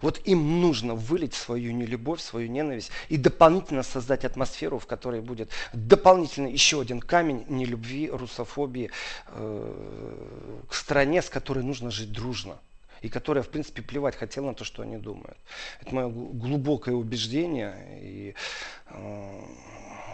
Вот 0.03 0.21
им 0.25 0.61
нужно 0.61 0.95
вылить 0.95 1.35
свою 1.35 1.73
нелюбовь, 1.73 2.21
свою 2.21 2.49
ненависть 2.49 2.91
и 3.09 3.17
дополнительно 3.17 3.83
создать 3.83 4.25
атмосферу, 4.25 4.79
в 4.79 4.87
которой 4.87 5.21
будет 5.21 5.51
дополнительно 5.73 6.49
еще 6.49 6.81
один 6.81 7.01
камень 7.01 7.45
нелюбви, 7.49 8.11
русофобии 8.11 8.91
э, 9.29 10.65
к 10.69 10.75
стране, 10.75 11.23
с 11.23 11.29
которой 11.29 11.65
нужно 11.65 11.91
жить 11.91 12.13
дружно 12.13 12.59
и 13.03 13.09
которая, 13.09 13.43
в 13.43 13.49
принципе, 13.49 13.83
плевать 13.83 14.17
хотела 14.17 14.47
на 14.47 14.55
то, 14.55 14.65
что 14.65 14.83
они 14.83 14.99
думают. 14.99 15.39
Это 15.81 15.95
мое 15.95 16.09
глубокое 16.09 16.95
убеждение, 16.95 17.75
и 18.03 18.35
э, 18.89 19.41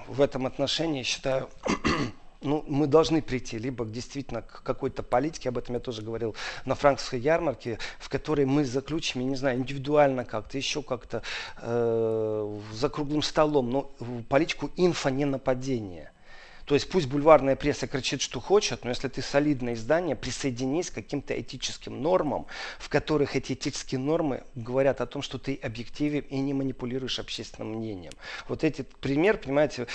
в 0.07 0.21
этом 0.21 0.47
отношении 0.47 1.03
считаю 1.03 1.49
ну, 2.43 2.65
мы 2.67 2.87
должны 2.87 3.23
прийти 3.23 3.59
либо 3.59 3.85
действительно 3.85 4.43
к 4.43 4.63
какой-то 4.63 5.03
политике, 5.03 5.49
об 5.49 5.59
этом 5.59 5.75
я 5.75 5.81
тоже 5.81 6.03
говорил 6.03 6.35
на 6.65 6.75
франкфуртской 6.75 7.21
ярмарке, 7.21 7.79
в 7.99 8.09
которой 8.09 8.47
мы 8.47 8.65
заключим, 8.65 9.21
я 9.21 9.27
не 9.27 9.37
знаю, 9.37 9.59
индивидуально 9.59 10.25
как-то, 10.25 10.57
еще 10.57 10.83
как-то 10.83 11.23
э, 11.61 12.59
за 12.73 12.89
круглым 12.89 13.23
столом, 13.23 13.71
но 13.71 13.83
политику 14.29 14.71
инфо 14.77 15.11
не 15.11 15.25
нападения. 15.25 16.13
То 16.67 16.75
есть 16.75 16.91
пусть 16.91 17.07
бульварная 17.07 17.55
пресса 17.55 17.87
кричит, 17.87 18.21
что 18.21 18.41
хочет, 18.41 18.83
но 18.83 18.91
если 18.91 19.07
ты 19.07 19.23
солидное 19.23 19.75
издание, 19.75 20.17
присоединись 20.17 20.91
к 20.91 20.95
каким-то 20.95 21.41
этическим 21.41 22.03
нормам, 22.03 22.47
в 22.81 22.89
которых 22.89 23.37
эти 23.37 23.53
этические 23.53 24.01
нормы 24.01 24.43
говорят 24.57 25.01
о 25.01 25.07
том, 25.07 25.23
что 25.23 25.39
ты 25.39 25.55
объективен 25.63 26.25
и 26.29 26.39
не 26.41 26.55
манипулируешь 26.55 27.21
общественным 27.21 27.75
мнением. 27.75 28.13
Вот 28.49 28.65
этот 28.65 28.89
пример, 28.97 29.39
понимаете, 29.39 29.87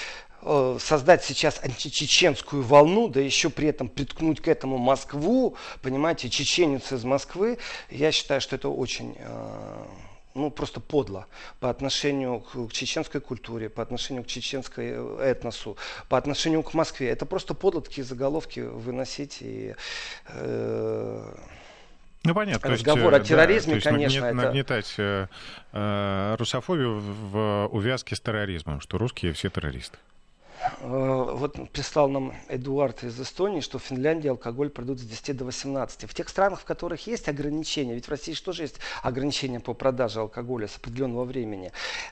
создать 0.80 1.24
сейчас 1.24 1.60
античеченскую 1.64 2.64
волну, 2.64 3.08
да 3.08 3.20
еще 3.20 3.50
при 3.50 3.68
этом 3.68 3.89
приткнуть 3.89 4.42
к 4.42 4.48
этому 4.48 4.78
Москву, 4.78 5.56
понимаете, 5.82 6.30
чеченец 6.30 6.92
из 6.92 7.04
Москвы, 7.04 7.58
я 7.89 8.12
считаю, 8.12 8.42
что 8.42 8.56
это 8.56 8.70
очень 8.70 9.16
э, 9.18 9.86
ну, 10.34 10.50
просто 10.50 10.80
подло 10.80 11.28
по 11.60 11.70
отношению 11.70 12.39
к, 12.39 12.70
к 12.70 12.72
чеченской 12.72 13.22
культуре, 13.22 13.70
по 13.70 13.82
отношению 13.84 14.24
к 14.24 14.28
чеченской 14.28 14.92
этносу, 15.20 15.78
по 16.10 16.18
отношению 16.18 16.64
к 16.64 16.74
Москве. 16.74 17.10
Это 17.10 17.26
просто 17.26 17.54
подло 17.54 17.82
такие 17.82 18.04
заголовки 18.04 18.60
выносить 18.62 19.38
и 19.42 19.76
э, 20.28 21.34
ну, 22.24 22.36
понятно. 22.36 22.70
Разговор 22.70 23.14
есть, 23.14 23.26
о 23.26 23.28
терроризме, 23.28 23.76
да, 23.76 23.82
конечно, 23.82 24.22
нагнет, 24.22 24.36
это... 24.36 24.48
Нагнетать 24.48 24.94
э, 24.98 25.28
э, 25.74 26.36
русофобию 26.38 27.00
в 27.00 27.68
увязке 27.72 28.16
с 28.16 28.22
терроризмом, 28.22 28.80
что 28.80 29.00
русские 29.00 29.34
все 29.34 29.50
террористы. 29.50 29.98
Э, 30.80 31.32
вот 31.34 31.70
прислал 31.72 32.09
нам 32.09 32.34
Эдуард 32.47 33.03
из 33.03 33.20
Эстонии, 33.20 33.62
что 33.62 33.80
в 33.80 33.84
Финляндии 33.84 34.28
алкоголь 34.28 34.70
продают 34.70 34.99
с 34.99 35.03
10 35.03 35.38
до 35.38 35.45
18. 35.45 36.09
В 36.09 36.14
тех 36.14 36.30
странах, 36.30 36.62
в 36.62 36.66
которых 36.66 37.07
есть 37.07 37.28
ограничения, 37.28 37.93
ведь 37.93 38.05
в 38.05 38.09
России 38.09 38.34
тоже 38.34 38.64
есть 38.64 38.80
ограничения 39.01 39.59
по 39.59 39.74
продаже 39.74 40.20
алкоголя 40.20 40.68
с 40.68 40.78
определенного 40.78 41.26
времени, 41.26 41.72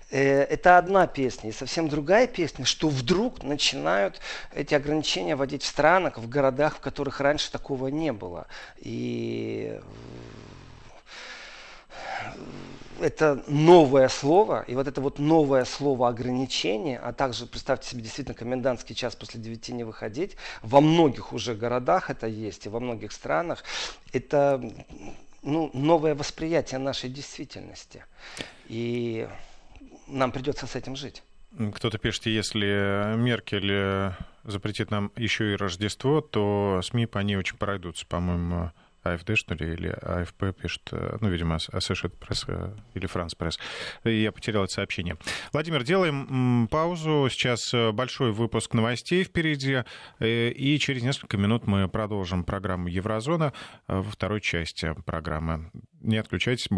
э, 0.10 0.44
это 0.44 0.78
одна 0.78 1.08
песня. 1.08 1.50
И 1.50 1.54
совсем 1.54 1.90
другая 1.90 2.28
песня, 2.28 2.66
что 2.66 2.90
вдруг 2.90 3.44
начинают 3.44 4.20
эти 4.54 4.74
ограничения 4.74 5.36
вводить 5.36 5.64
в 5.64 5.68
странах, 5.68 6.18
в 6.18 6.28
городах, 6.28 6.78
в 6.78 6.80
которых 6.80 7.20
раньше 7.20 7.52
такого 7.52 7.88
не 7.88 8.12
было. 8.12 8.48
И 8.78 9.80
это 13.02 13.44
новое 13.48 14.08
слово, 14.08 14.64
и 14.68 14.76
вот 14.76 14.88
это 14.88 15.02
вот 15.02 15.20
новое 15.20 15.66
слово 15.66 16.10
ограничение, 16.10 17.00
а 17.00 17.14
также, 17.14 17.46
представьте 17.46 17.90
себе, 17.90 18.02
действительно, 18.02 18.36
комендантский 18.36 18.96
час 18.96 19.16
после 19.16 19.40
9 19.40 19.70
не 19.70 19.84
выходить, 19.84 20.36
во 20.62 20.82
многих 20.82 21.34
уже 21.34 21.56
городах 21.56 22.10
это 22.10 22.28
есть, 22.28 22.66
и 22.66 22.70
во 22.70 22.80
многих 22.80 23.12
странах, 23.12 23.64
это 24.14 24.62
ну, 25.44 25.70
новое 25.74 26.16
восприятие 26.16 26.80
нашей 26.80 27.10
действительности. 27.10 28.06
И 28.68 29.28
нам 30.08 30.32
придется 30.32 30.68
с 30.68 30.76
этим 30.76 30.96
жить. 30.96 31.24
Кто-то 31.74 31.98
пишет, 31.98 32.28
если 32.28 33.16
Меркель 33.16 34.14
запретит 34.44 34.92
нам 34.92 35.12
еще 35.16 35.54
и 35.54 35.56
Рождество, 35.56 36.22
то 36.22 36.82
СМИ 36.84 37.08
по 37.08 37.20
ней 37.20 37.38
очень 37.38 37.58
пройдутся, 37.58 38.06
по-моему, 38.06 38.72
АФД, 39.04 39.36
что 39.36 39.56
ли, 39.56 39.74
или 39.74 39.88
АФП 39.88 40.56
пишет, 40.60 40.90
э, 40.92 41.18
ну, 41.22 41.30
видимо, 41.30 41.56
Associated 41.56 42.18
Press 42.20 42.46
э, 42.48 42.76
или 42.94 43.08
France 43.08 43.38
Press. 43.38 43.60
Я 44.04 44.32
потерял 44.32 44.64
это 44.64 44.74
сообщение. 44.74 45.18
Владимир, 45.54 45.84
делаем 45.84 46.68
паузу. 46.70 47.28
Сейчас 47.30 47.74
э, 47.74 47.92
большой 47.92 48.32
выпуск 48.32 48.74
новостей 48.74 49.24
впереди. 49.24 49.84
И 50.20 50.78
через 50.80 51.04
несколько 51.04 51.38
минут 51.38 51.68
мы 51.68 51.88
продолжим 51.88 52.44
программу 52.44 52.88
«Еврозона» 52.88 53.54
во 53.88 54.04
второй 54.04 54.42
части 54.42 54.94
программы. 55.06 55.72
Не 56.02 56.18
отключайтесь, 56.18 56.68
будьте 56.70 56.78